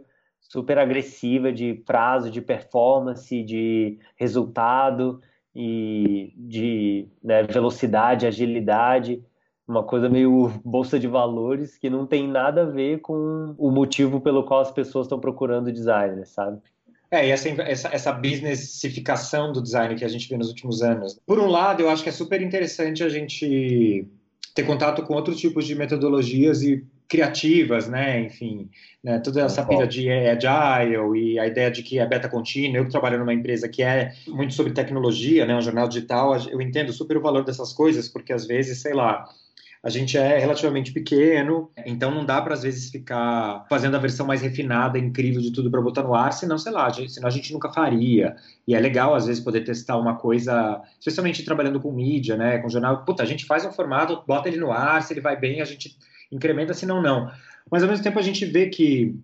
super 0.48 0.78
agressiva 0.78 1.52
de 1.52 1.74
prazo, 1.74 2.30
de 2.30 2.40
performance, 2.40 3.42
de 3.42 3.98
resultado 4.16 5.20
e 5.54 6.32
de 6.36 7.08
né, 7.22 7.42
velocidade, 7.44 8.26
agilidade, 8.26 9.22
uma 9.66 9.82
coisa 9.82 10.08
meio 10.08 10.52
bolsa 10.64 10.98
de 10.98 11.08
valores 11.08 11.76
que 11.76 11.90
não 11.90 12.06
tem 12.06 12.28
nada 12.28 12.62
a 12.62 12.66
ver 12.66 13.00
com 13.00 13.54
o 13.58 13.70
motivo 13.70 14.20
pelo 14.20 14.44
qual 14.44 14.60
as 14.60 14.70
pessoas 14.70 15.06
estão 15.06 15.18
procurando 15.18 15.72
designer, 15.72 16.26
sabe? 16.26 16.60
É, 17.10 17.26
e 17.26 17.30
essa, 17.30 17.48
essa, 17.48 17.88
essa 17.88 18.12
businessificação 18.12 19.52
do 19.52 19.62
design 19.62 19.94
que 19.94 20.04
a 20.04 20.08
gente 20.08 20.28
vê 20.28 20.36
nos 20.36 20.48
últimos 20.48 20.82
anos. 20.82 21.18
Por 21.24 21.38
um 21.38 21.46
lado, 21.46 21.80
eu 21.80 21.88
acho 21.88 22.02
que 22.02 22.08
é 22.08 22.12
super 22.12 22.42
interessante 22.42 23.02
a 23.04 23.08
gente 23.08 24.06
ter 24.54 24.64
contato 24.64 25.02
com 25.02 25.14
outros 25.14 25.38
tipos 25.38 25.66
de 25.66 25.74
metodologias 25.74 26.62
e 26.62 26.84
criativas, 27.08 27.88
né? 27.88 28.20
Enfim, 28.20 28.70
né? 29.02 29.18
toda 29.18 29.42
essa 29.42 29.64
pilha 29.64 29.86
de 29.86 30.10
agile 30.10 30.96
e 31.18 31.38
a 31.38 31.46
ideia 31.46 31.70
de 31.70 31.82
que 31.82 31.98
é 31.98 32.06
beta 32.06 32.28
contínua. 32.28 32.78
Eu 32.78 32.84
que 32.84 32.90
trabalho 32.90 33.18
numa 33.18 33.34
empresa 33.34 33.68
que 33.68 33.82
é 33.82 34.12
muito 34.28 34.54
sobre 34.54 34.72
tecnologia, 34.72 35.46
né? 35.46 35.56
Um 35.56 35.62
jornal 35.62 35.88
digital, 35.88 36.36
eu 36.48 36.60
entendo 36.60 36.92
super 36.92 37.16
o 37.16 37.22
valor 37.22 37.44
dessas 37.44 37.72
coisas, 37.72 38.08
porque 38.08 38.32
às 38.32 38.46
vezes, 38.46 38.80
sei 38.80 38.94
lá, 38.94 39.28
a 39.86 39.88
gente 39.88 40.18
é 40.18 40.36
relativamente 40.38 40.90
pequeno, 40.90 41.70
então 41.86 42.10
não 42.10 42.24
dá 42.24 42.42
para 42.42 42.54
às 42.54 42.64
vezes 42.64 42.90
ficar 42.90 43.64
fazendo 43.68 43.94
a 43.96 44.00
versão 44.00 44.26
mais 44.26 44.42
refinada, 44.42 44.98
incrível 44.98 45.40
de 45.40 45.52
tudo 45.52 45.70
para 45.70 45.80
botar 45.80 46.02
no 46.02 46.12
ar, 46.12 46.32
senão, 46.32 46.58
sei 46.58 46.72
lá, 46.72 46.92
senão 46.92 47.28
a 47.28 47.30
gente 47.30 47.52
nunca 47.52 47.72
faria. 47.72 48.34
E 48.66 48.74
é 48.74 48.80
legal 48.80 49.14
às 49.14 49.26
vezes 49.26 49.40
poder 49.40 49.60
testar 49.60 49.96
uma 49.96 50.16
coisa, 50.16 50.82
especialmente 50.98 51.44
trabalhando 51.44 51.80
com 51.80 51.92
mídia, 51.92 52.36
né, 52.36 52.58
com 52.58 52.68
jornal. 52.68 53.04
Puta, 53.04 53.22
a 53.22 53.26
gente 53.26 53.44
faz 53.44 53.64
um 53.64 53.70
formato, 53.70 54.24
bota 54.26 54.48
ele 54.48 54.56
no 54.56 54.72
ar, 54.72 55.00
se 55.04 55.12
ele 55.12 55.20
vai 55.20 55.38
bem, 55.38 55.60
a 55.60 55.64
gente 55.64 55.96
incrementa, 56.30 56.74
se 56.74 56.86
não, 56.86 57.02
não. 57.02 57.30
Mas 57.70 57.82
ao 57.82 57.88
mesmo 57.88 58.04
tempo 58.04 58.18
a 58.18 58.22
gente 58.22 58.44
vê 58.44 58.68
que 58.68 59.14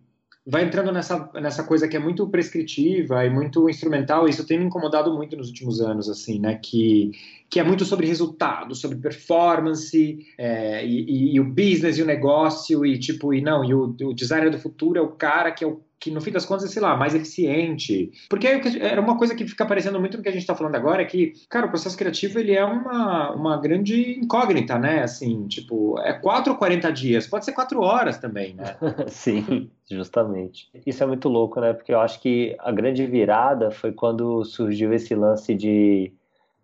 vai 0.44 0.64
entrando 0.64 0.90
nessa, 0.90 1.30
nessa 1.34 1.62
coisa 1.62 1.86
que 1.86 1.96
é 1.96 2.00
muito 2.00 2.26
prescritiva 2.28 3.24
e 3.24 3.30
muito 3.30 3.68
instrumental, 3.70 4.26
e 4.26 4.30
isso 4.30 4.46
tem 4.46 4.58
me 4.58 4.64
incomodado 4.64 5.14
muito 5.14 5.36
nos 5.36 5.48
últimos 5.48 5.80
anos, 5.80 6.08
assim, 6.08 6.40
né, 6.40 6.58
que, 6.60 7.12
que 7.48 7.60
é 7.60 7.62
muito 7.62 7.84
sobre 7.84 8.08
resultado, 8.08 8.74
sobre 8.74 8.98
performance, 8.98 10.26
é, 10.36 10.84
e, 10.84 11.04
e, 11.04 11.34
e, 11.36 11.40
o 11.40 11.44
business 11.44 11.96
e 11.96 12.02
o 12.02 12.06
negócio, 12.06 12.84
e 12.84 12.98
tipo, 12.98 13.32
e 13.32 13.40
não, 13.40 13.64
e 13.64 13.72
o, 13.72 13.94
o 14.02 14.12
designer 14.12 14.50
do 14.50 14.58
futuro 14.58 14.98
é 14.98 15.02
o 15.02 15.12
cara 15.12 15.52
que 15.52 15.62
é 15.62 15.66
o 15.66 15.80
que 16.02 16.10
no 16.10 16.20
fim 16.20 16.32
das 16.32 16.44
contas 16.44 16.64
é, 16.64 16.68
sei 16.68 16.82
lá, 16.82 16.96
mais 16.96 17.14
eficiente. 17.14 18.10
Porque 18.28 18.48
era 18.48 19.00
uma 19.00 19.16
coisa 19.16 19.36
que 19.36 19.46
fica 19.46 19.62
aparecendo 19.62 20.00
muito 20.00 20.16
no 20.16 20.22
que 20.22 20.28
a 20.28 20.32
gente 20.32 20.40
está 20.40 20.54
falando 20.54 20.74
agora, 20.74 21.02
é 21.02 21.04
que, 21.04 21.32
cara, 21.48 21.66
o 21.66 21.68
processo 21.68 21.96
criativo 21.96 22.40
ele 22.40 22.52
é 22.52 22.64
uma, 22.64 23.30
uma 23.30 23.56
grande 23.56 24.18
incógnita, 24.18 24.76
né? 24.80 25.04
Assim, 25.04 25.46
tipo, 25.46 25.96
é 26.00 26.12
4 26.12 26.52
ou 26.52 26.58
40 26.58 26.92
dias, 26.92 27.28
pode 27.28 27.44
ser 27.44 27.52
4 27.52 27.80
horas 27.80 28.18
também, 28.18 28.52
né? 28.54 28.76
Sim, 29.06 29.70
justamente. 29.88 30.68
Isso 30.84 31.04
é 31.04 31.06
muito 31.06 31.28
louco, 31.28 31.60
né? 31.60 31.72
Porque 31.72 31.94
eu 31.94 32.00
acho 32.00 32.20
que 32.20 32.56
a 32.58 32.72
grande 32.72 33.06
virada 33.06 33.70
foi 33.70 33.92
quando 33.92 34.44
surgiu 34.44 34.92
esse 34.92 35.14
lance 35.14 35.54
de. 35.54 36.12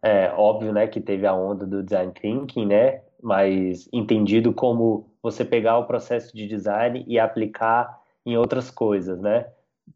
É, 0.03 0.33
óbvio, 0.37 0.73
né, 0.73 0.87
que 0.87 1.01
teve 1.01 1.27
a 1.27 1.35
onda 1.35 1.65
do 1.65 1.83
design 1.83 2.13
thinking, 2.13 2.67
né? 2.67 3.03
Mas 3.23 3.89
entendido 3.93 4.53
como 4.53 5.09
você 5.23 5.45
pegar 5.45 5.79
o 5.79 5.85
processo 5.85 6.37
de 6.37 6.47
design 6.47 7.05
e 7.07 7.19
aplicar 7.19 7.99
em 8.29 8.37
outras 8.37 8.71
coisas, 8.71 9.19
né? 9.21 9.47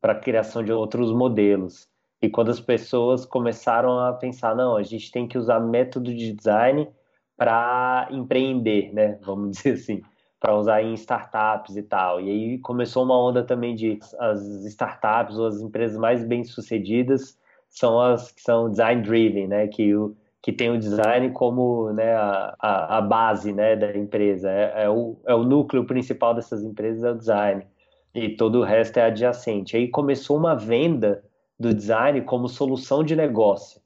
Para 0.01 0.13
a 0.15 0.19
criação 0.19 0.65
de 0.65 0.73
outros 0.73 1.13
modelos. 1.13 1.87
E 2.21 2.31
quando 2.31 2.51
as 2.51 2.61
pessoas 2.61 3.27
começaram 3.27 3.99
a 3.99 4.13
pensar, 4.13 4.57
não, 4.57 4.77
a 4.77 4.83
gente 4.83 5.11
tem 5.11 5.29
que 5.29 5.37
usar 5.37 5.61
método 5.61 6.15
de 6.15 6.33
design 6.33 6.89
para 7.37 8.09
empreender, 8.11 8.93
né? 8.95 9.19
Vamos 9.25 9.57
dizer 9.59 9.75
assim, 9.75 10.03
para 10.41 10.57
usar 10.57 10.83
em 10.83 10.95
startups 10.95 11.77
e 11.77 11.83
tal. 11.83 12.21
E 12.21 12.31
aí 12.31 12.59
começou 12.59 13.05
uma 13.05 13.19
onda 13.19 13.45
também 13.45 13.75
de 13.75 13.99
as 14.19 14.41
startups 14.65 15.37
ou 15.37 15.47
as 15.47 15.61
empresas 15.61 15.99
mais 15.99 16.25
bem 16.25 16.43
sucedidas 16.45 17.39
são 17.69 18.01
as 18.01 18.31
que 18.31 18.43
são 18.43 18.71
design 18.71 19.03
driven, 19.03 19.49
né? 19.49 19.67
Que 19.69 19.95
o 19.95 20.17
que 20.43 20.53
tem 20.53 20.71
o 20.71 20.79
design 20.79 21.31
como 21.31 21.93
né, 21.93 22.15
a, 22.15 22.57
a, 22.59 22.99
a 22.99 23.01
base 23.01 23.53
né, 23.53 23.77
da 23.77 23.97
empresa. 23.97 24.51
É, 24.51 24.85
é, 24.85 24.91
o, 24.91 25.17
é 25.25 25.33
o 25.33 25.45
núcleo 25.45 25.87
principal 25.87 26.35
dessas 26.35 26.65
empresas, 26.65 27.05
é 27.05 27.11
o 27.13 27.17
design 27.17 27.67
e 28.15 28.31
todo 28.31 28.61
o 28.61 28.65
resto 28.65 28.99
é 28.99 29.05
adjacente. 29.05 29.77
Aí 29.77 29.89
começou 29.89 30.37
uma 30.37 30.55
venda 30.55 31.25
do 31.59 31.75
design 31.75 32.21
como 32.23 32.49
solução 32.49 33.03
de 33.03 33.17
negócio. 33.17 33.81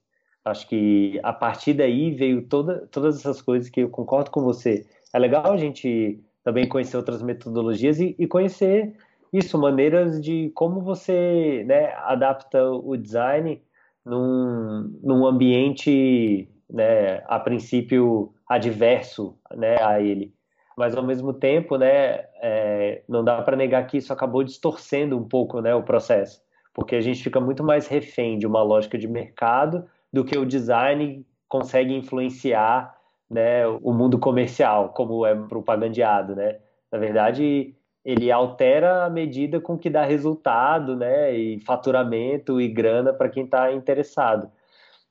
Acho 0.44 0.68
que 0.68 1.18
a 1.22 1.32
partir 1.32 1.74
daí 1.74 2.12
veio 2.12 2.42
toda, 2.42 2.86
todas 2.90 3.18
essas 3.18 3.42
coisas 3.42 3.68
que 3.68 3.80
eu 3.80 3.88
concordo 3.88 4.30
com 4.30 4.42
você. 4.42 4.86
É 5.12 5.18
legal 5.18 5.52
a 5.52 5.56
gente 5.56 6.20
também 6.44 6.68
conhecer 6.68 6.96
outras 6.96 7.22
metodologias 7.22 7.98
e, 8.00 8.14
e 8.18 8.26
conhecer 8.26 8.94
isso, 9.32 9.58
maneiras 9.58 10.22
de 10.22 10.50
como 10.54 10.80
você 10.80 11.64
né, 11.66 11.92
adapta 11.96 12.70
o 12.70 12.96
design 12.96 13.60
num, 14.04 14.98
num 15.02 15.26
ambiente, 15.26 16.48
né, 16.70 17.24
a 17.26 17.40
princípio, 17.40 18.32
adverso 18.48 19.36
né, 19.56 19.76
a 19.82 20.00
ele 20.00 20.35
mas 20.76 20.94
ao 20.94 21.02
mesmo 21.02 21.32
tempo, 21.32 21.76
né, 21.78 22.26
é, 22.42 23.02
não 23.08 23.24
dá 23.24 23.40
para 23.40 23.56
negar 23.56 23.86
que 23.86 23.96
isso 23.96 24.12
acabou 24.12 24.44
distorcendo 24.44 25.16
um 25.16 25.26
pouco, 25.26 25.60
né, 25.60 25.74
o 25.74 25.82
processo, 25.82 26.42
porque 26.74 26.94
a 26.94 27.00
gente 27.00 27.22
fica 27.22 27.40
muito 27.40 27.64
mais 27.64 27.86
refém 27.86 28.38
de 28.38 28.46
uma 28.46 28.62
lógica 28.62 28.98
de 28.98 29.08
mercado 29.08 29.86
do 30.12 30.24
que 30.24 30.36
o 30.36 30.44
design 30.44 31.24
consegue 31.48 31.94
influenciar, 31.94 32.94
né, 33.28 33.66
o 33.66 33.92
mundo 33.92 34.18
comercial, 34.18 34.90
como 34.90 35.24
é 35.24 35.34
propagandeado, 35.34 36.36
né? 36.36 36.58
Na 36.92 36.98
verdade, 36.98 37.74
ele 38.04 38.30
altera 38.30 39.04
a 39.04 39.10
medida 39.10 39.60
com 39.60 39.76
que 39.76 39.90
dá 39.90 40.04
resultado, 40.04 40.94
né, 40.94 41.34
e 41.34 41.58
faturamento 41.60 42.60
e 42.60 42.68
grana 42.68 43.12
para 43.12 43.28
quem 43.28 43.44
está 43.44 43.72
interessado. 43.72 44.50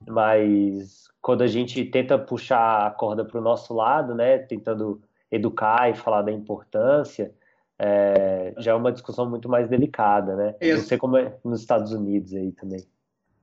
Mas 0.08 1.10
quando 1.21 1.41
a 1.41 1.47
gente 1.47 1.84
tenta 1.86 2.17
puxar 2.19 2.86
a 2.88 2.91
corda 2.91 3.25
para 3.25 3.39
o 3.39 3.43
nosso 3.43 3.73
lado, 3.73 4.13
né, 4.13 4.38
tentando 4.38 5.01
educar 5.31 5.89
e 5.89 5.95
falar 5.95 6.21
da 6.21 6.31
importância, 6.31 7.33
é, 7.77 8.53
já 8.57 8.71
é 8.71 8.75
uma 8.75 8.91
discussão 8.91 9.29
muito 9.29 9.49
mais 9.49 9.69
delicada, 9.69 10.35
né? 10.35 10.55
Isso. 10.61 10.77
Não 10.77 10.83
sei 10.85 10.97
como 10.97 11.17
é 11.17 11.38
nos 11.43 11.59
Estados 11.59 11.91
Unidos 11.91 12.33
aí 12.33 12.51
também. 12.51 12.85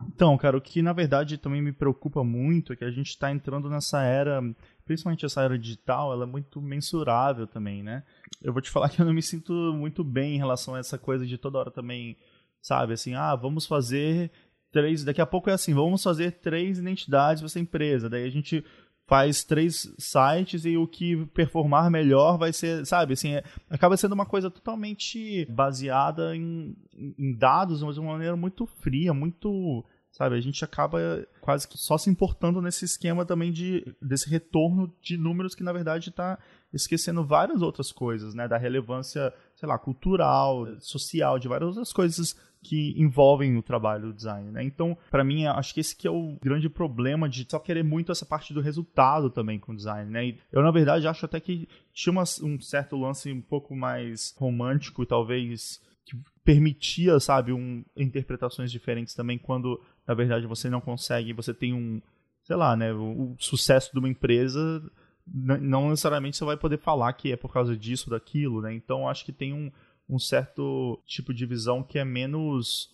Então, 0.09 0.37
cara, 0.37 0.57
o 0.57 0.61
que 0.61 0.83
na 0.83 0.93
verdade 0.93 1.39
também 1.39 1.63
me 1.63 1.73
preocupa 1.73 2.25
muito 2.25 2.73
é 2.73 2.77
que 2.77 2.85
a 2.85 2.91
gente 2.91 3.09
está 3.09 3.31
entrando 3.31 3.69
nessa 3.69 4.03
era, 4.03 4.43
principalmente 4.85 5.25
essa 5.25 5.43
era 5.43 5.59
digital, 5.59 6.13
ela 6.13 6.25
é 6.25 6.27
muito 6.27 6.61
mensurável 6.61 7.47
também, 7.47 7.83
né? 7.83 8.03
Eu 8.43 8.53
vou 8.53 8.63
te 8.63 8.71
falar 8.71 8.89
que 8.89 9.01
eu 9.01 9.07
não 9.07 9.15
me 9.15 9.23
sinto 9.23 9.53
muito 9.53 10.03
bem 10.03 10.35
em 10.35 10.39
relação 10.39 10.75
a 10.75 10.79
essa 10.79 10.99
coisa 10.99 11.27
de 11.27 11.39
toda 11.39 11.59
hora 11.59 11.71
também, 11.71 12.17
sabe, 12.61 12.95
assim, 12.95 13.15
ah, 13.15 13.37
vamos 13.37 13.67
fazer 13.67 14.31
três, 14.73 15.05
daqui 15.05 15.21
a 15.21 15.27
pouco 15.27 15.51
é 15.51 15.53
assim, 15.53 15.75
vamos 15.75 16.03
fazer 16.03 16.33
três 16.33 16.79
identidades 16.79 17.41
para 17.41 17.47
essa 17.47 17.61
empresa, 17.61 18.09
daí 18.09 18.25
a 18.25 18.31
gente 18.31 18.65
faz 19.07 19.45
três 19.45 19.93
sites 19.99 20.65
e 20.65 20.77
o 20.77 20.87
que 20.87 21.27
performar 21.27 21.91
melhor 21.91 22.39
vai 22.39 22.53
ser, 22.53 22.87
sabe, 22.87 23.15
assim, 23.15 23.35
é, 23.35 23.45
acaba 23.69 23.97
sendo 23.97 24.13
uma 24.13 24.27
coisa 24.27 24.51
totalmente 24.51 25.45
baseada 25.51 26.35
em, 26.37 26.77
em 27.19 27.37
dados, 27.37 27.83
mas 27.83 27.95
de 27.95 28.01
uma 28.01 28.13
maneira 28.13 28.37
muito 28.37 28.67
fria, 28.67 29.13
muito 29.13 29.85
sabe? 30.13 30.37
A 30.37 30.41
gente 30.41 30.63
acaba 30.65 31.27
quase 31.41 31.67
que 31.67 31.79
só 31.79 31.97
se 31.97 32.11
importando 32.11 32.61
nesse 32.61 32.85
esquema 32.85 33.25
também 33.25 33.51
de 33.51 33.85
desse 34.01 34.29
retorno 34.29 34.95
de 35.01 35.17
números 35.17 35.55
que 35.55 35.65
na 35.65 35.73
verdade 35.73 36.11
está 36.11 36.39
esquecendo 36.73 37.25
várias 37.25 37.63
outras 37.63 37.91
coisas, 37.91 38.35
né? 38.35 38.47
Da 38.47 38.59
relevância, 38.59 39.33
sei 39.57 39.69
lá, 39.69 39.79
cultural, 39.79 40.67
social, 40.81 41.39
de 41.39 41.49
várias 41.49 41.69
outras 41.69 41.93
coisas 41.93 42.37
que 42.63 42.95
envolvem 42.97 43.57
o 43.57 43.63
trabalho 43.63 44.09
do 44.09 44.15
design, 44.15 44.51
né? 44.53 44.63
Então, 44.63 44.97
para 45.11 45.25
mim, 45.25 45.47
acho 45.47 45.75
que 45.75 45.81
esse 45.81 45.97
que 45.97 46.07
é 46.07 46.11
o 46.11 46.39
grande 46.41 46.69
problema 46.69 47.29
de 47.29 47.45
só 47.49 47.59
querer 47.59 47.83
muito 47.83 48.13
essa 48.13 48.25
parte 48.25 48.55
do 48.55 48.61
resultado 48.61 49.29
também 49.29 49.59
com 49.59 49.73
o 49.73 49.77
design, 49.77 50.11
né? 50.11 50.27
E 50.27 50.39
eu, 50.53 50.63
na 50.63 50.71
verdade, 50.71 51.09
acho 51.09 51.27
até 51.27 51.41
que 51.41 51.69
tinha 51.93 52.13
uma, 52.13 52.23
um 52.43 52.61
certo 52.61 52.97
lance 52.97 53.33
um 53.33 53.41
pouco 53.41 53.75
mais 53.75 54.33
romântico, 54.39 55.05
talvez, 55.05 55.83
que 56.05 56.17
permitia, 56.45 57.19
sabe, 57.19 57.53
um, 57.53 57.85
interpretações 57.97 58.71
diferentes 58.71 59.15
também 59.15 59.39
quando, 59.39 59.81
na 60.07 60.15
verdade, 60.15 60.47
você 60.47 60.71
não 60.71 60.81
consegue, 60.81 61.33
você 61.33 61.53
tem 61.53 61.75
um, 61.75 62.01
sei 62.45 62.55
lá, 62.55 62.77
né, 62.77 62.93
o, 62.93 63.33
o 63.33 63.37
sucesso 63.39 63.93
de 63.93 63.99
uma 63.99 64.09
empresa 64.09 64.83
não 65.27 65.91
necessariamente 65.91 66.37
você 66.37 66.45
vai 66.45 66.57
poder 66.57 66.79
falar 66.79 67.13
que 67.13 67.33
é 67.33 67.37
por 67.37 67.53
causa 67.53 67.77
disso, 67.77 68.11
daquilo, 68.11 68.61
né? 68.61 68.75
Então 68.75 69.09
acho 69.09 69.25
que 69.25 69.33
tem 69.33 69.53
um, 69.53 69.71
um 70.13 70.19
certo 70.19 71.03
tipo 71.07 71.33
de 71.33 71.47
visão 71.47 71.83
que 71.83 71.99
é 71.99 72.05
menos 72.05 72.91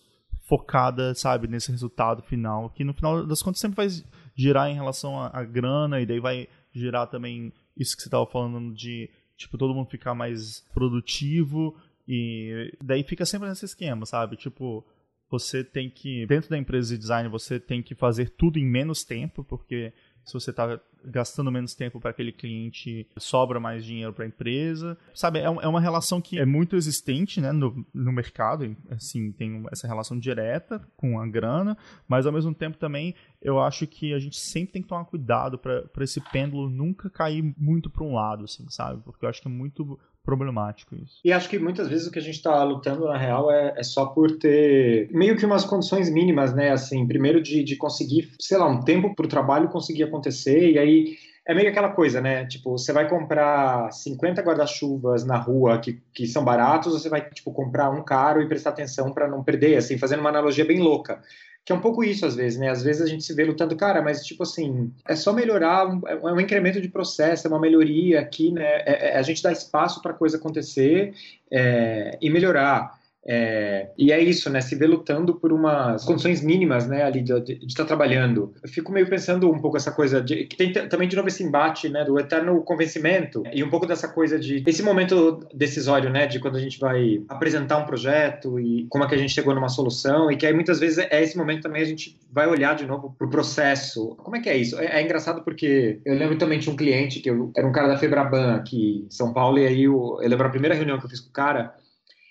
focada, 0.47 1.13
sabe, 1.13 1.47
nesse 1.47 1.69
resultado 1.69 2.23
final, 2.23 2.69
que 2.71 2.83
no 2.83 2.93
final 2.93 3.25
das 3.25 3.43
contas 3.43 3.59
sempre 3.59 3.75
vai 3.75 3.87
girar 4.35 4.69
em 4.69 4.73
relação 4.73 5.21
à, 5.21 5.43
grana 5.43 6.01
e 6.01 6.05
daí 6.05 6.19
vai 6.19 6.47
girar 6.73 7.07
também 7.07 7.53
isso 7.77 7.95
que 7.95 8.01
você 8.01 8.07
estava 8.07 8.25
falando 8.25 8.73
de 8.73 9.09
tipo 9.37 9.57
todo 9.57 9.73
mundo 9.73 9.89
ficar 9.89 10.15
mais 10.15 10.61
produtivo 10.73 11.75
e 12.07 12.73
daí 12.81 13.03
fica 13.03 13.25
sempre 13.25 13.47
nesse 13.47 13.65
esquema, 13.65 14.05
sabe? 14.05 14.35
Tipo, 14.35 14.83
você 15.29 15.63
tem 15.63 15.89
que 15.89 16.25
dentro 16.25 16.49
da 16.49 16.57
empresa 16.57 16.93
de 16.93 16.99
design 16.99 17.29
você 17.29 17.59
tem 17.59 17.83
que 17.83 17.93
fazer 17.93 18.29
tudo 18.31 18.57
em 18.57 18.65
menos 18.65 19.03
tempo, 19.03 19.43
porque 19.43 19.93
se 20.29 20.33
você 20.33 20.51
está 20.51 20.79
gastando 21.03 21.51
menos 21.51 21.73
tempo 21.73 21.99
para 21.99 22.11
aquele 22.11 22.31
cliente, 22.31 23.07
sobra 23.17 23.59
mais 23.59 23.83
dinheiro 23.83 24.13
para 24.13 24.25
a 24.25 24.27
empresa. 24.27 24.97
Sabe, 25.13 25.39
é, 25.39 25.43
é, 25.43 25.67
uma 25.67 25.81
relação 25.81 26.21
que 26.21 26.37
é 26.37 26.45
muito 26.45 26.75
existente 26.75 27.41
né, 27.41 27.51
no, 27.51 27.85
no 27.93 28.11
mercado, 28.11 28.75
assim, 28.91 29.31
tem 29.31 29.63
essa 29.71 29.87
relação 29.87 30.19
direta 30.19 30.81
com 30.95 31.19
a 31.19 31.25
grana, 31.25 31.75
mas 32.07 32.25
ao 32.25 32.31
mesmo 32.31 32.53
tempo 32.53 32.77
também 32.77 33.15
eu 33.41 33.59
acho 33.59 33.87
que 33.87 34.13
a 34.13 34.19
gente 34.19 34.37
sempre 34.37 34.73
tem 34.73 34.81
que 34.81 34.87
tomar 34.87 35.05
cuidado 35.05 35.57
para 35.57 36.03
esse 36.03 36.21
pêndulo 36.31 36.69
nunca 36.69 37.09
cair 37.09 37.55
muito 37.57 37.89
para 37.89 38.03
um 38.03 38.13
lado, 38.13 38.43
assim, 38.43 38.69
sabe? 38.69 39.01
Porque 39.01 39.25
eu 39.25 39.29
acho 39.29 39.41
que 39.41 39.47
é 39.47 39.51
muito 39.51 39.99
problemático 40.29 40.95
isso. 40.95 41.19
E 41.25 41.33
acho 41.33 41.49
que 41.49 41.57
muitas 41.57 41.87
vezes 41.87 42.07
o 42.07 42.11
que 42.11 42.19
a 42.19 42.21
gente 42.21 42.35
está 42.35 42.63
lutando, 42.63 43.05
na 43.05 43.17
real, 43.17 43.51
é, 43.51 43.73
é, 43.75 43.83
só 43.83 44.05
por 44.05 44.37
ter 44.37 45.09
meio 45.11 45.35
que 45.35 45.45
umas 45.45 45.65
condições 45.65 46.09
mínimas, 46.09 46.53
né? 46.53 46.71
Assim, 46.71 47.07
primeiro 47.07 47.41
de, 47.41 47.63
de 47.63 47.75
conseguir, 47.75 48.31
sei 48.39 48.57
lá, 48.57 48.67
um 48.67 48.81
tempo 48.81 49.15
para 49.15 49.25
o 49.25 49.29
trabalho 49.29 49.69
conseguir 49.69 50.03
acontecer, 50.03 50.71
e 50.71 50.77
aí 50.77 51.17
é 51.49 51.53
meio 51.55 51.67
aquela 51.67 51.89
coisa, 51.89 52.21
né? 52.21 52.45
Tipo, 52.45 52.77
você 52.77 52.93
vai 52.93 53.09
comprar 53.09 53.91
50 53.91 54.39
guarda-chuvas 54.43 55.25
na 55.25 55.35
rua 55.35 55.79
que, 55.79 55.99
que 56.13 56.27
são 56.27 56.45
baratos, 56.45 56.93
ou 56.93 56.99
você 56.99 57.09
vai, 57.09 57.27
tipo, 57.27 57.51
comprar 57.51 57.89
um 57.89 58.03
caro 58.03 58.39
e 58.39 58.47
prestar 58.47 58.69
atenção 58.69 59.11
para 59.11 59.27
não 59.27 59.43
perder, 59.43 59.75
assim, 59.75 59.97
fazendo 59.97 60.19
uma 60.19 60.29
analogia 60.29 60.63
bem 60.63 60.79
louca. 60.79 61.23
Que 61.65 61.73
é 61.73 61.75
um 61.75 61.81
pouco 61.81 62.03
isso 62.03 62.23
às 62.23 62.35
vezes, 62.35 62.59
né? 62.59 62.69
Às 62.69 62.83
vezes 62.83 63.01
a 63.01 63.07
gente 63.07 63.23
se 63.23 63.33
vê 63.33 63.43
lutando, 63.45 63.75
cara, 63.75 63.99
mas 63.99 64.23
tipo 64.23 64.43
assim, 64.43 64.93
é 65.07 65.15
só 65.15 65.33
melhorar, 65.33 65.87
é 66.07 66.15
um 66.17 66.39
incremento 66.39 66.79
de 66.79 66.87
processo, 66.87 67.47
é 67.47 67.49
uma 67.49 67.59
melhoria 67.59 68.19
aqui, 68.19 68.51
né? 68.51 68.83
É, 68.85 69.13
é 69.13 69.17
a 69.17 69.21
gente 69.23 69.41
dá 69.41 69.51
espaço 69.51 70.03
para 70.03 70.11
a 70.11 70.15
coisa 70.15 70.37
acontecer 70.37 71.15
é, 71.51 72.15
e 72.21 72.29
melhorar. 72.29 72.98
É, 73.25 73.89
e 73.97 74.11
é 74.11 74.19
isso, 74.19 74.49
né? 74.49 74.61
Se 74.61 74.75
vê 74.75 74.87
lutando 74.87 75.35
por 75.35 75.51
umas 75.51 76.05
condições 76.05 76.41
mínimas, 76.41 76.87
né? 76.87 77.03
Ali 77.03 77.21
de, 77.21 77.59
estar 77.67 77.85
trabalhando. 77.85 78.53
Eu 78.63 78.69
fico 78.69 78.91
meio 78.91 79.09
pensando 79.09 79.51
um 79.51 79.59
pouco 79.59 79.77
essa 79.77 79.91
coisa 79.91 80.21
de 80.21 80.45
que 80.45 80.55
tem 80.55 80.71
também 80.71 81.07
de 81.07 81.15
novo 81.15 81.27
esse 81.27 81.43
embate, 81.43 81.89
né? 81.89 82.03
Do 82.03 82.19
eterno 82.19 82.61
convencimento 82.63 83.43
e 83.53 83.63
um 83.63 83.69
pouco 83.69 83.85
dessa 83.85 84.07
coisa 84.07 84.39
de 84.39 84.63
esse 84.65 84.81
momento 84.81 85.45
decisório, 85.53 86.09
né? 86.09 86.27
De 86.27 86.39
quando 86.39 86.55
a 86.55 86.61
gente 86.61 86.79
vai 86.79 87.21
apresentar 87.27 87.77
um 87.77 87.85
projeto 87.85 88.59
e 88.59 88.87
como 88.89 89.03
é 89.03 89.07
que 89.07 89.15
a 89.15 89.17
gente 89.17 89.33
chegou 89.33 89.53
numa 89.53 89.69
solução 89.69 90.31
e 90.31 90.37
que 90.37 90.45
aí 90.45 90.53
muitas 90.53 90.79
vezes 90.79 90.97
é 90.97 91.21
esse 91.21 91.37
momento 91.37 91.63
também 91.63 91.81
a 91.81 91.85
gente 91.85 92.17
vai 92.31 92.47
olhar 92.47 92.75
de 92.75 92.85
novo 92.85 93.13
pro 93.17 93.29
processo. 93.29 94.15
Como 94.17 94.37
é 94.37 94.39
que 94.39 94.49
é 94.49 94.57
isso? 94.57 94.79
É, 94.79 94.99
é 94.99 95.03
engraçado 95.03 95.43
porque 95.43 95.99
eu 96.05 96.15
lembro 96.15 96.37
também 96.37 96.59
de 96.59 96.69
um 96.69 96.75
cliente 96.75 97.19
que 97.19 97.29
eu, 97.29 97.51
era 97.55 97.67
um 97.67 97.71
cara 97.71 97.89
da 97.89 97.97
Febraban 97.97 98.55
aqui 98.55 99.05
em 99.05 99.11
São 99.11 99.33
Paulo 99.33 99.59
e 99.59 99.67
aí 99.67 99.83
eu, 99.83 100.19
eu 100.21 100.29
lembro 100.29 100.47
a 100.47 100.49
primeira 100.49 100.75
reunião 100.75 100.97
que 100.97 101.05
eu 101.05 101.09
fiz 101.09 101.19
com 101.19 101.29
o 101.29 101.33
cara 101.33 101.75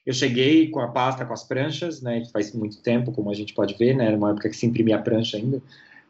eu 0.08 0.14
cheguei 0.14 0.70
com 0.70 0.80
a 0.80 0.88
pasta, 0.88 1.22
com 1.26 1.34
as 1.34 1.44
pranchas, 1.44 2.00
né? 2.00 2.24
Faz 2.32 2.54
muito 2.54 2.82
tempo, 2.82 3.12
como 3.12 3.30
a 3.30 3.34
gente 3.34 3.52
pode 3.52 3.74
ver, 3.74 3.94
né? 3.94 4.10
Numa 4.10 4.30
época 4.30 4.48
que 4.48 4.56
se 4.56 4.64
imprimia 4.64 4.96
a 4.96 5.02
prancha 5.02 5.36
ainda. 5.36 5.60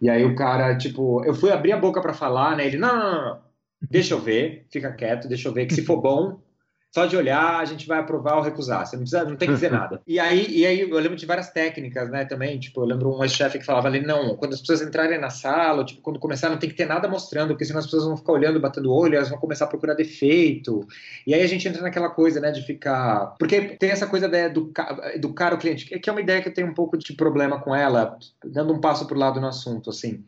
E 0.00 0.08
aí 0.08 0.24
o 0.24 0.36
cara, 0.36 0.78
tipo, 0.78 1.24
eu 1.24 1.34
fui 1.34 1.50
abrir 1.50 1.72
a 1.72 1.76
boca 1.76 2.00
para 2.00 2.14
falar, 2.14 2.56
né? 2.56 2.64
Ele, 2.64 2.76
não, 2.76 2.96
não, 2.96 3.24
não, 3.24 3.40
deixa 3.90 4.14
eu 4.14 4.20
ver, 4.20 4.64
fica 4.70 4.92
quieto, 4.92 5.26
deixa 5.26 5.48
eu 5.48 5.52
ver, 5.52 5.66
que 5.66 5.74
se 5.74 5.84
for 5.84 6.00
bom, 6.00 6.38
só 6.90 7.04
de 7.04 7.16
olhar 7.16 7.60
a 7.60 7.64
gente 7.64 7.86
vai 7.86 7.98
aprovar 7.98 8.36
ou 8.36 8.42
recusar. 8.42 8.86
Você 8.86 8.96
não 8.96 9.02
precisa, 9.02 9.24
não 9.24 9.36
tem 9.36 9.48
que 9.48 9.54
dizer 9.54 9.70
nada. 9.72 10.00
E 10.06 10.18
aí, 10.18 10.46
e 10.48 10.66
aí 10.66 10.80
eu 10.80 10.98
lembro 10.98 11.16
de 11.16 11.26
várias 11.26 11.50
técnicas, 11.50 12.10
né, 12.10 12.24
também. 12.24 12.58
Tipo, 12.58 12.80
eu 12.80 12.86
lembro 12.86 13.14
um 13.14 13.22
ex-chefe 13.22 13.58
que 13.58 13.64
falava 13.64 13.88
ali, 13.88 14.00
não, 14.00 14.36
quando 14.36 14.54
as 14.54 14.60
pessoas 14.60 14.82
entrarem 14.82 15.18
na 15.18 15.30
sala, 15.30 15.84
tipo, 15.84 16.00
quando 16.00 16.18
começar, 16.18 16.48
não 16.48 16.56
tem 16.56 16.70
que 16.70 16.76
ter 16.76 16.86
nada 16.86 17.06
mostrando, 17.06 17.50
porque 17.50 17.64
senão 17.64 17.80
as 17.80 17.86
pessoas 17.86 18.04
vão 18.04 18.16
ficar 18.16 18.32
olhando, 18.32 18.60
batendo 18.60 18.92
olho, 18.92 19.16
elas 19.16 19.28
vão 19.28 19.38
começar 19.38 19.66
a 19.66 19.68
procurar 19.68 19.94
defeito. 19.94 20.86
E 21.26 21.34
aí 21.34 21.42
a 21.42 21.46
gente 21.46 21.68
entra 21.68 21.82
naquela 21.82 22.08
coisa, 22.08 22.40
né, 22.40 22.50
de 22.50 22.62
ficar. 22.62 23.34
Porque 23.38 23.60
tem 23.76 23.90
essa 23.90 24.06
coisa 24.06 24.28
de 24.28 24.46
educar, 24.46 25.12
educar 25.14 25.52
o 25.52 25.58
cliente, 25.58 25.86
que 25.86 26.08
é 26.08 26.12
uma 26.12 26.22
ideia 26.22 26.40
que 26.40 26.48
eu 26.48 26.54
tenho 26.54 26.68
um 26.68 26.74
pouco 26.74 26.96
de 26.96 27.12
problema 27.12 27.60
com 27.60 27.74
ela, 27.74 28.18
dando 28.44 28.72
um 28.72 28.80
passo 28.80 29.06
pro 29.06 29.18
lado 29.18 29.40
no 29.40 29.46
assunto, 29.46 29.90
assim. 29.90 30.24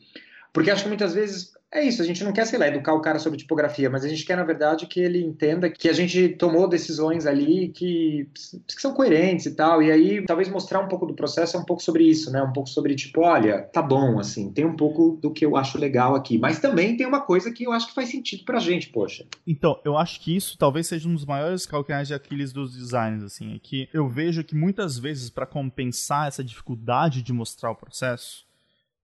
Porque 0.53 0.71
acho 0.71 0.83
que 0.83 0.89
muitas 0.89 1.15
vezes 1.15 1.53
é 1.73 1.85
isso, 1.85 2.03
a 2.03 2.05
gente 2.05 2.25
não 2.25 2.33
quer, 2.33 2.47
sei 2.47 2.59
lá, 2.59 2.67
educar 2.67 2.95
o 2.95 3.01
cara 3.01 3.21
sobre 3.21 3.39
tipografia, 3.39 3.89
mas 3.89 4.05
a 4.05 4.09
gente 4.09 4.25
quer, 4.25 4.37
na 4.37 4.43
verdade, 4.43 4.87
que 4.87 4.99
ele 4.99 5.23
entenda 5.23 5.71
que 5.71 5.89
a 5.89 5.93
gente 5.93 6.31
tomou 6.31 6.69
decisões 6.69 7.27
ali 7.27 7.69
que, 7.69 8.29
que 8.67 8.83
são 8.83 8.93
coerentes 8.93 9.47
e 9.47 9.55
tal. 9.55 9.81
E 9.81 9.91
aí, 9.91 10.25
talvez 10.25 10.49
mostrar 10.49 10.81
um 10.81 10.89
pouco 10.89 11.07
do 11.07 11.15
processo 11.15 11.57
é 11.57 11.61
um 11.61 11.65
pouco 11.65 11.81
sobre 11.81 12.03
isso, 12.03 12.33
né? 12.33 12.43
Um 12.43 12.53
pouco 12.53 12.69
sobre, 12.69 12.97
tipo, 12.97 13.21
olha, 13.21 13.63
tá 13.63 13.81
bom, 13.81 14.19
assim, 14.19 14.53
tem 14.53 14.65
um 14.65 14.75
pouco 14.75 15.17
do 15.23 15.33
que 15.33 15.47
eu 15.47 15.57
acho 15.57 15.79
legal 15.79 16.17
aqui, 16.17 16.39
mas 16.39 16.59
também 16.59 16.97
tem 16.97 17.07
uma 17.07 17.21
coisa 17.21 17.53
que 17.53 17.65
eu 17.65 17.73
acho 17.73 17.87
que 17.87 17.95
faz 17.95 18.11
sentido 18.11 18.45
pra 18.45 18.59
gente, 18.59 18.89
poxa. 18.89 19.25
Então, 19.47 19.79
eu 19.85 19.97
acho 19.97 20.21
que 20.21 20.35
isso 20.35 20.59
talvez 20.59 20.89
seja 20.89 21.09
um 21.09 21.15
dos 21.15 21.25
maiores 21.25 21.67
calcanhares 21.67 22.09
de 22.09 22.15
Aquiles 22.15 22.53
dos 22.53 22.77
designs, 22.77 23.23
assim, 23.23 23.55
é 23.55 23.59
que 23.61 23.89
eu 23.95 24.09
vejo 24.09 24.43
que 24.43 24.57
muitas 24.57 24.99
vezes, 24.99 25.31
para 25.31 25.47
compensar 25.47 26.27
essa 26.27 26.43
dificuldade 26.43 27.23
de 27.23 27.33
mostrar 27.33 27.71
o 27.71 27.77
processo, 27.77 28.50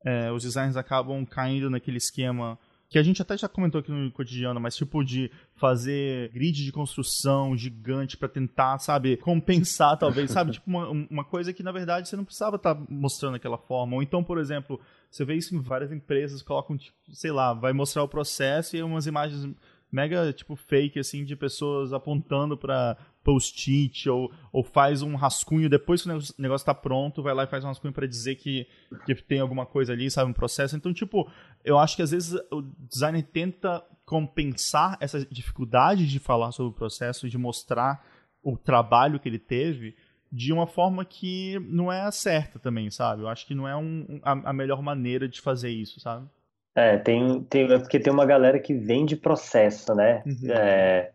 é, 0.04 0.30
os 0.30 0.42
designers 0.42 0.76
acabam 0.76 1.24
caindo 1.24 1.70
naquele 1.70 1.98
esquema 1.98 2.58
que 2.88 2.98
a 2.98 3.02
gente 3.02 3.20
até 3.20 3.36
já 3.36 3.48
comentou 3.48 3.80
aqui 3.80 3.90
no 3.90 4.10
cotidiano, 4.12 4.60
mas 4.60 4.76
tipo 4.76 5.02
de 5.04 5.30
fazer 5.56 6.30
grid 6.30 6.64
de 6.64 6.70
construção 6.70 7.56
gigante 7.56 8.16
para 8.16 8.28
tentar, 8.28 8.78
sabe, 8.78 9.16
compensar 9.16 9.98
talvez, 9.98 10.30
sabe, 10.30 10.52
tipo 10.54 10.68
uma, 10.68 10.88
uma 10.88 11.24
coisa 11.24 11.52
que 11.52 11.62
na 11.62 11.72
verdade 11.72 12.08
você 12.08 12.16
não 12.16 12.24
precisava 12.24 12.56
estar 12.56 12.74
tá 12.74 12.86
mostrando 12.88 13.32
daquela 13.32 13.58
forma. 13.58 13.96
Ou 13.96 14.02
então, 14.02 14.22
por 14.22 14.38
exemplo, 14.38 14.80
você 15.10 15.24
vê 15.24 15.34
isso 15.34 15.54
em 15.54 15.60
várias 15.60 15.90
empresas, 15.90 16.42
colocam, 16.42 16.76
tipo, 16.76 16.96
sei 17.12 17.32
lá, 17.32 17.52
vai 17.52 17.72
mostrar 17.72 18.02
o 18.04 18.08
processo 18.08 18.76
e 18.76 18.82
umas 18.82 19.06
imagens 19.06 19.52
mega, 19.90 20.32
tipo, 20.32 20.54
fake, 20.54 20.98
assim, 20.98 21.24
de 21.24 21.34
pessoas 21.34 21.92
apontando 21.92 22.56
para 22.56 22.96
post-it 23.26 24.08
ou, 24.08 24.30
ou 24.52 24.62
faz 24.62 25.02
um 25.02 25.16
rascunho 25.16 25.68
depois 25.68 26.00
que 26.00 26.08
o 26.08 26.12
negócio 26.38 26.62
está 26.62 26.72
pronto, 26.72 27.24
vai 27.24 27.34
lá 27.34 27.42
e 27.42 27.48
faz 27.48 27.64
um 27.64 27.66
rascunho 27.66 27.92
para 27.92 28.06
dizer 28.06 28.36
que, 28.36 28.68
que 29.04 29.16
tem 29.16 29.40
alguma 29.40 29.66
coisa 29.66 29.92
ali, 29.92 30.08
sabe, 30.08 30.30
um 30.30 30.32
processo. 30.32 30.76
Então, 30.76 30.94
tipo, 30.94 31.28
eu 31.64 31.76
acho 31.76 31.96
que 31.96 32.02
às 32.02 32.12
vezes 32.12 32.40
o 32.52 32.62
designer 32.62 33.24
tenta 33.24 33.82
compensar 34.04 34.96
essa 35.00 35.26
dificuldade 35.26 36.06
de 36.06 36.20
falar 36.20 36.52
sobre 36.52 36.70
o 36.70 36.76
processo, 36.76 37.28
de 37.28 37.36
mostrar 37.36 38.06
o 38.40 38.56
trabalho 38.56 39.18
que 39.18 39.28
ele 39.28 39.40
teve 39.40 39.96
de 40.30 40.52
uma 40.52 40.68
forma 40.68 41.04
que 41.04 41.58
não 41.68 41.90
é 41.90 42.02
a 42.02 42.12
certa 42.12 42.60
também, 42.60 42.92
sabe? 42.92 43.22
Eu 43.22 43.28
acho 43.28 43.44
que 43.44 43.56
não 43.56 43.66
é 43.66 43.76
um, 43.76 44.20
a, 44.22 44.50
a 44.50 44.52
melhor 44.52 44.80
maneira 44.80 45.28
de 45.28 45.40
fazer 45.40 45.70
isso, 45.70 45.98
sabe? 45.98 46.28
É, 46.76 46.96
tem, 46.96 47.42
tem, 47.44 47.72
é 47.72 47.78
porque 47.78 47.98
tem 47.98 48.12
uma 48.12 48.26
galera 48.26 48.60
que 48.60 48.74
vende 48.74 49.16
processo, 49.16 49.94
né? 49.94 50.22
Uhum. 50.26 50.50
É, 50.52 51.10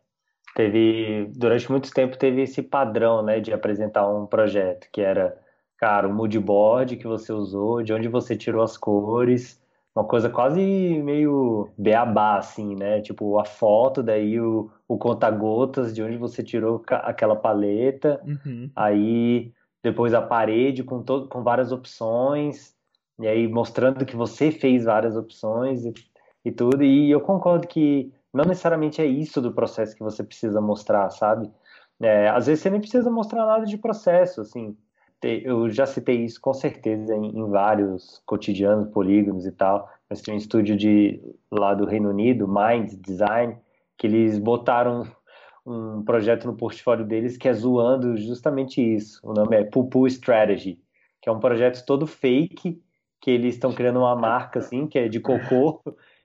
teve, 0.56 1.30
durante 1.36 1.70
muito 1.72 1.92
tempo 1.92 2.18
teve 2.18 2.42
esse 2.42 2.62
padrão, 2.62 3.24
né, 3.24 3.40
de 3.40 3.54
apresentar 3.54 4.10
um 4.10 4.26
projeto, 4.26 4.88
que 4.92 5.02
era, 5.02 5.38
cara, 5.78 6.08
o 6.08 6.14
mood 6.14 6.38
board 6.40 6.98
que 6.98 7.08
você 7.08 7.32
usou, 7.32 7.82
de 7.84 7.94
onde 7.94 8.08
você 8.08 8.36
tirou 8.36 8.64
as 8.64 8.78
cores, 8.78 9.62
uma 9.96 10.06
coisa 10.06 10.30
quase 10.30 10.62
meio 10.62 11.70
beabá, 11.78 12.38
assim, 12.38 12.76
né? 12.76 13.02
Tipo, 13.02 13.38
a 13.38 13.44
foto, 13.44 14.02
daí 14.02 14.40
o, 14.40 14.72
o 14.88 14.98
conta-gotas, 14.98 15.94
de 15.94 16.02
onde 16.02 16.16
você 16.16 16.42
tirou 16.42 16.82
aquela 16.88 17.36
paleta, 17.36 18.22
uhum. 18.26 18.70
aí 18.74 19.52
depois 19.84 20.14
a 20.14 20.22
parede 20.22 20.84
com, 20.84 21.04
todo, 21.04 21.28
com 21.28 21.44
várias 21.44 21.72
opções, 21.72 22.74
e 23.20 23.28
aí 23.28 23.48
mostrando 23.48 24.06
que 24.06 24.16
você 24.16 24.52
fez 24.52 24.86
várias 24.86 25.18
opções 25.18 25.84
e, 25.84 25.94
e 26.46 26.52
tudo, 26.52 26.84
e 26.84 27.12
eu 27.12 27.20
concordo 27.20 27.68
que 27.68 28.14
não 28.34 28.46
necessariamente 28.46 29.02
é 29.02 29.06
isso 29.06 29.42
do 29.42 29.54
processo 29.54 29.96
que 29.96 30.04
você 30.04 30.24
precisa 30.24 30.62
mostrar, 30.62 31.10
sabe? 31.10 31.52
É, 32.00 32.30
às 32.30 32.48
vezes 32.48 32.64
você 32.64 32.70
nem 32.70 32.80
precisa 32.80 33.10
mostrar 33.12 33.46
nada 33.46 33.66
de 33.66 33.78
processo, 33.78 34.42
assim. 34.42 34.76
Eu 35.24 35.70
já 35.70 35.86
citei 35.86 36.26
isso 36.26 36.42
com 36.42 36.54
certeza 36.54 37.16
em, 37.16 37.38
em 37.38 37.50
vários 37.50 38.22
cotidianos, 38.26 38.88
polígonos 38.88 39.46
e 39.46 39.52
tal. 39.52 39.88
Mas 40.10 40.22
tem 40.22 40.34
um 40.34 40.38
estúdio 40.38 40.76
de, 40.76 41.22
lá 41.52 41.76
do 41.76 41.86
Reino 41.86 42.10
Unido, 42.10 42.48
Mind 42.48 42.94
Design, 42.96 43.56
que 43.98 44.08
eles 44.08 44.40
botaram 44.40 45.06
um 45.66 46.04
projeto 46.04 46.48
no 46.48 46.56
portfólio 46.56 47.06
deles 47.06 47.38
que 47.38 47.48
é 47.48 47.54
zoando 47.54 48.18
justamente 48.18 48.82
isso. 48.82 49.20
O 49.24 49.32
nome 49.32 49.56
é 49.56 49.64
Pupu 49.64 50.08
Strategy, 50.08 50.80
que 51.22 51.30
é 51.30 51.32
um 51.32 51.40
projeto 51.40 51.86
todo 51.86 52.08
fake, 52.08 52.82
que 53.20 53.30
eles 53.30 53.54
estão 53.54 53.72
criando 53.72 54.00
uma 54.00 54.16
marca 54.16 54.58
assim, 54.58 54.88
que 54.88 54.98
é 54.98 55.08
de 55.08 55.20
cocô, 55.20 55.82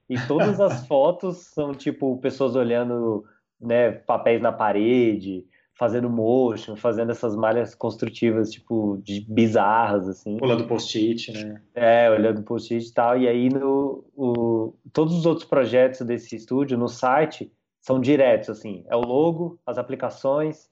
e 0.09 0.17
todas 0.27 0.59
as 0.59 0.85
fotos 0.87 1.37
são 1.37 1.73
tipo 1.73 2.17
pessoas 2.17 2.55
olhando, 2.55 3.25
né, 3.59 3.91
papéis 3.91 4.41
na 4.41 4.51
parede, 4.51 5.45
fazendo 5.77 6.09
motion, 6.09 6.75
fazendo 6.75 7.11
essas 7.11 7.35
malhas 7.35 7.75
construtivas, 7.75 8.51
tipo, 8.51 8.99
de 9.03 9.21
bizarras, 9.29 10.07
assim. 10.07 10.37
Olhando 10.41 10.65
post-it, 10.67 11.31
né? 11.31 11.61
É, 11.75 12.09
olhando 12.09 12.41
post-it 12.41 12.87
e 12.87 12.93
tal. 12.93 13.17
E 13.17 13.27
aí, 13.27 13.49
no, 13.49 14.03
o, 14.15 14.73
todos 14.91 15.13
os 15.13 15.25
outros 15.25 15.47
projetos 15.47 16.01
desse 16.01 16.35
estúdio, 16.35 16.77
no 16.77 16.87
site, 16.87 17.51
são 17.79 17.99
diretos, 17.99 18.49
assim. 18.49 18.83
É 18.89 18.95
o 18.95 19.01
logo, 19.01 19.59
as 19.65 19.77
aplicações, 19.77 20.67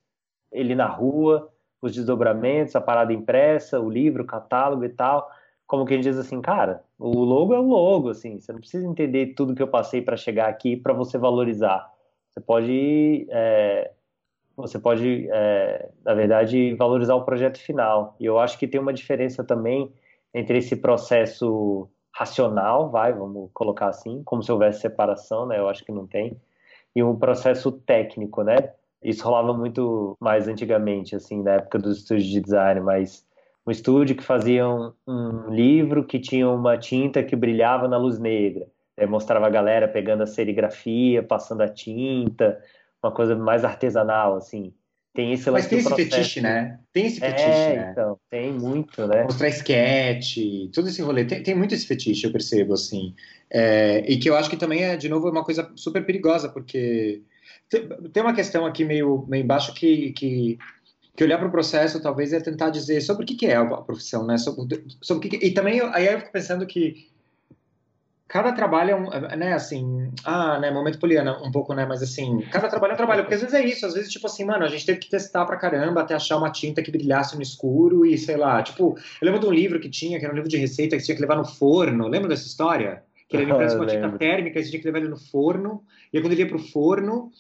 ele 0.52 0.74
na 0.74 0.88
rua, 0.88 1.50
os 1.80 1.94
desdobramentos, 1.94 2.76
a 2.76 2.82
parada 2.82 3.14
impressa, 3.14 3.80
o 3.80 3.90
livro, 3.90 4.24
o 4.24 4.28
catálogo 4.28 4.84
e 4.84 4.90
tal 4.90 5.30
como 5.68 5.86
quem 5.86 6.00
diz 6.00 6.18
assim, 6.18 6.42
cara, 6.42 6.84
o 7.00 7.20
logo 7.24 7.54
é 7.54 7.60
o 7.60 7.68
logo, 7.68 8.10
assim, 8.10 8.40
você 8.40 8.52
não 8.52 8.60
precisa 8.60 8.88
entender 8.88 9.34
tudo 9.36 9.56
que 9.56 9.64
eu 9.64 9.68
passei 9.68 10.02
para 10.02 10.18
chegar 10.18 10.48
aqui 10.48 10.76
para 10.78 10.94
você 10.94 11.18
valorizar. 11.18 11.92
Você 12.30 12.40
pode, 12.40 13.28
é, 13.30 13.92
você 14.56 14.78
pode, 14.78 15.28
é, 15.32 15.90
na 16.04 16.14
verdade, 16.14 16.76
valorizar 16.76 17.16
o 17.16 17.26
projeto 17.26 17.60
final. 17.60 18.16
E 18.20 18.26
eu 18.26 18.38
acho 18.40 18.60
que 18.60 18.68
tem 18.68 18.80
uma 18.80 18.94
diferença 18.94 19.44
também 19.44 19.92
entre 20.34 20.58
esse 20.58 20.76
processo 20.76 21.90
racional, 22.14 22.90
vai, 22.90 23.12
vamos 23.12 23.50
colocar 23.54 23.88
assim, 23.88 24.22
como 24.24 24.44
se 24.44 24.52
houvesse 24.52 24.82
separação, 24.82 25.46
né? 25.46 25.60
Eu 25.60 25.68
acho 25.68 25.84
que 25.84 25.92
não 25.92 26.06
tem. 26.06 26.40
E 26.96 27.04
um 27.04 27.16
processo 27.16 27.72
técnico, 27.72 28.44
né? 28.44 28.72
Isso 29.04 29.26
rolava 29.26 29.54
muito 29.54 30.16
mais 30.20 30.48
antigamente, 30.48 31.16
assim, 31.16 31.42
na 31.44 31.54
época 31.54 31.78
dos 31.78 32.00
estúdios 32.00 32.28
de 32.28 32.40
design, 32.40 32.82
mas 32.82 33.26
um 33.66 33.72
estúdio 33.72 34.16
que 34.16 34.24
fazia 34.24 34.68
um, 34.68 34.94
um, 35.08 35.50
livro 35.50 36.06
que 36.06 36.20
tinha 36.20 36.48
uma 36.50 36.78
tinta 36.78 37.24
que 37.24 37.36
brilhava 37.36 37.88
na 37.88 37.98
luz 37.98 38.20
negra. 38.20 38.68
Mostrava 39.08 39.48
a 39.48 39.50
galera 39.50 39.88
pegando 39.88 40.24
a 40.24 40.28
serigrafia, 40.28 41.22
passando 41.22 41.62
a 41.62 41.68
tinta, 41.68 42.62
uma 43.04 43.12
coisa 43.12 43.36
mais 43.36 43.66
artesanal, 43.66 44.38
assim. 44.38 44.74
Tem 45.16 45.32
esse 45.32 45.50
Mas 45.50 45.68
tem 45.68 45.80
esse 45.80 45.88
processo. 45.88 46.10
fetiche, 46.12 46.42
né? 46.42 46.78
Tem 46.92 47.06
esse 47.06 47.22
fetiche, 47.22 47.48
é, 47.48 47.76
né? 47.78 47.90
Então, 47.92 48.20
tem 48.30 48.52
muito, 48.52 49.08
né? 49.08 49.24
Mostrar 49.24 49.48
sketch, 49.48 50.38
todo 50.74 50.90
esse 50.90 51.02
rolê. 51.02 51.24
Tem, 51.24 51.42
tem 51.42 51.56
muito 51.56 51.74
esse 51.74 51.88
fetiche, 51.88 52.28
eu 52.28 52.34
percebo, 52.34 52.74
assim. 52.74 53.16
É, 53.50 54.04
e 54.12 54.18
que 54.18 54.30
eu 54.30 54.36
acho 54.36 54.50
que 54.50 54.58
também 54.58 54.84
é, 54.84 54.98
de 54.98 55.08
novo, 55.08 55.30
uma 55.30 55.44
coisa 55.44 55.72
super 55.76 56.06
perigosa, 56.06 56.50
porque 56.50 57.22
tem, 57.70 57.88
tem 58.12 58.24
uma 58.24 58.34
questão 58.34 58.66
aqui 58.66 58.84
meio, 58.84 59.26
meio 59.30 59.44
embaixo 59.44 59.74
que, 59.74 60.12
que, 60.12 60.58
que 61.16 61.24
olhar 61.24 61.38
para 61.38 61.48
o 61.48 61.52
processo 61.52 62.02
talvez 62.02 62.34
é 62.34 62.40
tentar 62.40 62.70
dizer 62.70 63.02
sobre 63.02 63.24
o 63.24 63.26
que, 63.26 63.36
que 63.36 63.46
é 63.46 63.56
a 63.56 63.66
profissão, 63.66 64.26
né? 64.26 64.38
Sobre, 64.38 64.86
sobre 65.02 65.28
o 65.28 65.30
que, 65.30 65.38
que, 65.38 65.46
e 65.46 65.54
também 65.54 65.82
aí 65.94 66.08
eu 66.08 66.20
fico 66.20 66.32
pensando 66.32 66.66
que 66.66 67.10
cada 68.28 68.52
trabalho 68.52 68.92
é 68.92 68.96
um, 68.96 69.38
né, 69.38 69.54
assim, 69.54 70.12
ah, 70.26 70.60
né, 70.60 70.72
momento 70.72 71.00
poliana 71.00 71.42
um 71.42 71.52
pouco, 71.52 71.74
né, 71.74 71.86
mas 71.86 72.02
assim, 72.02 72.42
cada 72.52 72.68
trabalho 72.68 72.92
é 72.92 72.94
um 72.96 72.98
trabalho, 72.98 73.22
porque 73.22 73.36
às 73.36 73.42
vezes 73.42 73.56
é 73.56 73.64
isso, 73.64 73.86
às 73.86 73.94
vezes, 73.94 74.12
tipo 74.12 74.26
assim, 74.26 74.44
mano, 74.44 74.66
a 74.66 74.68
gente 74.68 74.86
teve 74.86 75.00
que 75.00 75.10
testar 75.10 75.46
pra 75.46 75.56
caramba 75.56 76.02
até 76.02 76.16
achar 76.16 76.36
uma 76.38 76.52
tinta 76.52 76.82
que 76.82 76.92
brilhasse 76.92 77.36
no 77.36 77.42
escuro 77.42 78.06
e, 78.06 78.18
sei 78.18 78.36
lá, 78.36 78.62
tipo, 78.62 78.98
eu 79.22 79.26
lembro 79.26 79.40
de 79.40 79.46
um 79.46 79.52
livro 79.52 79.80
que 79.80 79.90
tinha, 79.90 80.20
que 80.20 80.26
era 80.26 80.34
um 80.34 80.36
livro 80.36 80.50
de 80.50 80.58
receita 80.58 80.96
que 80.96 81.02
você 81.02 81.06
tinha 81.06 81.16
que 81.16 81.22
levar 81.22 81.38
no 81.38 81.46
forno, 81.46 82.08
lembra 82.08 82.28
dessa 82.28 82.48
história? 82.48 83.04
Que 83.30 83.38
ele 83.38 83.46
impresso 83.52 83.78
uma 83.78 83.86
tinta 83.86 84.10
térmica 84.18 84.60
e 84.60 84.64
você 84.64 84.70
tinha 84.70 84.82
que 84.82 84.88
levar 84.88 85.00
ele 85.00 85.08
no 85.08 85.18
forno, 85.18 85.84
e 86.12 86.18
aí 86.18 86.24
quando 86.24 86.34
ele 86.34 86.42
ia 86.42 86.48
pro 86.48 86.60
forno, 86.60 87.32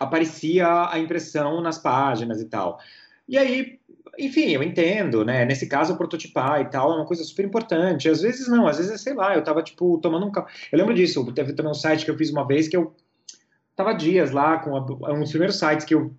aparecia 0.00 0.88
a 0.90 0.98
impressão 0.98 1.60
nas 1.60 1.78
páginas 1.78 2.40
e 2.40 2.46
tal. 2.46 2.80
E 3.28 3.38
aí, 3.38 3.78
enfim, 4.18 4.50
eu 4.50 4.62
entendo, 4.62 5.24
né? 5.24 5.44
Nesse 5.44 5.66
caso, 5.66 5.96
prototipar 5.96 6.60
e 6.60 6.70
tal 6.70 6.92
é 6.92 6.96
uma 6.96 7.06
coisa 7.06 7.24
super 7.24 7.44
importante. 7.44 8.08
Às 8.08 8.22
vezes 8.22 8.48
não, 8.48 8.66
às 8.66 8.78
vezes, 8.78 9.00
sei 9.00 9.14
lá, 9.14 9.34
eu 9.34 9.44
tava, 9.44 9.62
tipo, 9.62 9.98
tomando 9.98 10.26
um. 10.26 10.32
Eu 10.70 10.78
lembro 10.78 10.94
disso, 10.94 11.24
teve 11.32 11.52
também 11.52 11.70
um 11.70 11.74
site 11.74 12.04
que 12.04 12.10
eu 12.10 12.18
fiz 12.18 12.30
uma 12.30 12.46
vez 12.46 12.68
que 12.68 12.76
eu 12.76 12.94
tava 13.74 13.92
dias 13.94 14.30
lá 14.30 14.58
com 14.58 14.78
um 14.78 15.20
dos 15.20 15.30
primeiros 15.30 15.56
sites 15.56 15.86
que 15.86 15.94
eu 15.94 16.14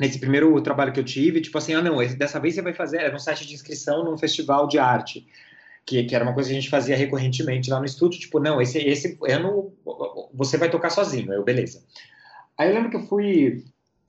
nesse 0.00 0.18
primeiro 0.18 0.58
trabalho 0.62 0.94
que 0.94 0.98
eu 0.98 1.04
tive, 1.04 1.42
tipo 1.42 1.58
assim, 1.58 1.74
ah, 1.74 1.82
não, 1.82 1.98
dessa 2.16 2.40
vez 2.40 2.54
você 2.54 2.62
vai 2.62 2.72
fazer, 2.72 3.02
era 3.02 3.14
um 3.14 3.18
site 3.18 3.46
de 3.46 3.52
inscrição 3.52 4.02
num 4.02 4.16
festival 4.16 4.66
de 4.66 4.78
arte, 4.78 5.26
que, 5.84 6.04
que 6.04 6.14
era 6.14 6.24
uma 6.24 6.32
coisa 6.32 6.48
que 6.48 6.56
a 6.56 6.58
gente 6.58 6.70
fazia 6.70 6.96
recorrentemente 6.96 7.68
lá 7.68 7.78
no 7.78 7.84
estúdio, 7.84 8.18
tipo, 8.18 8.40
não, 8.40 8.62
esse, 8.62 8.78
esse 8.78 9.18
ano 9.28 9.74
você 10.32 10.56
vai 10.56 10.70
tocar 10.70 10.88
sozinho, 10.88 11.30
eu, 11.34 11.44
beleza. 11.44 11.84
Aí 12.56 12.70
eu 12.70 12.74
lembro 12.74 12.88
que 12.88 12.96
eu 12.96 13.06
fui, 13.06 13.62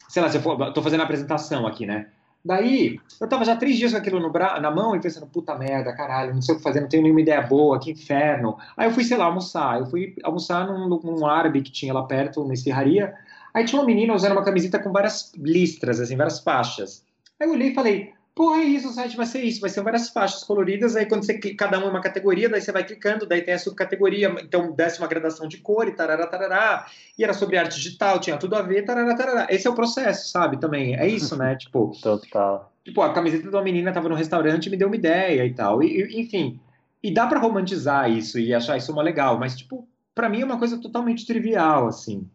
sei 0.07 0.21
lá, 0.21 0.29
se 0.29 0.37
eu 0.37 0.41
for, 0.41 0.71
tô 0.71 0.81
fazendo 0.81 1.01
a 1.01 1.03
apresentação 1.03 1.67
aqui, 1.67 1.85
né, 1.85 2.07
Daí, 2.43 2.99
eu 3.19 3.29
tava 3.29 3.45
já 3.45 3.55
três 3.55 3.77
dias 3.77 3.91
com 3.91 3.97
aquilo 3.97 4.19
no 4.19 4.31
bra 4.31 4.59
na 4.59 4.71
mão 4.71 4.95
e 4.95 4.99
pensando, 4.99 5.27
puta 5.27 5.55
merda, 5.55 5.93
caralho, 5.93 6.33
não 6.33 6.41
sei 6.41 6.55
o 6.55 6.57
que 6.57 6.63
fazer, 6.63 6.81
não 6.81 6.89
tenho 6.89 7.03
nenhuma 7.03 7.21
ideia 7.21 7.41
boa, 7.41 7.79
que 7.79 7.91
inferno. 7.91 8.57
Aí 8.75 8.87
eu 8.87 8.91
fui, 8.91 9.03
sei 9.03 9.15
lá, 9.15 9.25
almoçar. 9.25 9.79
Eu 9.79 9.85
fui 9.85 10.15
almoçar 10.23 10.65
num, 10.65 10.87
num 10.87 11.25
árabe 11.25 11.61
que 11.61 11.71
tinha 11.71 11.93
lá 11.93 12.03
perto, 12.03 12.41
uma 12.41 12.53
esfirraria. 12.53 13.13
Aí 13.53 13.65
tinha 13.65 13.79
uma 13.79 13.85
menina 13.85 14.13
usando 14.13 14.31
uma 14.31 14.43
camiseta 14.43 14.79
com 14.79 14.91
várias 14.91 15.31
listras, 15.37 15.99
assim, 15.99 16.15
várias 16.15 16.39
faixas. 16.39 17.05
Aí 17.39 17.47
eu 17.47 17.53
olhei 17.53 17.69
e 17.69 17.75
falei, 17.75 18.13
Porra, 18.33 18.61
é 18.61 18.63
isso, 18.63 18.87
o 18.87 18.93
site 18.93 19.17
vai 19.17 19.25
ser 19.25 19.43
isso, 19.43 19.59
vai 19.59 19.69
ser 19.69 19.83
várias 19.83 20.09
faixas 20.09 20.41
coloridas, 20.43 20.95
aí 20.95 21.05
quando 21.05 21.25
você 21.25 21.37
clica, 21.37 21.65
cada 21.65 21.77
uma 21.77 21.87
é 21.87 21.89
uma 21.89 22.01
categoria, 22.01 22.47
daí 22.47 22.61
você 22.61 22.71
vai 22.71 22.85
clicando, 22.85 23.25
daí 23.25 23.41
tem 23.41 23.53
a 23.53 23.59
subcategoria, 23.59 24.33
então 24.41 24.71
desce 24.71 24.99
uma 24.99 25.07
gradação 25.07 25.49
de 25.49 25.57
cor 25.57 25.85
e 25.87 25.91
tarará, 25.91 26.25
tarará, 26.25 26.87
e 27.17 27.23
era 27.25 27.33
sobre 27.33 27.57
arte 27.57 27.75
digital, 27.75 28.19
tinha 28.19 28.37
tudo 28.37 28.55
a 28.55 28.61
ver, 28.61 28.83
tarará, 28.83 29.15
tarará. 29.15 29.47
Esse 29.49 29.67
é 29.67 29.69
o 29.69 29.75
processo, 29.75 30.31
sabe, 30.31 30.57
também, 30.57 30.95
é 30.95 31.07
isso, 31.07 31.35
né, 31.35 31.55
tipo... 31.59 31.91
Total. 32.01 32.71
Tipo, 32.85 33.01
a 33.01 33.13
camiseta 33.13 33.43
de 33.43 33.55
uma 33.55 33.61
menina 33.61 33.91
tava 33.91 34.07
no 34.07 34.15
restaurante 34.15 34.67
e 34.67 34.69
me 34.69 34.77
deu 34.77 34.87
uma 34.87 34.95
ideia 34.95 35.45
e 35.45 35.53
tal, 35.53 35.83
e, 35.83 36.01
e 36.01 36.21
enfim, 36.21 36.57
e 37.03 37.13
dá 37.13 37.27
para 37.27 37.39
romantizar 37.39 38.09
isso 38.09 38.39
e 38.39 38.53
achar 38.53 38.77
isso 38.77 38.93
uma 38.93 39.03
legal, 39.03 39.37
mas, 39.37 39.57
tipo, 39.57 39.85
para 40.15 40.29
mim 40.29 40.41
é 40.41 40.45
uma 40.45 40.57
coisa 40.57 40.77
totalmente 40.79 41.25
trivial, 41.25 41.87
assim. 41.87 42.25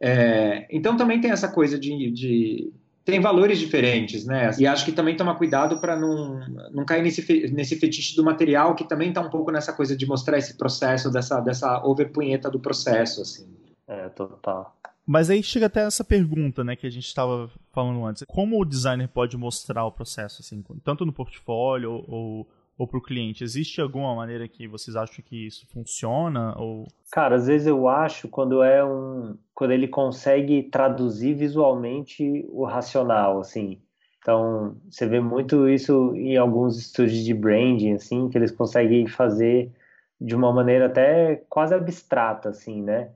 É, 0.00 0.66
então 0.70 0.96
também 0.96 1.18
tem 1.18 1.30
essa 1.30 1.48
coisa 1.48 1.78
de, 1.78 2.10
de 2.10 2.72
tem 3.04 3.20
valores 3.20 3.58
diferentes, 3.58 4.24
né? 4.24 4.50
E 4.58 4.66
acho 4.66 4.84
que 4.84 4.92
também 4.92 5.16
tomar 5.16 5.34
cuidado 5.34 5.78
para 5.78 5.94
não, 5.94 6.40
não 6.72 6.84
cair 6.84 7.02
nesse, 7.02 7.52
nesse 7.52 7.76
fetiche 7.76 8.16
do 8.16 8.24
material, 8.24 8.74
que 8.74 8.88
também 8.88 9.10
está 9.10 9.20
um 9.20 9.28
pouco 9.28 9.50
nessa 9.50 9.72
coisa 9.72 9.94
de 9.96 10.06
mostrar 10.06 10.38
esse 10.38 10.56
processo, 10.56 11.10
dessa, 11.10 11.40
dessa 11.40 11.84
overpunheta 11.84 12.50
do 12.50 12.58
processo, 12.58 13.20
assim. 13.20 13.46
É, 13.86 14.08
total. 14.08 14.74
Mas 15.06 15.28
aí 15.28 15.42
chega 15.42 15.66
até 15.66 15.82
essa 15.82 16.02
pergunta, 16.02 16.64
né, 16.64 16.74
que 16.74 16.86
a 16.86 16.90
gente 16.90 17.06
estava 17.06 17.50
falando 17.72 18.06
antes. 18.06 18.24
Como 18.26 18.58
o 18.58 18.64
designer 18.64 19.08
pode 19.08 19.36
mostrar 19.36 19.84
o 19.84 19.92
processo, 19.92 20.40
assim, 20.40 20.64
tanto 20.82 21.04
no 21.04 21.12
portfólio 21.12 22.02
ou, 22.08 22.48
ou 22.76 22.86
para 22.86 22.98
o 22.98 23.02
cliente? 23.02 23.44
Existe 23.44 23.80
alguma 23.80 24.14
maneira 24.14 24.48
que 24.48 24.66
vocês 24.66 24.96
acham 24.96 25.24
que 25.24 25.46
isso 25.46 25.66
funciona? 25.72 26.54
Ou... 26.58 26.86
Cara, 27.12 27.36
às 27.36 27.46
vezes 27.46 27.66
eu 27.66 27.88
acho 27.88 28.28
quando 28.28 28.62
é 28.62 28.84
um. 28.84 29.36
quando 29.54 29.72
ele 29.72 29.88
consegue 29.88 30.64
traduzir 30.64 31.34
visualmente 31.34 32.44
o 32.48 32.64
racional, 32.64 33.38
assim. 33.38 33.80
Então, 34.18 34.76
você 34.90 35.06
vê 35.06 35.20
muito 35.20 35.68
isso 35.68 36.14
em 36.14 36.36
alguns 36.36 36.78
estúdios 36.78 37.22
de 37.24 37.34
branding, 37.34 37.92
assim, 37.92 38.28
que 38.30 38.38
eles 38.38 38.50
conseguem 38.50 39.06
fazer 39.06 39.70
de 40.18 40.34
uma 40.34 40.50
maneira 40.52 40.86
até 40.86 41.44
quase 41.48 41.74
abstrata, 41.74 42.48
assim, 42.48 42.82
né? 42.82 43.10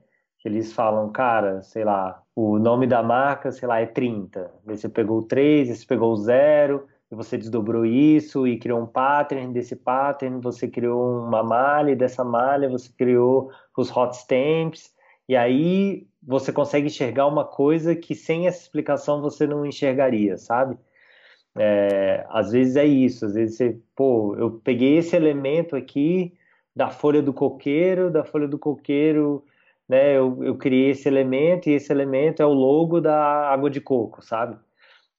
Eles 0.45 0.71
falam, 0.71 1.11
cara, 1.11 1.61
sei 1.63 1.83
lá, 1.83 2.21
o 2.35 2.57
nome 2.59 2.87
da 2.87 3.03
marca, 3.03 3.51
sei 3.51 3.67
lá, 3.67 3.79
é 3.79 3.85
30. 3.85 4.51
Aí 4.67 4.77
você 4.77 4.87
pegou 4.87 5.19
o 5.19 5.23
3, 5.23 5.69
você 5.69 5.85
pegou 5.85 6.13
o 6.13 6.17
0, 6.17 6.87
e 6.87 6.88
você 7.15 7.37
desdobrou 7.37 7.85
isso 7.85 8.47
e 8.47 8.59
criou 8.59 8.81
um 8.81 8.85
pattern, 8.85 9.51
desse 9.53 9.75
pattern 9.75 10.39
você 10.41 10.67
criou 10.67 11.25
uma 11.25 11.43
malha, 11.43 11.91
e 11.91 11.95
dessa 11.95 12.23
malha 12.23 12.69
você 12.69 12.91
criou 12.95 13.51
os 13.77 13.95
hot 13.95 14.15
stamps, 14.15 14.93
e 15.27 15.35
aí 15.35 16.07
você 16.21 16.51
consegue 16.51 16.87
enxergar 16.87 17.27
uma 17.27 17.45
coisa 17.45 17.95
que 17.95 18.13
sem 18.13 18.47
essa 18.47 18.61
explicação 18.61 19.21
você 19.21 19.47
não 19.47 19.65
enxergaria, 19.65 20.37
sabe? 20.37 20.77
É, 21.57 22.25
às 22.29 22.51
vezes 22.51 22.75
é 22.75 22.85
isso, 22.85 23.25
às 23.25 23.33
vezes 23.33 23.57
você, 23.57 23.79
pô, 23.95 24.35
eu 24.35 24.51
peguei 24.63 24.97
esse 24.97 25.15
elemento 25.15 25.75
aqui 25.75 26.33
da 26.75 26.89
folha 26.89 27.21
do 27.21 27.33
coqueiro, 27.33 28.11
da 28.11 28.23
folha 28.23 28.47
do 28.47 28.59
coqueiro, 28.59 29.43
né, 29.87 30.15
eu, 30.17 30.43
eu 30.43 30.57
criei 30.57 30.91
esse 30.91 31.07
elemento 31.07 31.69
e 31.69 31.73
esse 31.73 31.91
elemento 31.91 32.41
é 32.41 32.45
o 32.45 32.53
logo 32.53 33.01
da 33.01 33.49
água 33.49 33.69
de 33.69 33.81
coco, 33.81 34.21
sabe? 34.23 34.57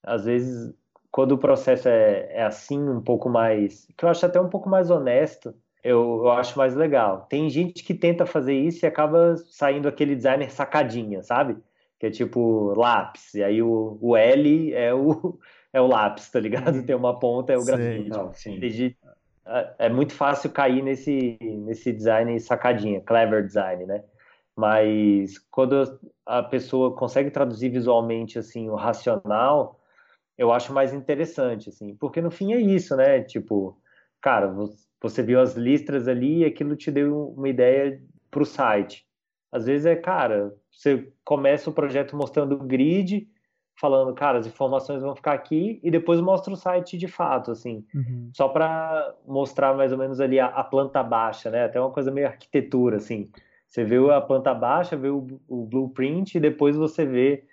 Às 0.03 0.25
vezes 0.25 0.73
quando 1.11 1.33
o 1.33 1.37
processo 1.37 1.89
é, 1.89 2.29
é 2.31 2.43
assim, 2.43 2.79
um 2.79 3.01
pouco 3.01 3.29
mais. 3.29 3.87
que 3.97 4.05
eu 4.05 4.09
acho 4.09 4.25
até 4.25 4.39
um 4.39 4.49
pouco 4.49 4.69
mais 4.69 4.89
honesto, 4.89 5.53
eu, 5.83 6.21
eu 6.23 6.31
acho 6.31 6.57
mais 6.57 6.73
legal. 6.73 7.25
Tem 7.29 7.49
gente 7.49 7.83
que 7.83 7.93
tenta 7.93 8.25
fazer 8.25 8.53
isso 8.53 8.85
e 8.85 8.87
acaba 8.87 9.35
saindo 9.37 9.87
aquele 9.87 10.15
designer 10.15 10.51
sacadinha, 10.51 11.21
sabe? 11.21 11.57
Que 11.99 12.07
é 12.07 12.11
tipo 12.11 12.73
lápis, 12.75 13.33
e 13.33 13.43
aí 13.43 13.61
o, 13.61 13.97
o 14.01 14.15
L 14.15 14.73
é 14.73 14.93
o, 14.93 15.37
é 15.73 15.81
o 15.81 15.87
lápis, 15.87 16.29
tá 16.29 16.39
ligado? 16.39 16.75
Uhum. 16.75 16.85
Tem 16.85 16.95
uma 16.95 17.19
ponta, 17.19 17.51
é 17.51 17.57
o 17.57 17.65
grafite. 17.65 18.09
Não, 18.09 18.33
sim. 18.33 18.59
É, 19.45 19.73
é 19.79 19.89
muito 19.89 20.13
fácil 20.13 20.49
cair 20.49 20.81
nesse, 20.81 21.37
nesse 21.41 21.91
design 21.91 22.39
sacadinha, 22.39 23.01
clever 23.01 23.45
design, 23.45 23.85
né? 23.85 24.03
Mas 24.55 25.37
quando 25.49 25.99
a 26.25 26.43
pessoa 26.43 26.95
consegue 26.95 27.31
traduzir 27.31 27.69
visualmente 27.69 28.37
assim 28.37 28.69
o 28.69 28.75
racional, 28.75 29.80
eu 30.41 30.51
acho 30.51 30.73
mais 30.73 30.91
interessante, 30.91 31.69
assim, 31.69 31.95
porque 31.95 32.19
no 32.19 32.31
fim 32.31 32.51
é 32.51 32.59
isso, 32.59 32.95
né? 32.95 33.21
Tipo, 33.21 33.77
cara, 34.19 34.51
você 34.99 35.21
viu 35.21 35.39
as 35.39 35.55
listras 35.55 36.07
ali 36.07 36.39
e 36.39 36.45
aquilo 36.45 36.75
te 36.75 36.89
deu 36.89 37.29
uma 37.37 37.47
ideia 37.47 38.01
para 38.31 38.41
o 38.41 38.45
site. 38.45 39.05
Às 39.51 39.67
vezes 39.67 39.85
é, 39.85 39.95
cara, 39.95 40.51
você 40.71 41.13
começa 41.23 41.69
o 41.69 41.73
projeto 41.73 42.15
mostrando 42.15 42.55
o 42.55 42.63
grid, 42.63 43.29
falando, 43.79 44.15
cara, 44.15 44.39
as 44.39 44.47
informações 44.47 45.03
vão 45.03 45.15
ficar 45.15 45.33
aqui, 45.33 45.79
e 45.83 45.91
depois 45.91 46.19
mostra 46.19 46.51
o 46.51 46.57
site 46.57 46.97
de 46.97 47.07
fato, 47.07 47.51
assim, 47.51 47.85
uhum. 47.93 48.31
só 48.33 48.49
para 48.49 49.13
mostrar 49.27 49.75
mais 49.75 49.91
ou 49.91 49.97
menos 49.99 50.19
ali 50.19 50.39
a, 50.39 50.47
a, 50.47 50.63
planta 50.63 51.03
baixa, 51.03 51.51
né? 51.51 51.65
Até 51.65 51.79
uma 51.79 51.91
coisa 51.91 52.09
meio 52.09 52.25
arquitetura, 52.25 52.97
assim. 52.97 53.29
Você 53.67 53.83
vê 53.83 53.97
a 54.11 54.19
planta 54.19 54.55
baixa, 54.55 54.97
vê 54.97 55.09
o, 55.09 55.39
o 55.47 55.65
blueprint, 55.65 56.33
e 56.33 56.39
depois 56.39 56.75
você 56.75 57.05
vê 57.05 57.43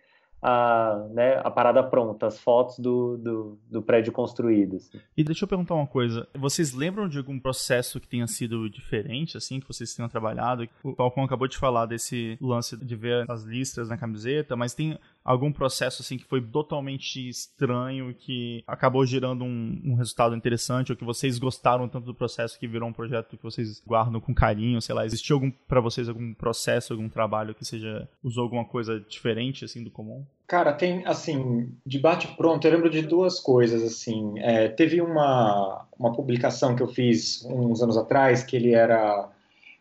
a, 0.40 1.06
né, 1.10 1.40
a 1.42 1.50
parada 1.50 1.82
pronta, 1.82 2.26
as 2.26 2.38
fotos 2.40 2.78
do, 2.78 3.16
do, 3.16 3.58
do, 3.68 3.82
prédio 3.82 4.12
construído. 4.12 4.76
Assim. 4.76 4.98
E 5.16 5.24
deixa 5.24 5.44
eu 5.44 5.48
perguntar 5.48 5.74
uma 5.74 5.86
coisa. 5.86 6.28
Vocês 6.34 6.72
lembram 6.72 7.08
de 7.08 7.18
algum 7.18 7.38
processo 7.38 8.00
que 8.00 8.06
tenha 8.06 8.26
sido 8.26 8.70
diferente, 8.70 9.36
assim, 9.36 9.58
que 9.58 9.66
vocês 9.66 9.94
tenham 9.94 10.08
trabalhado? 10.08 10.68
O 10.82 10.94
Falcão 10.94 11.24
acabou 11.24 11.48
de 11.48 11.56
falar 11.56 11.86
desse 11.86 12.38
lance 12.40 12.76
de 12.76 12.96
ver 12.96 13.28
as 13.28 13.42
listras 13.42 13.88
na 13.88 13.96
camiseta, 13.96 14.54
mas 14.54 14.74
tem 14.74 14.98
algum 15.28 15.52
processo 15.52 16.00
assim 16.00 16.16
que 16.16 16.24
foi 16.24 16.40
totalmente 16.40 17.28
estranho 17.28 18.14
que 18.14 18.64
acabou 18.66 19.04
gerando 19.04 19.44
um, 19.44 19.78
um, 19.84 19.94
resultado 19.94 20.34
interessante 20.34 20.90
ou 20.90 20.96
que 20.96 21.04
vocês 21.04 21.38
gostaram 21.38 21.86
tanto 21.86 22.06
do 22.06 22.14
processo 22.14 22.58
que 22.58 22.66
virou 22.66 22.88
um 22.88 22.94
projeto 22.94 23.36
que 23.36 23.42
vocês 23.42 23.82
guardam 23.86 24.22
com 24.22 24.34
carinho, 24.34 24.80
sei 24.80 24.94
lá, 24.94 25.04
existiu 25.04 25.36
algum 25.36 25.50
para 25.50 25.82
vocês 25.82 26.08
algum 26.08 26.32
processo, 26.32 26.94
algum 26.94 27.10
trabalho 27.10 27.54
que 27.54 27.62
seja 27.62 28.08
usou 28.24 28.42
alguma 28.42 28.64
coisa 28.64 28.98
diferente 29.06 29.66
assim 29.66 29.84
do 29.84 29.90
comum? 29.90 30.24
Cara, 30.46 30.72
tem 30.72 31.06
assim, 31.06 31.74
de 31.84 31.98
bate 31.98 32.26
pronto, 32.28 32.66
eu 32.66 32.72
lembro 32.72 32.88
de 32.88 33.02
duas 33.02 33.38
coisas 33.38 33.82
assim. 33.82 34.32
É, 34.38 34.68
teve 34.68 35.02
uma 35.02 35.86
uma 35.98 36.12
publicação 36.14 36.74
que 36.74 36.82
eu 36.82 36.88
fiz 36.88 37.44
uns 37.44 37.82
anos 37.82 37.98
atrás 37.98 38.42
que 38.42 38.56
ele 38.56 38.72
era 38.72 39.28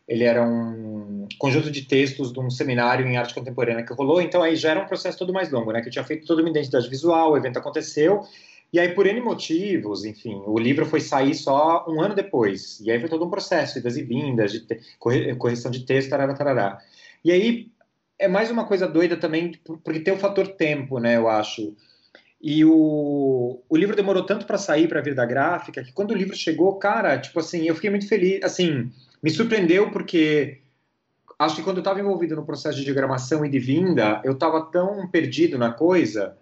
ele 0.06 0.24
era 0.24 0.46
um, 0.46 1.17
conjunto 1.38 1.70
de 1.70 1.84
textos 1.84 2.32
de 2.32 2.40
um 2.40 2.50
seminário 2.50 3.06
em 3.06 3.18
arte 3.18 3.34
contemporânea 3.34 3.84
que 3.86 3.94
rolou, 3.94 4.22
então 4.22 4.42
aí 4.42 4.56
já 4.56 4.72
era 4.72 4.82
um 4.82 4.88
processo 4.88 5.18
todo 5.18 5.34
mais 5.34 5.52
longo, 5.52 5.72
né? 5.72 5.82
Que 5.82 5.88
eu 5.88 5.92
tinha 5.92 6.04
feito 6.04 6.26
toda 6.26 6.42
uma 6.42 6.50
identidade 6.50 6.90
visual, 6.90 7.32
o 7.32 7.38
evento 7.38 7.58
aconteceu, 7.58 8.24
e 8.72 8.80
aí, 8.80 8.94
por 8.94 9.08
N 9.08 9.22
motivos, 9.22 10.04
enfim, 10.04 10.42
o 10.46 10.60
livro 10.60 10.86
foi 10.86 11.00
sair 11.00 11.34
só 11.34 11.86
um 11.88 12.02
ano 12.02 12.14
depois. 12.14 12.80
E 12.82 12.92
aí 12.92 13.00
foi 13.00 13.08
todo 13.08 13.26
um 13.26 13.30
processo, 13.30 13.78
idas 13.78 13.96
e 13.96 14.04
vindas, 14.04 14.52
de 14.52 14.66
correção 15.38 15.72
de 15.72 15.86
texto, 15.86 16.10
tarará, 16.10 16.34
tarará. 16.34 16.80
E 17.24 17.32
aí, 17.32 17.72
é 18.20 18.28
mais 18.28 18.52
uma 18.52 18.66
coisa 18.66 18.88
doida 18.88 19.16
também, 19.16 19.54
porque 19.84 20.02
tem 20.02 20.14
o 20.14 20.18
fator 20.18 20.48
tempo, 20.50 21.00
né, 21.00 21.16
eu 21.16 21.30
acho. 21.30 21.76
E 22.42 22.64
o, 22.66 23.62
o 23.70 23.78
livro 23.78 23.96
demorou 23.96 24.26
tanto 24.26 24.46
para 24.46 24.58
sair, 24.58 24.88
para 24.88 25.02
vir 25.02 25.16
da 25.16 25.26
gráfica, 25.26 25.84
que 25.84 25.94
quando 25.94 26.12
o 26.12 26.18
livro 26.18 26.36
chegou, 26.36 26.76
cara, 26.76 27.18
tipo 27.18 27.40
assim, 27.40 27.68
eu 27.68 27.76
fiquei 27.76 27.90
muito 27.90 28.08
feliz, 28.08 28.44
assim, 28.44 28.92
me 29.24 29.30
surpreendeu 29.30 29.92
porque 29.92 30.60
acho 31.40 31.56
que 31.56 31.64
quando 31.64 31.78
eu 31.78 31.82
estava 31.82 32.00
envolvido 32.00 32.36
no 32.36 32.46
processo 32.46 32.78
de 32.78 32.84
diagramação 32.84 33.46
e 33.46 33.50
de 33.50 33.60
vinda, 33.60 34.22
eu 34.24 34.34
estava 34.34 34.62
tão 34.62 35.08
perdido 35.08 35.58
na 35.58 35.72
coisa 35.72 36.38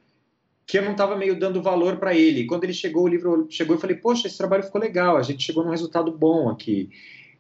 que 0.66 0.78
eu 0.78 0.84
não 0.84 0.92
estava 0.92 1.16
meio 1.16 1.38
dando 1.38 1.62
valor 1.62 1.98
para 1.98 2.16
ele. 2.16 2.46
Quando 2.46 2.64
ele 2.64 2.74
chegou, 2.74 3.04
o 3.04 3.08
livro 3.08 3.46
chegou, 3.50 3.76
eu 3.76 3.80
falei, 3.80 3.96
poxa, 3.96 4.28
esse 4.28 4.38
trabalho 4.38 4.64
ficou 4.64 4.82
legal, 4.82 5.18
a 5.18 5.22
gente 5.22 5.44
chegou 5.44 5.64
num 5.64 5.70
resultado 5.70 6.12
bom 6.12 6.50
aqui. 6.50 6.90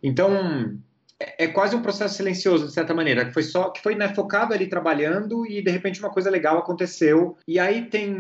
Então, 0.03 0.77
é, 1.19 1.45
é 1.45 1.47
quase 1.47 1.75
um 1.75 1.81
processo 1.81 2.15
silencioso, 2.15 2.67
de 2.67 2.73
certa 2.73 2.93
maneira, 2.93 3.25
que 3.25 3.33
foi 3.33 3.43
só 3.43 3.69
que 3.69 3.81
foi 3.81 3.95
né, 3.95 4.13
focado 4.13 4.53
ali 4.53 4.67
trabalhando 4.67 5.45
e 5.45 5.63
de 5.63 5.71
repente 5.71 5.99
uma 5.99 6.09
coisa 6.09 6.29
legal 6.29 6.57
aconteceu. 6.57 7.37
E 7.47 7.57
aí 7.57 7.85
tem, 7.85 8.15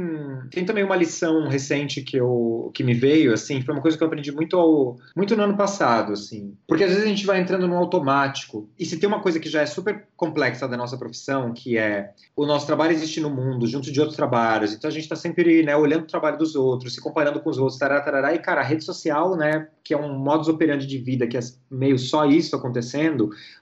tem 0.49 0.65
também 0.65 0.83
uma 0.83 0.95
lição 0.95 1.47
recente 1.47 2.01
que, 2.01 2.17
eu, 2.17 2.71
que 2.73 2.83
me 2.83 2.93
veio, 2.93 3.33
assim, 3.33 3.61
foi 3.61 3.73
uma 3.73 3.81
coisa 3.81 3.97
que 3.97 4.03
eu 4.03 4.07
aprendi 4.07 4.31
muito, 4.31 4.57
ao, 4.57 4.97
muito 5.15 5.35
no 5.35 5.43
ano 5.43 5.57
passado, 5.57 6.13
assim. 6.13 6.55
Porque 6.67 6.83
às 6.83 6.91
vezes 6.91 7.03
a 7.03 7.07
gente 7.07 7.25
vai 7.25 7.39
entrando 7.39 7.67
no 7.67 7.75
automático. 7.75 8.69
E 8.79 8.85
se 8.85 8.97
tem 8.97 9.07
uma 9.07 9.21
coisa 9.21 9.39
que 9.39 9.49
já 9.49 9.61
é 9.61 9.65
super 9.65 10.07
complexa 10.15 10.67
da 10.67 10.77
nossa 10.77 10.97
profissão, 10.97 11.53
que 11.53 11.77
é 11.77 12.11
o 12.35 12.45
nosso 12.45 12.65
trabalho 12.65 12.93
existe 12.93 13.19
no 13.19 13.29
mundo, 13.29 13.67
junto 13.67 13.91
de 13.91 13.99
outros 13.99 14.15
trabalhos. 14.15 14.73
Então 14.73 14.87
a 14.87 14.93
gente 14.93 15.03
está 15.03 15.15
sempre 15.15 15.63
né, 15.63 15.75
olhando 15.75 16.03
o 16.03 16.07
trabalho 16.07 16.37
dos 16.37 16.55
outros, 16.55 16.93
se 16.93 17.01
comparando 17.01 17.41
com 17.41 17.49
os 17.49 17.57
outros, 17.57 17.77
tarará, 17.77 18.01
tarará. 18.01 18.33
E, 18.33 18.39
cara, 18.39 18.61
a 18.61 18.63
rede 18.63 18.83
social, 18.83 19.35
né, 19.35 19.67
que 19.83 19.93
é 19.93 19.97
um 19.97 20.17
modus 20.17 20.47
operandi 20.47 20.87
de 20.87 20.97
vida, 20.97 21.27
que 21.27 21.37
é 21.37 21.41
meio 21.69 21.99
só 21.99 22.25
isso 22.25 22.55
acontecendo 22.55 22.84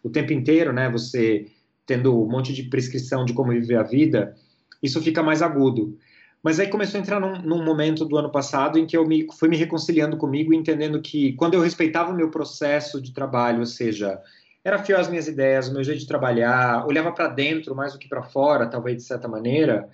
o 0.03 0.09
tempo 0.09 0.33
inteiro, 0.33 0.73
né? 0.73 0.89
Você 0.89 1.47
tendo 1.85 2.23
um 2.23 2.29
monte 2.29 2.53
de 2.53 2.63
prescrição 2.63 3.25
de 3.25 3.33
como 3.33 3.51
viver 3.51 3.75
a 3.75 3.83
vida, 3.83 4.35
isso 4.81 5.01
fica 5.01 5.21
mais 5.21 5.41
agudo. 5.41 5.97
Mas 6.41 6.59
aí 6.59 6.67
começou 6.67 6.99
a 6.99 7.01
entrar 7.01 7.19
num, 7.19 7.41
num, 7.41 7.63
momento 7.63 8.03
do 8.03 8.17
ano 8.17 8.29
passado 8.29 8.77
em 8.77 8.85
que 8.85 8.97
eu 8.97 9.07
me, 9.07 9.27
fui 9.39 9.47
me 9.47 9.55
reconciliando 9.55 10.17
comigo, 10.17 10.53
entendendo 10.53 11.01
que 11.01 11.33
quando 11.33 11.53
eu 11.53 11.61
respeitava 11.61 12.11
o 12.11 12.15
meu 12.15 12.29
processo 12.29 13.01
de 13.01 13.13
trabalho, 13.13 13.59
ou 13.59 13.65
seja, 13.65 14.19
era 14.63 14.79
fiel 14.79 14.99
às 14.99 15.09
minhas 15.09 15.27
ideias, 15.27 15.69
o 15.69 15.73
meu 15.73 15.83
jeito 15.83 15.99
de 15.99 16.07
trabalhar, 16.07 16.85
olhava 16.85 17.11
para 17.13 17.29
dentro 17.29 17.73
mais 17.73 17.93
do 17.93 17.99
que 17.99 18.09
para 18.09 18.23
fora, 18.23 18.67
talvez 18.67 18.97
de 18.97 19.03
certa 19.03 19.27
maneira, 19.27 19.89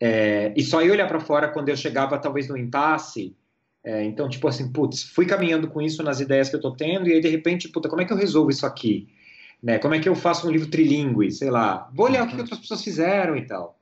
é, 0.00 0.52
e 0.56 0.62
só 0.62 0.82
ia 0.82 0.92
olhar 0.92 1.06
para 1.06 1.20
fora 1.20 1.48
quando 1.48 1.68
eu 1.68 1.76
chegava 1.76 2.18
talvez 2.18 2.48
no 2.48 2.56
impasse, 2.56 3.36
é, 3.84 4.04
então, 4.04 4.28
tipo 4.28 4.46
assim, 4.46 4.70
putz, 4.70 5.02
fui 5.02 5.26
caminhando 5.26 5.68
com 5.68 5.82
isso 5.82 6.02
nas 6.02 6.20
ideias 6.20 6.48
que 6.48 6.56
eu 6.56 6.60
tô 6.60 6.70
tendo, 6.70 7.08
e 7.08 7.14
aí 7.14 7.20
de 7.20 7.28
repente, 7.28 7.68
puta, 7.68 7.88
como 7.88 8.00
é 8.00 8.04
que 8.04 8.12
eu 8.12 8.16
resolvo 8.16 8.50
isso 8.50 8.64
aqui? 8.64 9.08
Né? 9.62 9.78
Como 9.78 9.94
é 9.94 10.00
que 10.00 10.08
eu 10.08 10.14
faço 10.14 10.46
um 10.46 10.50
livro 10.50 10.70
trilingue, 10.70 11.30
sei 11.32 11.50
lá? 11.50 11.90
Vou 11.92 12.06
olhar 12.06 12.24
o 12.24 12.28
que 12.28 12.36
outras 12.36 12.58
pessoas 12.58 12.82
fizeram 12.82 13.36
e 13.36 13.46
tal. 13.46 13.78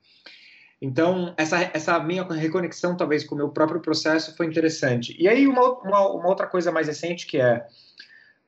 Então, 0.81 1.35
essa, 1.37 1.71
essa 1.75 1.99
minha 2.01 2.23
reconexão, 2.25 2.97
talvez, 2.97 3.25
com 3.25 3.35
o 3.35 3.39
meu 3.39 3.51
próprio 3.51 3.81
processo 3.81 4.35
foi 4.35 4.47
interessante. 4.47 5.15
E 5.19 5.29
aí, 5.29 5.47
uma, 5.47 5.79
uma, 5.81 6.09
uma 6.09 6.29
outra 6.29 6.47
coisa 6.47 6.73
mais 6.73 6.87
recente, 6.87 7.27
que 7.27 7.39
é, 7.39 7.67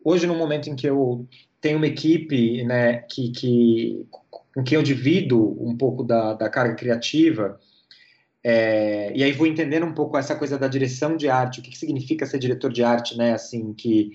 hoje, 0.03 0.27
no 0.27 0.35
momento 0.35 0.71
em 0.71 0.77
que 0.77 0.87
eu 0.87 1.27
tenho 1.61 1.77
uma 1.77 1.87
equipe 1.87 2.65
né, 2.65 3.03
que, 3.03 3.31
que, 3.31 4.07
com 4.55 4.65
quem 4.65 4.77
eu 4.77 4.83
divido 4.83 5.39
um 5.63 5.77
pouco 5.77 6.03
da, 6.03 6.33
da 6.33 6.49
carga 6.49 6.75
criativa, 6.75 7.61
é, 8.45 9.13
e 9.15 9.23
aí 9.23 9.33
vou 9.33 9.47
entendendo 9.47 9.87
um 9.87 9.95
pouco 9.95 10.17
essa 10.17 10.35
coisa 10.35 10.59
da 10.59 10.67
direção 10.67 11.17
de 11.17 11.29
arte, 11.29 11.61
o 11.61 11.63
que, 11.63 11.71
que 11.71 11.79
significa 11.79 12.27
ser 12.27 12.39
diretor 12.39 12.73
de 12.73 12.83
arte, 12.83 13.17
né? 13.17 13.33
Assim, 13.33 13.73
que 13.73 14.13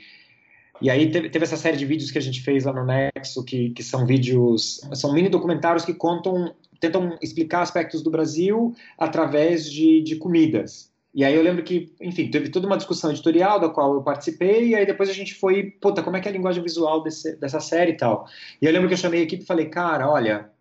e 0.82 0.90
aí 0.90 1.10
teve, 1.10 1.30
teve, 1.30 1.44
essa 1.44 1.58
série 1.58 1.78
de 1.78 1.86
vídeos 1.86 2.12
que 2.12 2.18
a 2.18 2.22
gente 2.22 2.42
fez 2.42 2.66
lá 2.66 2.74
no 2.74 2.86
Nexo, 2.86 3.44
que, 3.44 3.72
que 3.72 3.84
são 3.84 4.06
vídeos, 4.06 4.80
são 4.94 5.12
mini 5.14 5.28
documentários 5.28 5.84
que 5.84 5.94
contam, 5.94 6.54
tentam 6.80 7.18
explicar 7.22 7.62
aspectos 7.62 8.04
do 8.04 8.12
Brasil 8.12 8.76
através 8.98 9.72
de, 9.72 10.02
de 10.02 10.18
comidas. 10.18 10.92
E 11.16 11.26
aí 11.26 11.34
eu 11.34 11.42
lembro 11.42 11.64
que, 11.64 11.92
enfim, 12.00 12.30
teve 12.30 12.50
toda 12.50 12.68
uma 12.68 12.78
discussão 12.78 13.10
editorial 13.10 13.60
da 13.60 13.70
qual 13.70 13.96
eu 13.96 14.04
participei, 14.04 14.70
e 14.70 14.76
aí 14.76 14.86
depois 14.86 15.10
a 15.10 15.14
gente 15.14 15.34
foi, 15.34 15.72
puta, 15.82 16.04
como 16.04 16.16
é 16.16 16.20
que 16.20 16.28
é 16.28 16.32
a 16.32 16.34
linguagem 16.34 16.62
visual 16.62 17.02
desse, 17.02 17.36
dessa 17.38 17.60
série 17.60 17.94
e 17.94 17.98
tal. 17.98 18.28
E 18.62 18.66
eu 18.66 18.72
lembro 18.72 18.88
que 18.88 18.94
eu 18.94 19.00
chamei 19.00 19.22
a 19.22 19.24
equipe 19.24 19.42
e 19.42 19.48
falei, 19.48 19.66
cara, 19.66 20.08
olha, 20.08 20.52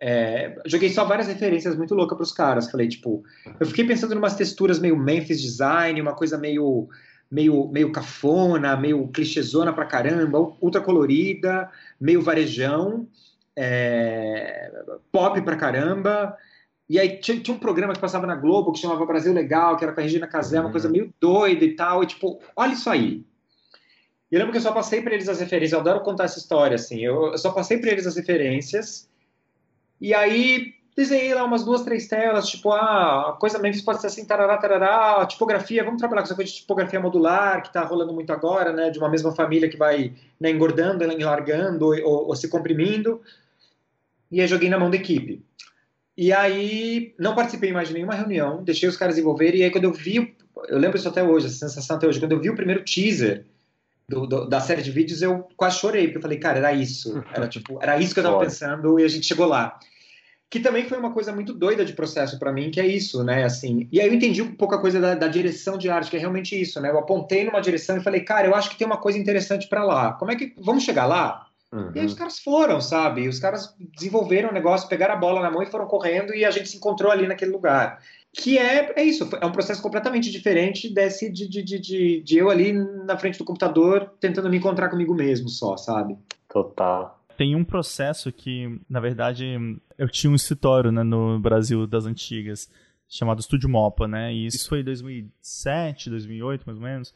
é, 0.00 0.60
joguei 0.66 0.90
só 0.90 1.04
várias 1.04 1.26
referências 1.26 1.74
muito 1.76 1.94
loucas 1.94 2.16
para 2.16 2.24
os 2.24 2.32
caras. 2.32 2.70
Falei, 2.70 2.88
tipo, 2.88 3.24
eu 3.58 3.66
fiquei 3.66 3.84
pensando 3.84 4.14
em 4.14 4.18
umas 4.18 4.36
texturas 4.36 4.78
meio 4.78 4.96
Memphis 4.96 5.40
Design, 5.40 6.00
uma 6.00 6.14
coisa 6.14 6.36
meio 6.36 6.88
meio, 7.30 7.68
meio 7.68 7.92
cafona, 7.92 8.76
meio 8.76 9.08
clichêzona 9.08 9.72
pra 9.72 9.86
caramba, 9.86 10.38
ultra 10.60 10.80
colorida, 10.80 11.70
meio 12.00 12.22
varejão, 12.22 13.08
é, 13.54 14.70
pop 15.10 15.40
pra 15.42 15.56
caramba. 15.56 16.36
E 16.88 17.00
aí 17.00 17.18
tinha, 17.18 17.40
tinha, 17.40 17.56
um 17.56 17.58
programa 17.58 17.92
que 17.92 18.00
passava 18.00 18.26
na 18.26 18.36
Globo 18.36 18.72
que 18.72 18.78
chamava 18.78 19.04
Brasil 19.04 19.32
Legal, 19.32 19.76
que 19.76 19.84
era 19.84 19.92
com 19.92 20.00
a 20.00 20.02
Regina 20.02 20.26
Casé, 20.26 20.60
uma 20.60 20.70
coisa 20.70 20.86
uhum. 20.86 20.92
meio 20.92 21.14
doida 21.20 21.64
e 21.64 21.74
tal. 21.74 22.02
E 22.02 22.06
tipo, 22.06 22.40
olha 22.54 22.74
isso 22.74 22.88
aí. 22.88 23.24
E 24.30 24.34
eu 24.34 24.38
lembro 24.38 24.52
que 24.52 24.58
eu 24.58 24.62
só 24.62 24.72
passei 24.72 25.02
para 25.02 25.14
eles 25.14 25.28
as 25.28 25.40
referências, 25.40 25.72
eu 25.72 25.80
adoro 25.80 26.04
contar 26.04 26.24
essa 26.24 26.38
história, 26.38 26.74
assim. 26.76 27.00
Eu, 27.00 27.32
eu 27.32 27.38
só 27.38 27.50
passei 27.50 27.78
para 27.78 27.90
eles 27.90 28.06
as 28.06 28.16
referências 28.16 29.08
e 30.00 30.14
aí 30.14 30.74
desenhei 30.96 31.34
lá 31.34 31.44
umas 31.44 31.62
duas, 31.62 31.82
três 31.82 32.08
telas, 32.08 32.48
tipo, 32.48 32.72
ah, 32.72 33.30
a 33.30 33.32
coisa 33.32 33.58
Memphis 33.58 33.82
pode 33.82 34.00
ser 34.00 34.06
assim, 34.06 34.24
tarará, 34.24 34.56
tarará, 34.56 35.26
tipografia, 35.26 35.84
vamos 35.84 35.98
trabalhar 35.98 36.22
com 36.22 36.26
essa 36.26 36.34
coisa 36.34 36.50
de 36.50 36.56
tipografia 36.56 36.98
modular, 36.98 37.60
que 37.60 37.68
está 37.68 37.84
rolando 37.84 38.14
muito 38.14 38.32
agora, 38.32 38.72
né, 38.72 38.88
de 38.88 38.98
uma 38.98 39.10
mesma 39.10 39.30
família 39.34 39.68
que 39.68 39.76
vai 39.76 40.14
né, 40.40 40.50
engordando, 40.50 41.04
enlargando 41.04 41.84
ou, 41.84 42.28
ou 42.28 42.34
se 42.34 42.48
comprimindo. 42.48 43.20
E 44.30 44.40
aí 44.40 44.48
joguei 44.48 44.70
na 44.70 44.78
mão 44.78 44.90
da 44.90 44.96
equipe. 44.96 45.44
E 46.16 46.32
aí 46.32 47.14
não 47.18 47.34
participei 47.34 47.72
mais 47.72 47.88
de 47.88 47.94
nenhuma 47.94 48.14
reunião, 48.14 48.64
deixei 48.64 48.88
os 48.88 48.96
caras 48.96 49.18
envolverem, 49.18 49.60
e 49.60 49.64
aí 49.64 49.70
quando 49.70 49.84
eu 49.84 49.92
vi, 49.92 50.34
eu 50.68 50.78
lembro 50.78 50.96
isso 50.96 51.08
até 51.08 51.22
hoje, 51.22 51.46
essa 51.46 51.68
sensação 51.68 51.96
até 51.96 52.06
hoje, 52.06 52.18
quando 52.18 52.32
eu 52.32 52.40
vi 52.40 52.48
o 52.48 52.56
primeiro 52.56 52.82
teaser 52.82 53.44
do, 54.08 54.26
do, 54.26 54.48
da 54.48 54.60
série 54.60 54.82
de 54.82 54.90
vídeos, 54.90 55.20
eu 55.20 55.48
quase 55.56 55.78
chorei, 55.78 56.04
porque 56.04 56.18
eu 56.18 56.22
falei, 56.22 56.38
cara, 56.38 56.58
era 56.58 56.72
isso. 56.72 57.22
Era 57.32 57.48
tipo, 57.48 57.78
era 57.82 57.98
isso 57.98 58.14
que 58.14 58.20
eu 58.20 58.24
tava 58.24 58.38
pensando 58.38 58.98
e 59.00 59.04
a 59.04 59.08
gente 59.08 59.26
chegou 59.26 59.46
lá. 59.46 59.78
Que 60.48 60.60
também 60.60 60.88
foi 60.88 60.96
uma 60.96 61.12
coisa 61.12 61.32
muito 61.32 61.52
doida 61.52 61.84
de 61.84 61.92
processo 61.92 62.38
para 62.38 62.52
mim, 62.52 62.70
que 62.70 62.80
é 62.80 62.86
isso, 62.86 63.24
né? 63.24 63.42
Assim, 63.42 63.88
e 63.90 64.00
aí 64.00 64.06
eu 64.06 64.14
entendi 64.14 64.40
um 64.40 64.54
pouco 64.54 64.76
a 64.76 64.80
coisa 64.80 65.00
da, 65.00 65.14
da, 65.16 65.26
direção 65.26 65.76
de 65.76 65.90
arte, 65.90 66.08
que 66.08 66.16
é 66.16 66.20
realmente 66.20 66.58
isso, 66.60 66.80
né? 66.80 66.88
Eu 66.88 66.98
apontei 66.98 67.44
numa 67.44 67.60
direção 67.60 67.96
e 67.96 68.02
falei, 68.02 68.20
cara, 68.20 68.46
eu 68.46 68.54
acho 68.54 68.70
que 68.70 68.78
tem 68.78 68.86
uma 68.86 68.96
coisa 68.96 69.18
interessante 69.18 69.68
para 69.68 69.82
lá. 69.82 70.12
Como 70.12 70.30
é 70.30 70.36
que. 70.36 70.54
Vamos 70.56 70.84
chegar 70.84 71.06
lá? 71.06 71.46
Uhum. 71.72 71.90
E 71.96 71.98
aí 71.98 72.06
os 72.06 72.14
caras 72.14 72.38
foram, 72.38 72.80
sabe? 72.80 73.26
Os 73.26 73.40
caras 73.40 73.74
desenvolveram 73.96 74.50
o 74.50 74.52
negócio, 74.52 74.88
pegaram 74.88 75.14
a 75.14 75.18
bola 75.18 75.42
na 75.42 75.50
mão 75.50 75.64
e 75.64 75.66
foram 75.66 75.88
correndo 75.88 76.32
e 76.32 76.44
a 76.44 76.50
gente 76.52 76.68
se 76.68 76.76
encontrou 76.76 77.10
ali 77.10 77.26
naquele 77.26 77.50
lugar 77.50 78.00
que 78.36 78.58
é, 78.58 78.92
é 79.00 79.02
isso, 79.02 79.28
é 79.40 79.46
um 79.46 79.50
processo 79.50 79.80
completamente 79.80 80.30
diferente 80.30 80.92
desse 80.92 81.32
de, 81.32 81.48
de, 81.48 81.62
de, 81.62 82.22
de, 82.22 82.36
eu 82.36 82.50
ali 82.50 82.72
na 82.72 83.16
frente 83.16 83.38
do 83.38 83.44
computador 83.44 84.12
tentando 84.20 84.50
me 84.50 84.58
encontrar 84.58 84.90
comigo 84.90 85.14
mesmo 85.14 85.48
só, 85.48 85.76
sabe? 85.76 86.18
Total. 86.46 87.18
Tem 87.36 87.56
um 87.56 87.64
processo 87.64 88.30
que, 88.30 88.78
na 88.88 89.00
verdade, 89.00 89.56
eu 89.96 90.08
tinha 90.08 90.30
um 90.30 90.34
escritório 90.34 90.92
né, 90.92 91.02
no 91.02 91.38
Brasil 91.38 91.86
das 91.86 92.04
antigas, 92.04 92.70
chamado 93.08 93.40
Estúdio 93.40 93.70
Mopa, 93.70 94.06
né? 94.06 94.32
E 94.32 94.46
isso 94.46 94.68
foi 94.68 94.80
em 94.80 94.84
2007, 94.84 96.10
2008, 96.10 96.64
mais 96.66 96.78
ou 96.78 96.84
menos. 96.84 97.14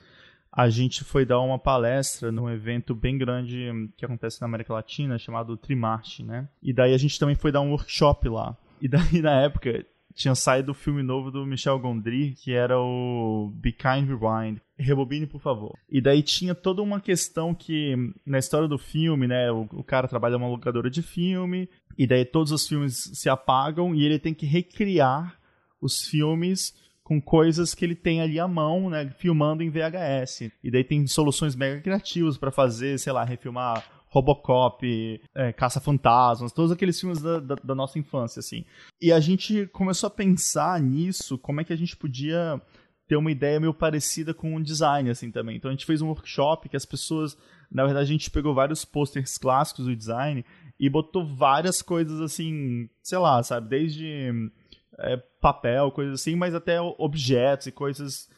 A 0.51 0.69
gente 0.69 1.05
foi 1.05 1.25
dar 1.25 1.41
uma 1.41 1.59
palestra 1.59 2.33
num 2.33 2.51
evento 2.51 2.95
bem 2.95 3.17
grande 3.17 3.71
que 3.97 4.05
acontece 4.05 4.41
na 4.41 4.47
América 4.47 4.73
Latina, 4.73 5.19
chamado 5.19 5.57
Trimarte, 5.57 6.23
né? 6.23 6.49
E 6.63 6.73
daí 6.73 6.95
a 6.95 6.99
gente 6.99 7.19
também 7.19 7.35
foi 7.35 7.53
dar 7.53 7.61
um 7.61 7.71
workshop 7.71 8.29
lá. 8.29 8.57
E 8.81 8.89
daí, 8.89 9.21
na 9.23 9.43
época, 9.43 9.85
tinha 10.21 10.35
saído 10.35 10.73
o 10.73 10.75
filme 10.75 11.03
novo 11.03 11.31
do 11.31 11.47
Michel 11.47 11.79
Gondry, 11.79 12.35
que 12.35 12.53
era 12.53 12.79
o 12.79 13.51
Be 13.55 13.73
Kind 13.73 14.07
Rewind. 14.07 14.61
Rebobine, 14.79 15.27
por 15.27 15.41
favor. 15.41 15.79
E 15.89 16.01
daí 16.01 16.23
tinha 16.23 16.55
toda 16.55 16.83
uma 16.83 17.01
questão 17.01 17.55
que, 17.55 17.95
na 18.25 18.39
história 18.39 18.69
do 18.69 18.77
filme, 18.77 19.27
né, 19.27 19.51
o, 19.51 19.67
o 19.73 19.83
cara 19.83 20.07
trabalha 20.07 20.37
numa 20.37 20.49
locadora 20.49 20.91
de 20.91 21.01
filme, 21.01 21.71
e 21.97 22.07
daí 22.07 22.27
todos 22.27 22.53
os 22.53 22.69
filmes 22.69 23.11
se 23.15 23.31
apagam 23.31 23.95
e 23.95 24.05
ele 24.05 24.19
tem 24.19 24.35
que 24.35 24.45
recriar 24.45 25.39
os 25.81 26.07
filmes 26.07 26.75
com 27.03 27.21
coisas 27.21 27.75
que 27.75 27.85
ele 27.85 27.95
tem 27.95 28.21
ali 28.21 28.39
à 28.39 28.47
mão, 28.47 28.91
né, 28.91 29.11
filmando 29.19 29.63
em 29.63 29.71
VHS. 29.71 30.51
E 30.63 30.71
daí 30.71 30.85
tem 30.85 31.07
soluções 31.07 31.57
mega 31.57 31.81
criativas 31.81 32.37
para 32.37 32.53
fazer, 32.53 32.99
sei 32.99 33.13
lá, 33.13 33.25
refilmar 33.25 33.83
Robocop, 34.11 35.21
é, 35.35 35.53
Caça-Fantasmas, 35.53 36.53
todos 36.53 36.73
aqueles 36.73 36.99
filmes 36.99 37.23
da, 37.23 37.39
da, 37.39 37.55
da, 37.55 37.75
nossa 37.75 37.99
infância, 37.99 38.41
assim. 38.41 38.65
E 39.01 39.13
a 39.13 39.21
gente 39.21 39.67
começou 39.69 40.09
a 40.09 40.11
pensar 40.11 40.81
nisso, 40.81 41.39
como 41.39 41.61
é 41.61 41.65
que 41.65 41.73
a 41.73 41.77
gente 41.77 41.97
podia 41.97 42.61
ter 43.07 43.17
uma 43.17 43.31
ideia 43.31 43.61
meio 43.61 43.73
parecida 43.73 44.35
com 44.35 44.55
o 44.55 44.63
design, 44.63 45.09
assim, 45.11 45.31
também. 45.31 45.57
Então 45.57 45.69
a 45.69 45.73
gente 45.73 45.87
fez 45.87 46.03
um 46.03 46.09
workshop 46.09 46.69
que 46.69 46.77
as 46.77 46.85
pessoas, 46.85 47.37
na 47.71 47.85
verdade, 47.85 48.05
a 48.05 48.13
gente 48.13 48.31
pegou 48.31 48.53
vários 48.53 48.85
posters 48.85 49.39
clássicos 49.39 49.87
do 49.87 49.97
design 49.97 50.45
e 50.79 50.91
botou 50.91 51.25
várias 51.25 51.81
coisas, 51.81 52.21
assim, 52.21 52.89
sei 53.03 53.19
lá, 53.19 53.43
sabe, 53.43 53.69
desde 53.69 54.33
é, 54.99 55.17
papel, 55.41 55.91
coisas 55.93 56.21
assim, 56.21 56.35
mas 56.35 56.55
até 56.55 56.81
objetos 56.81 57.69
e 57.69 57.73
coisas 57.73 58.29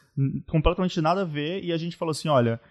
completamente 0.47 1.01
nada 1.01 1.21
a 1.21 1.25
ver, 1.25 1.63
e 1.63 1.71
a 1.71 1.77
gente 1.77 1.97
falou 1.97 2.11
assim, 2.11 2.27
olha, 2.27 2.61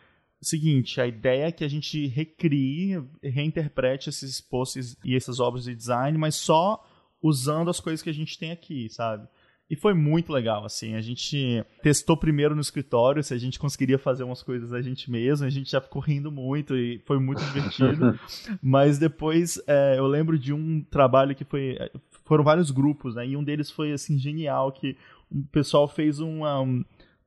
seguinte, 0.45 1.01
a 1.01 1.07
ideia 1.07 1.47
é 1.47 1.53
que 1.53 1.64
a 1.64 1.68
gente 1.68 2.07
recrie, 2.07 3.03
reinterprete 3.22 4.09
esses 4.09 4.40
posters 4.40 4.97
e 5.05 5.14
essas 5.14 5.40
obras 5.40 5.64
de 5.64 5.74
design, 5.74 6.16
mas 6.18 6.34
só 6.34 6.84
usando 7.22 7.70
as 7.70 7.80
coisas 7.80 8.03
que 8.03 8.11
a 8.11 8.14
gente 8.14 8.38
tem 8.38 8.51
aqui, 8.51 8.88
sabe? 8.90 9.28
E 9.72 9.76
foi 9.76 9.95
muito 9.95 10.30
legal, 10.30 10.66
assim. 10.66 10.97
A 10.97 11.01
gente 11.01 11.64
testou 11.82 12.14
primeiro 12.14 12.55
no 12.55 12.61
escritório 12.61 13.22
se 13.22 13.32
a 13.32 13.38
gente 13.38 13.59
conseguiria 13.59 13.99
fazer 13.99 14.22
umas 14.22 14.43
coisas 14.43 14.70
a 14.70 14.82
gente 14.82 15.11
mesmo. 15.11 15.47
A 15.47 15.51
gente 15.51 15.70
já 15.70 15.80
ficou 15.80 16.03
rindo 16.03 16.30
muito 16.30 16.76
e 16.76 16.99
foi 17.07 17.18
muito 17.18 17.43
divertido. 17.43 18.18
Mas 18.61 18.99
depois 18.99 19.59
é, 19.66 19.95
eu 19.97 20.07
lembro 20.07 20.38
de 20.38 20.53
um 20.53 20.82
trabalho 20.82 21.34
que 21.34 21.45
foi. 21.45 21.78
Foram 22.26 22.45
vários 22.45 22.70
grupos, 22.70 23.14
né? 23.14 23.26
E 23.26 23.34
um 23.34 23.43
deles 23.43 23.70
foi 23.70 23.93
assim 23.93 24.18
genial 24.18 24.72
que 24.72 24.95
o 25.30 25.43
pessoal 25.45 25.88
fez 25.88 26.20
uma 26.20 26.61
um, 26.61 26.84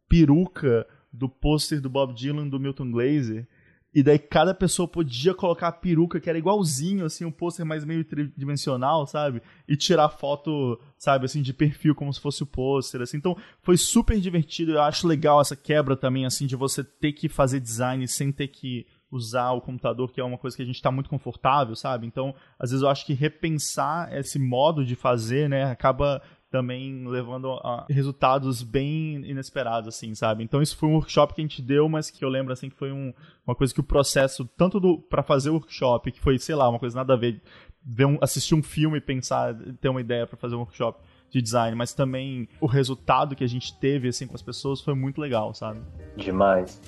peruca 0.08 0.86
do 1.16 1.30
pôster 1.30 1.82
do 1.82 1.90
Bob 1.90 2.14
Dylan 2.14 2.48
do 2.48 2.60
Milton 2.60 2.92
Glaser 2.92 3.48
e 3.96 4.04
daí 4.04 4.20
cada 4.20 4.54
pessoa 4.54 4.86
podia 4.90 5.34
colocar 5.34 5.70
a 5.70 5.72
peruca, 5.72 6.20
que 6.20 6.30
era 6.30 6.38
igualzinho, 6.38 7.06
assim, 7.06 7.24
um 7.24 7.32
pôster 7.32 7.66
mais 7.66 7.86
meio 7.86 8.04
tridimensional, 8.04 9.08
sabe? 9.08 9.42
E 9.66 9.78
tirar 9.78 10.10
foto, 10.10 10.78
sabe, 10.98 11.24
assim, 11.24 11.42
de 11.42 11.54
perfil, 11.54 11.96
como 11.96 12.14
se 12.14 12.20
fosse 12.20 12.44
o 12.44 12.46
pôster, 12.46 13.02
assim. 13.02 13.16
Então, 13.16 13.38
foi 13.62 13.78
super 13.78 14.20
divertido. 14.20 14.74
Eu 14.74 14.82
acho 14.82 15.08
legal 15.08 15.40
essa 15.40 15.56
quebra 15.56 15.96
também, 15.96 16.26
assim, 16.26 16.46
de 16.46 16.58
você 16.58 16.84
ter 16.84 17.14
que 17.14 17.30
fazer 17.30 17.62
design 17.62 18.06
sem 18.06 18.34
ter 18.34 18.50
que 18.50 18.86
usar 19.10 19.52
o 19.52 19.62
computador, 19.62 20.12
que 20.12 20.20
é 20.20 20.24
uma 20.26 20.38
coisa 20.38 20.58
que 20.58 20.64
a 20.64 20.66
gente 20.66 20.76
está 20.76 20.92
muito 20.92 21.10
confortável, 21.10 21.74
sabe? 21.74 22.06
Então, 22.06 22.36
às 22.60 22.72
vezes 22.72 22.84
eu 22.84 22.90
acho 22.90 23.06
que 23.06 23.14
repensar 23.14 24.14
esse 24.14 24.38
modo 24.38 24.84
de 24.84 24.96
fazer, 24.96 25.48
né, 25.48 25.72
acaba 25.72 26.22
também 26.56 27.06
levando 27.06 27.52
a 27.52 27.86
resultados 27.90 28.64
bem 28.64 29.16
inesperados, 29.30 29.90
assim, 29.90 30.16
sabe? 30.16 30.42
Então 30.42 30.62
isso 30.62 30.78
foi 30.78 30.88
um 30.88 30.94
workshop 30.94 31.34
que 31.34 31.42
a 31.42 31.44
gente 31.44 31.62
deu, 31.62 31.90
mas 31.90 32.10
que 32.10 32.24
eu 32.24 32.30
lembro, 32.30 32.54
assim, 32.54 32.70
que 32.70 32.78
foi 32.78 32.94
um, 32.94 33.14
uma 33.46 33.54
coisa 33.54 33.74
que 33.74 33.82
o 33.82 33.84
processo, 33.84 34.46
tanto 34.56 34.80
do 34.80 34.98
para 34.98 35.22
fazer 35.22 35.50
o 35.50 35.56
workshop, 35.56 36.14
que 36.14 36.20
foi, 36.22 36.40
sei 36.40 36.56
lá, 36.56 36.70
uma 36.70 36.80
coisa 36.80 36.96
nada 36.96 37.14
a 37.14 37.18
ver, 37.18 37.42
ver 37.86 38.06
um, 38.06 38.18
assistir 38.22 38.56
um 38.56 38.64
filme 38.64 39.00
e 39.00 39.02
pensar, 39.02 39.54
ter 39.82 39.90
uma 39.90 40.00
ideia 40.00 40.26
para 40.26 40.38
fazer 40.38 40.56
um 40.56 40.60
workshop 40.60 40.98
de 41.30 41.42
design, 41.42 41.76
mas 41.76 41.94
também 41.94 42.48
o 42.62 42.68
resultado 42.68 43.36
que 43.36 43.44
a 43.44 43.48
gente 43.48 43.78
teve, 43.78 44.08
assim, 44.08 44.26
com 44.26 44.36
as 44.36 44.42
pessoas 44.42 44.80
foi 44.80 44.94
muito 44.94 45.20
legal, 45.20 45.54
sabe? 45.54 45.82
Demais. 46.16 46.82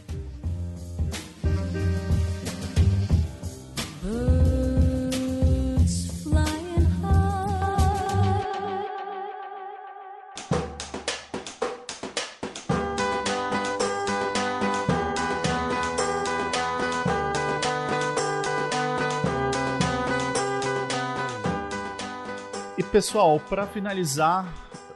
Pessoal, 22.97 23.39
para 23.39 23.67
finalizar, 23.67 24.51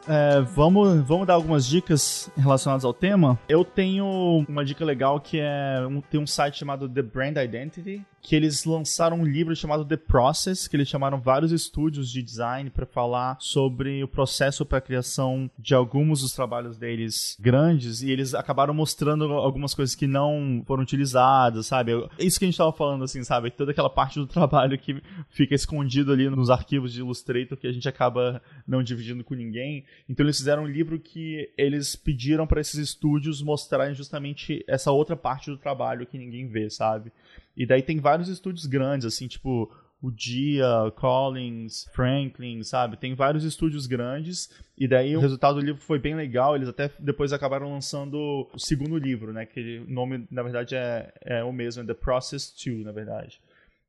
é, 0.09 0.41
vamos, 0.41 1.01
vamos 1.01 1.27
dar 1.27 1.35
algumas 1.35 1.67
dicas 1.67 2.31
relacionadas 2.35 2.83
ao 2.83 2.91
tema. 2.91 3.39
Eu 3.47 3.63
tenho 3.63 4.43
uma 4.49 4.65
dica 4.65 4.83
legal 4.83 5.19
que 5.19 5.39
é 5.39 5.85
um, 5.87 6.01
tem 6.01 6.19
um 6.19 6.25
site 6.25 6.57
chamado 6.57 6.89
The 6.89 7.03
Brand 7.03 7.37
Identity, 7.37 8.03
que 8.21 8.35
eles 8.35 8.65
lançaram 8.65 9.19
um 9.19 9.25
livro 9.25 9.55
chamado 9.55 9.85
The 9.85 9.97
Process, 9.97 10.67
que 10.67 10.75
eles 10.75 10.87
chamaram 10.87 11.19
vários 11.19 11.51
estúdios 11.51 12.11
de 12.11 12.21
design 12.21 12.69
para 12.69 12.85
falar 12.85 13.37
sobre 13.39 14.03
o 14.03 14.07
processo 14.07 14.65
para 14.65 14.77
a 14.77 14.81
criação 14.81 15.49
de 15.57 15.73
alguns 15.73 16.21
dos 16.21 16.33
trabalhos 16.33 16.77
deles 16.77 17.37
grandes 17.39 18.01
e 18.01 18.11
eles 18.11 18.33
acabaram 18.33 18.73
mostrando 18.73 19.25
algumas 19.33 19.73
coisas 19.73 19.95
que 19.95 20.05
não 20.05 20.63
foram 20.65 20.83
utilizadas, 20.83 21.67
sabe? 21.67 21.91
Isso 22.19 22.37
que 22.37 22.45
a 22.45 22.47
gente 22.47 22.55
estava 22.55 22.71
falando 22.71 23.03
assim, 23.03 23.23
sabe? 23.23 23.49
Toda 23.49 23.71
aquela 23.71 23.89
parte 23.89 24.19
do 24.19 24.27
trabalho 24.27 24.77
que 24.77 25.01
fica 25.29 25.55
escondido 25.55 26.11
ali 26.11 26.29
nos 26.29 26.49
arquivos 26.49 26.93
de 26.93 26.99
Illustrator 26.99 27.57
que 27.57 27.67
a 27.67 27.71
gente 27.71 27.89
acaba 27.89 28.41
não 28.67 28.83
dividindo 28.83 29.23
com 29.23 29.33
ninguém. 29.33 29.83
Então 30.07 30.25
eles 30.25 30.37
fizeram 30.37 30.63
um 30.63 30.67
livro 30.67 30.99
que 30.99 31.49
eles 31.57 31.95
pediram 31.95 32.45
para 32.45 32.61
esses 32.61 32.75
estúdios 32.75 33.41
mostrarem 33.41 33.95
justamente 33.95 34.63
essa 34.67 34.91
outra 34.91 35.15
parte 35.15 35.49
do 35.49 35.57
trabalho 35.57 36.05
que 36.05 36.17
ninguém 36.17 36.47
vê, 36.47 36.69
sabe? 36.69 37.11
E 37.55 37.65
daí 37.65 37.81
tem 37.81 37.99
vários 37.99 38.29
estúdios 38.29 38.65
grandes, 38.65 39.05
assim, 39.05 39.27
tipo 39.27 39.71
o 40.01 40.09
Dia, 40.09 40.91
Collins, 40.95 41.87
Franklin, 41.93 42.63
sabe? 42.63 42.97
Tem 42.97 43.13
vários 43.13 43.43
estúdios 43.43 43.85
grandes. 43.85 44.49
E 44.75 44.87
daí 44.87 45.15
o 45.15 45.19
resultado 45.19 45.59
do 45.59 45.65
livro 45.65 45.79
foi 45.79 45.99
bem 45.99 46.15
legal. 46.15 46.55
Eles 46.55 46.67
até 46.67 46.89
depois 46.97 47.31
acabaram 47.31 47.71
lançando 47.71 48.49
o 48.51 48.59
segundo 48.59 48.97
livro, 48.97 49.31
né? 49.31 49.45
Que 49.45 49.83
o 49.87 49.91
nome, 49.91 50.25
na 50.31 50.41
verdade, 50.41 50.75
é, 50.75 51.13
é 51.21 51.43
o 51.43 51.53
mesmo, 51.53 51.83
é 51.83 51.85
The 51.85 51.93
Process 51.93 52.51
2, 52.65 52.83
na 52.83 52.91
verdade. 52.91 53.39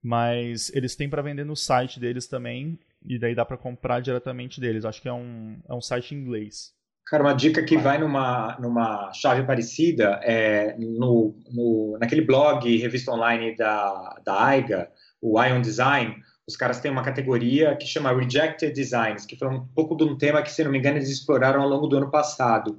Mas 0.02 0.70
eles 0.74 0.94
têm 0.94 1.08
para 1.08 1.22
vender 1.22 1.44
no 1.44 1.56
site 1.56 1.98
deles 1.98 2.26
também. 2.26 2.78
E 3.04 3.18
daí 3.18 3.34
dá 3.34 3.44
para 3.44 3.56
comprar 3.56 4.00
diretamente 4.00 4.60
deles. 4.60 4.84
Acho 4.84 5.00
que 5.00 5.08
é 5.08 5.12
um, 5.12 5.56
é 5.66 5.72
um 5.72 5.80
site 5.80 6.14
em 6.14 6.18
inglês. 6.18 6.74
Cara, 7.12 7.24
uma 7.24 7.34
dica 7.34 7.62
que 7.62 7.76
vai 7.76 7.98
numa, 7.98 8.56
numa 8.58 9.12
chave 9.12 9.42
parecida 9.42 10.18
é 10.22 10.74
no, 10.78 11.36
no, 11.52 11.98
naquele 12.00 12.22
blog, 12.22 12.74
revista 12.78 13.12
online 13.12 13.54
da, 13.54 14.18
da 14.24 14.42
AIGA, 14.46 14.90
o 15.20 15.38
Ion 15.38 15.60
Design, 15.60 16.16
os 16.48 16.56
caras 16.56 16.80
têm 16.80 16.90
uma 16.90 17.02
categoria 17.02 17.76
que 17.76 17.86
chama 17.86 18.18
Rejected 18.18 18.72
Designs, 18.72 19.26
que 19.26 19.36
foi 19.36 19.46
um 19.48 19.60
pouco 19.74 19.94
de 19.94 20.04
um 20.04 20.16
tema 20.16 20.40
que, 20.40 20.50
se 20.50 20.64
não 20.64 20.70
me 20.70 20.78
engano, 20.78 20.96
eles 20.96 21.10
exploraram 21.10 21.60
ao 21.60 21.68
longo 21.68 21.86
do 21.86 21.98
ano 21.98 22.10
passado. 22.10 22.78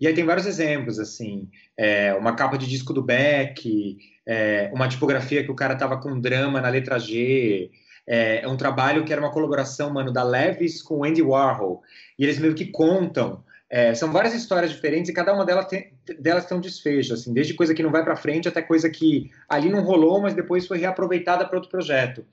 E 0.00 0.06
aí 0.06 0.14
tem 0.14 0.24
vários 0.24 0.46
exemplos, 0.46 0.98
assim, 0.98 1.50
é, 1.76 2.14
uma 2.14 2.34
capa 2.34 2.56
de 2.56 2.66
disco 2.66 2.94
do 2.94 3.02
Beck, 3.02 3.98
é, 4.24 4.70
uma 4.72 4.88
tipografia 4.88 5.44
que 5.44 5.50
o 5.50 5.54
cara 5.54 5.76
tava 5.76 6.00
com 6.00 6.18
drama 6.18 6.58
na 6.58 6.70
letra 6.70 6.98
G, 6.98 7.70
é, 8.06 8.40
é 8.40 8.48
um 8.48 8.56
trabalho 8.56 9.04
que 9.04 9.12
era 9.12 9.20
uma 9.20 9.30
colaboração, 9.30 9.92
mano, 9.92 10.10
da 10.10 10.22
Levis 10.22 10.80
com 10.80 11.00
o 11.00 11.04
Andy 11.04 11.20
Warhol. 11.20 11.82
E 12.18 12.24
eles 12.24 12.38
meio 12.38 12.54
que 12.54 12.64
contam 12.64 13.46
é, 13.70 13.94
são 13.94 14.10
várias 14.10 14.34
histórias 14.34 14.70
diferentes 14.70 15.10
e 15.10 15.14
cada 15.14 15.34
uma 15.34 15.44
delas 15.44 15.66
tem, 15.66 15.92
delas 16.18 16.46
tem 16.46 16.56
um 16.56 16.60
desfecho, 16.60 17.12
assim, 17.12 17.34
desde 17.34 17.54
coisa 17.54 17.74
que 17.74 17.82
não 17.82 17.90
vai 17.90 18.02
para 18.02 18.16
frente 18.16 18.48
até 18.48 18.62
coisa 18.62 18.88
que 18.88 19.30
ali 19.48 19.68
não 19.68 19.82
rolou, 19.82 20.20
mas 20.20 20.34
depois 20.34 20.66
foi 20.66 20.78
reaproveitada 20.78 21.46
para 21.46 21.56
outro 21.56 21.70
projeto. 21.70 22.24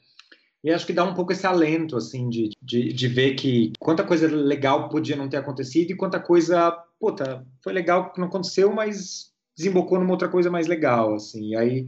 E 0.63 0.71
acho 0.71 0.85
que 0.85 0.93
dá 0.93 1.03
um 1.03 1.13
pouco 1.13 1.31
esse 1.31 1.45
alento, 1.45 1.97
assim, 1.97 2.29
de, 2.29 2.49
de, 2.61 2.91
de, 2.91 3.07
ver 3.07 3.35
que 3.35 3.71
quanta 3.77 4.03
coisa 4.03 4.27
legal 4.27 4.89
podia 4.89 5.15
não 5.15 5.29
ter 5.29 5.37
acontecido 5.37 5.91
e 5.91 5.95
quanta 5.95 6.19
coisa, 6.19 6.71
puta, 6.99 7.45
foi 7.61 7.71
legal 7.71 8.11
que 8.11 8.19
não 8.19 8.27
aconteceu, 8.27 8.73
mas 8.73 9.31
desembocou 9.55 9.99
numa 9.99 10.11
outra 10.11 10.29
coisa 10.29 10.49
mais 10.49 10.67
legal, 10.67 11.13
assim. 11.13 11.49
E 11.49 11.55
aí 11.55 11.87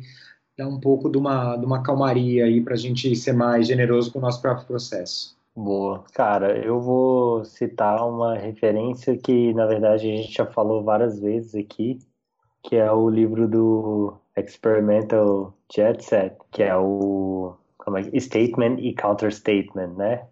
dá 0.58 0.68
um 0.68 0.80
pouco 0.80 1.10
de 1.10 1.18
uma, 1.18 1.56
de 1.56 1.66
uma 1.66 1.82
calmaria 1.82 2.46
aí 2.46 2.62
para 2.62 2.74
a 2.74 2.78
gente 2.78 3.16
ser 3.16 3.34
mais 3.34 3.66
generoso 3.66 4.12
com 4.12 4.20
o 4.20 4.22
nosso 4.22 4.42
próprio 4.42 4.68
processo. 4.68 5.37
Boa. 5.60 6.04
Cara, 6.14 6.56
eu 6.64 6.80
vou 6.80 7.44
citar 7.44 8.08
uma 8.08 8.36
referência 8.38 9.18
que, 9.18 9.56
na 9.56 9.66
verdade, 9.66 10.08
a 10.08 10.16
gente 10.16 10.32
já 10.32 10.46
falou 10.46 10.84
várias 10.84 11.20
vezes 11.20 11.56
aqui, 11.56 11.98
que 12.62 12.76
é 12.76 12.92
o 12.92 13.10
livro 13.10 13.48
do 13.48 14.16
Experimental 14.38 15.56
Jet 15.74 16.04
Set, 16.04 16.38
que 16.52 16.62
é 16.62 16.76
o 16.78 17.56
como 17.80 17.98
é, 17.98 18.04
Statement 18.20 18.78
e 18.78 18.94
Counter 18.94 19.34
Statement, 19.34 19.96
né? 19.96 20.28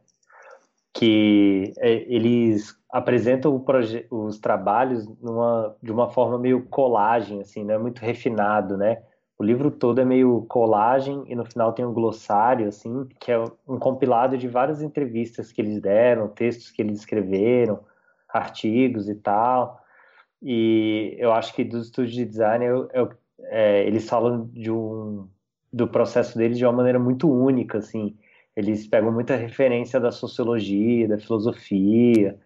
Que 0.94 1.74
é, 1.80 1.92
eles 2.08 2.78
apresentam 2.92 3.66
os 4.12 4.38
trabalhos 4.38 5.08
numa, 5.20 5.76
de 5.82 5.92
uma 5.92 6.08
forma 6.08 6.38
meio 6.38 6.68
colagem, 6.68 7.42
assim, 7.42 7.64
né? 7.64 7.80
Muito 7.80 8.00
refinado, 8.00 8.78
né? 8.78 9.02
O 9.38 9.44
livro 9.44 9.70
todo 9.70 10.00
é 10.00 10.06
meio 10.06 10.46
colagem 10.48 11.24
e 11.28 11.36
no 11.36 11.46
final 11.46 11.74
tem 11.74 11.86
um 11.86 11.94
glossário, 11.94 12.68
assim, 12.68 13.06
que 13.20 13.32
é 13.32 13.44
um 13.68 13.78
compilado 13.78 14.38
de 14.38 14.48
várias 14.48 14.82
entrevistas 14.82 15.52
que 15.52 15.62
eles 15.62 15.82
deram, 15.82 16.30
textos 16.30 16.72
que 16.72 16.82
eles 16.82 17.00
escreveram, 17.00 17.82
artigos 18.30 19.10
e 19.10 19.16
tal. 19.16 19.82
E 20.42 21.16
eu 21.18 21.34
acho 21.34 21.54
que 21.54 21.64
dos 21.64 21.88
estúdios 21.88 22.16
de 22.16 22.26
design, 22.26 22.64
eu, 22.66 22.90
eu, 22.94 23.12
é, 23.46 23.86
eles 23.86 24.08
falam 24.08 24.50
de 24.54 24.72
um, 24.72 25.28
do 25.72 25.88
processo 25.88 26.38
deles 26.38 26.58
de 26.58 26.66
uma 26.66 26.72
maneira 26.72 27.00
muito 27.00 27.30
única, 27.30 27.80
assim. 27.80 28.16
Eles 28.56 28.88
pegam 28.88 29.12
muita 29.12 29.36
referência 29.36 30.00
da 30.00 30.12
sociologia, 30.12 31.10
da 31.10 31.18
filosofia, 31.18 32.40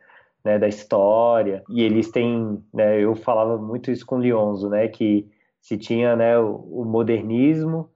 né, 0.44 0.58
da 0.58 0.68
história. 0.68 1.64
E 1.70 1.84
eles 1.84 2.10
têm, 2.10 2.64
né, 2.74 3.00
eu 3.00 3.16
falava 3.16 3.60
muito 3.60 3.92
isso 3.92 4.06
com 4.06 4.18
o 4.18 4.22
Lionzo, 4.22 4.70
né, 4.70 4.88
que 4.88 5.30
se 5.62 5.78
tinha 5.78 6.16
né, 6.16 6.38
o, 6.40 6.82
o 6.82 6.86
modernismo, 6.86 7.90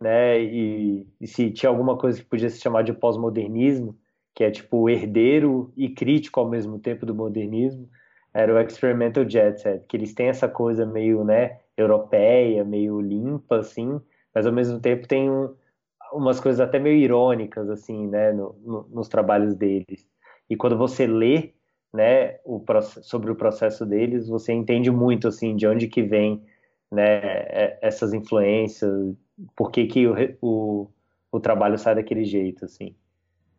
né, 0.00 0.40
e, 0.42 1.06
e, 1.20 1.26
se 1.26 1.50
tinha 1.50 1.70
alguma 1.70 1.96
coisa 1.96 2.20
que 2.20 2.28
podia 2.28 2.50
se 2.50 2.60
chamar 2.60 2.82
de 2.82 2.92
pós-modernismo, 2.92 3.96
que 4.34 4.44
é 4.44 4.50
tipo 4.50 4.88
herdeiro 4.90 5.72
e 5.76 5.88
crítico 5.88 6.38
ao 6.40 6.48
mesmo 6.48 6.78
tempo 6.78 7.06
do 7.06 7.14
modernismo, 7.14 7.88
Era 8.34 8.54
o 8.54 8.60
Experimental 8.60 9.28
Jet 9.28 9.60
Set, 9.60 9.86
que 9.88 9.96
eles 9.96 10.12
têm 10.12 10.28
essa 10.28 10.48
coisa 10.48 10.84
meio, 10.84 11.24
né, 11.24 11.60
europeia, 11.76 12.64
meio 12.64 13.00
limpa, 13.00 13.58
assim, 13.58 14.00
mas 14.34 14.46
ao 14.46 14.52
mesmo 14.52 14.78
tempo 14.80 15.08
tem 15.08 15.30
um, 15.30 15.54
umas 16.12 16.40
coisas 16.40 16.60
até 16.60 16.78
meio 16.78 16.96
irônicas, 16.96 17.68
assim, 17.70 18.06
né, 18.06 18.32
no, 18.32 18.54
no, 18.64 18.88
nos 18.90 19.08
trabalhos 19.08 19.54
deles. 19.54 20.06
E 20.48 20.56
quando 20.56 20.76
você 20.76 21.06
lê, 21.06 21.54
né, 21.92 22.38
o, 22.44 22.62
sobre 23.02 23.30
o 23.30 23.36
processo 23.36 23.86
deles, 23.86 24.28
você 24.28 24.52
entende 24.52 24.90
muito, 24.90 25.28
assim, 25.28 25.56
de 25.56 25.66
onde 25.66 25.88
que 25.88 26.02
vem, 26.02 26.44
né, 26.90 27.78
essas 27.80 28.12
influências, 28.12 29.14
por 29.54 29.70
que 29.70 29.86
que 29.86 30.06
o, 30.06 30.14
o, 30.40 30.90
o 31.32 31.40
trabalho 31.40 31.78
sai 31.78 31.94
daquele 31.94 32.24
jeito, 32.24 32.64
assim. 32.64 32.94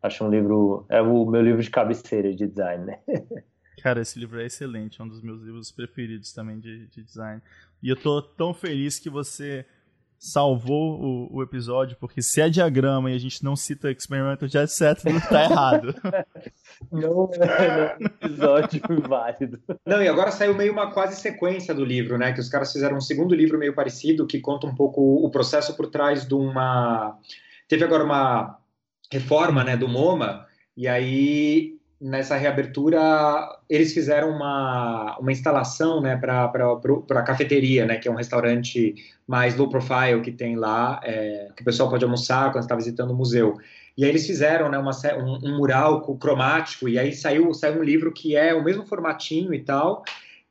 Acho 0.02 0.24
um 0.24 0.30
livro, 0.30 0.86
é 0.88 1.02
o 1.02 1.26
meu 1.26 1.42
livro 1.42 1.62
de 1.62 1.70
cabeceira 1.70 2.34
de 2.34 2.46
design, 2.46 2.84
né. 2.84 3.00
Cara, 3.82 4.00
esse 4.00 4.18
livro 4.18 4.40
é 4.40 4.46
excelente, 4.46 5.00
é 5.00 5.04
um 5.04 5.08
dos 5.08 5.22
meus 5.22 5.40
livros 5.40 5.70
preferidos 5.70 6.32
também 6.32 6.58
de, 6.58 6.86
de 6.88 7.02
design. 7.02 7.40
E 7.82 7.88
eu 7.88 7.96
tô 7.96 8.20
tão 8.20 8.52
feliz 8.52 8.98
que 8.98 9.08
você 9.08 9.64
salvou 10.18 11.00
o, 11.00 11.36
o, 11.36 11.42
episódio, 11.42 11.96
porque 12.00 12.20
se 12.20 12.40
é 12.40 12.48
diagrama 12.48 13.10
e 13.10 13.14
a 13.14 13.18
gente 13.18 13.44
não 13.44 13.54
cita 13.54 13.90
Experimental 13.90 14.48
Jet 14.48 14.70
Set, 14.72 15.04
não 15.04 15.20
tá 15.20 15.44
errado. 15.44 15.94
não 16.90 17.30
é 17.34 17.96
um 18.00 18.04
episódio 18.04 18.82
válido. 19.08 19.60
Não, 19.86 20.02
e 20.02 20.08
agora 20.08 20.32
saiu 20.32 20.54
meio 20.54 20.72
uma 20.72 20.90
quase 20.90 21.20
sequência 21.20 21.72
do 21.72 21.84
livro, 21.84 22.18
né? 22.18 22.32
Que 22.32 22.40
os 22.40 22.48
caras 22.48 22.72
fizeram 22.72 22.96
um 22.96 23.00
segundo 23.00 23.34
livro 23.34 23.58
meio 23.58 23.74
parecido, 23.74 24.26
que 24.26 24.40
conta 24.40 24.66
um 24.66 24.74
pouco 24.74 25.00
o 25.24 25.30
processo 25.30 25.76
por 25.76 25.86
trás 25.86 26.26
de 26.26 26.34
uma... 26.34 27.16
Teve 27.68 27.84
agora 27.84 28.02
uma 28.02 28.58
reforma, 29.10 29.62
né, 29.62 29.76
do 29.76 29.88
MoMA, 29.88 30.46
e 30.76 30.86
aí 30.86 31.77
nessa 32.00 32.36
reabertura, 32.36 33.00
eles 33.68 33.92
fizeram 33.92 34.30
uma, 34.30 35.18
uma 35.18 35.32
instalação 35.32 36.00
né, 36.00 36.16
para 36.16 36.44
a 36.44 37.22
cafeteria, 37.22 37.84
né, 37.86 37.96
que 37.96 38.06
é 38.06 38.10
um 38.10 38.14
restaurante 38.14 38.94
mais 39.26 39.56
low 39.56 39.68
profile 39.68 40.20
que 40.22 40.30
tem 40.30 40.56
lá, 40.56 41.00
é, 41.02 41.48
que 41.56 41.62
o 41.62 41.64
pessoal 41.64 41.90
pode 41.90 42.04
almoçar 42.04 42.52
quando 42.52 42.62
está 42.62 42.76
visitando 42.76 43.10
o 43.10 43.16
museu. 43.16 43.58
E 43.96 44.04
aí 44.04 44.10
eles 44.10 44.26
fizeram 44.26 44.70
né, 44.70 44.78
uma, 44.78 44.92
um, 45.16 45.48
um, 45.48 45.56
mural 45.58 46.00
cromático, 46.18 46.88
e 46.88 46.98
aí 46.98 47.12
saiu, 47.12 47.52
saiu 47.52 47.80
um 47.80 47.84
livro 47.84 48.12
que 48.12 48.36
é 48.36 48.54
o 48.54 48.62
mesmo 48.62 48.86
formatinho 48.86 49.52
e 49.52 49.60
tal, 49.64 50.04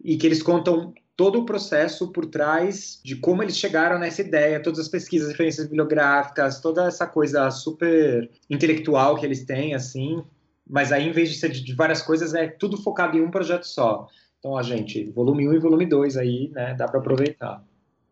e 0.04 0.18
que 0.18 0.28
eles 0.28 0.44
contam 0.44 0.94
todo 1.16 1.40
o 1.40 1.46
processo 1.46 2.12
por 2.12 2.26
trás 2.26 3.00
de 3.04 3.16
como 3.16 3.42
eles 3.42 3.58
chegaram 3.58 3.98
nessa 3.98 4.22
ideia, 4.22 4.62
todas 4.62 4.80
as 4.80 4.88
pesquisas, 4.88 5.30
referências 5.30 5.66
bibliográficas, 5.66 6.60
toda 6.60 6.88
essa 6.88 7.08
coisa 7.08 7.50
super 7.50 8.30
intelectual 8.50 9.16
que 9.16 9.26
eles 9.26 9.44
têm, 9.46 9.74
assim, 9.74 10.24
mas 10.70 10.92
aí, 10.92 11.08
em 11.08 11.12
vez 11.12 11.30
de 11.30 11.36
ser 11.36 11.50
de, 11.50 11.74
várias 11.74 12.02
coisas, 12.02 12.34
é 12.34 12.48
tudo 12.48 12.78
focado 12.78 13.18
em 13.18 13.22
um 13.22 13.32
projeto 13.32 13.66
só. 13.66 14.08
Então, 14.40 14.58
a 14.58 14.64
gente, 14.64 15.10
volume 15.12 15.48
1 15.48 15.54
e 15.54 15.60
volume 15.60 15.86
2 15.86 16.18
aí, 16.18 16.50
né, 16.54 16.74
dá 16.74 16.88
para 16.88 17.00
aproveitar. 17.00 17.64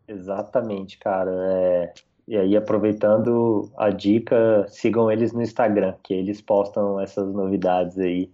Exatamente, 0.08 0.98
cara. 0.98 1.30
É... 1.30 1.94
E 2.28 2.36
aí, 2.36 2.56
aproveitando 2.56 3.70
a 3.76 3.90
dica, 3.90 4.66
sigam 4.68 5.10
eles 5.10 5.32
no 5.32 5.42
Instagram, 5.42 5.94
que 6.02 6.12
eles 6.12 6.40
postam 6.40 7.00
essas 7.00 7.32
novidades 7.32 7.98
aí, 7.98 8.30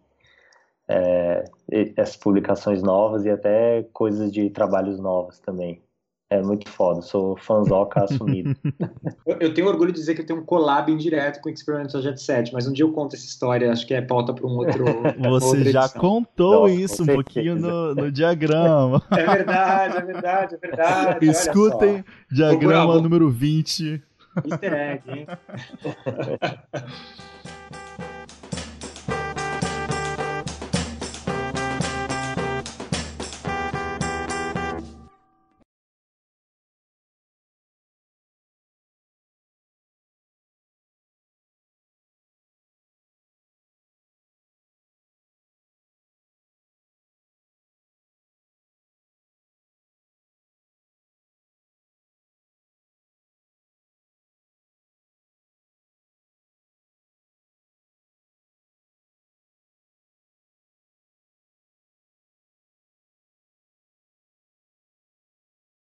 é... 0.88 1.44
essas 1.96 2.16
publicações 2.16 2.82
novas 2.82 3.24
e 3.24 3.30
até 3.30 3.82
coisas 3.92 4.32
de 4.32 4.48
trabalhos 4.50 4.98
novos 4.98 5.38
também. 5.38 5.82
É 6.32 6.40
muito 6.40 6.66
foda, 6.66 7.02
sou 7.02 7.36
fãzoca 7.36 8.04
assumido. 8.04 8.56
eu, 9.26 9.36
eu, 9.38 9.52
tenho 9.52 9.68
orgulho 9.68 9.92
de 9.92 9.98
dizer 9.98 10.14
que 10.14 10.22
eu 10.22 10.26
tenho 10.26 10.40
um 10.40 10.44
collab 10.44 10.90
indireto 10.90 11.42
com 11.42 11.50
o 11.50 11.52
Experimental 11.52 12.00
Jet 12.00 12.18
7, 12.18 12.54
mas 12.54 12.66
um 12.66 12.72
dia 12.72 12.86
eu 12.86 12.90
conto 12.90 13.14
essa 13.14 13.26
história, 13.26 13.70
acho 13.70 13.86
que 13.86 13.92
é 13.92 14.00
pauta 14.00 14.32
para 14.32 14.46
um 14.46 14.56
outro. 14.56 14.82
Você 15.28 15.70
já 15.70 15.84
edição. 15.84 16.00
contou 16.00 16.62
Nossa, 16.62 16.72
isso 16.72 17.02
um 17.02 17.06
pouquinho 17.06 17.54
no, 17.54 17.94
no, 17.94 18.10
diagrama. 18.10 19.02
É 19.12 19.26
verdade, 19.26 19.96
é 19.98 20.00
verdade, 20.00 20.54
é 20.54 20.58
verdade. 20.58 21.26
Escutem 21.26 22.02
diagrama 22.30 22.98
número 22.98 23.30
20. 23.30 24.02
Easter 24.46 24.72
egg, 24.72 25.02
hein? 25.10 25.26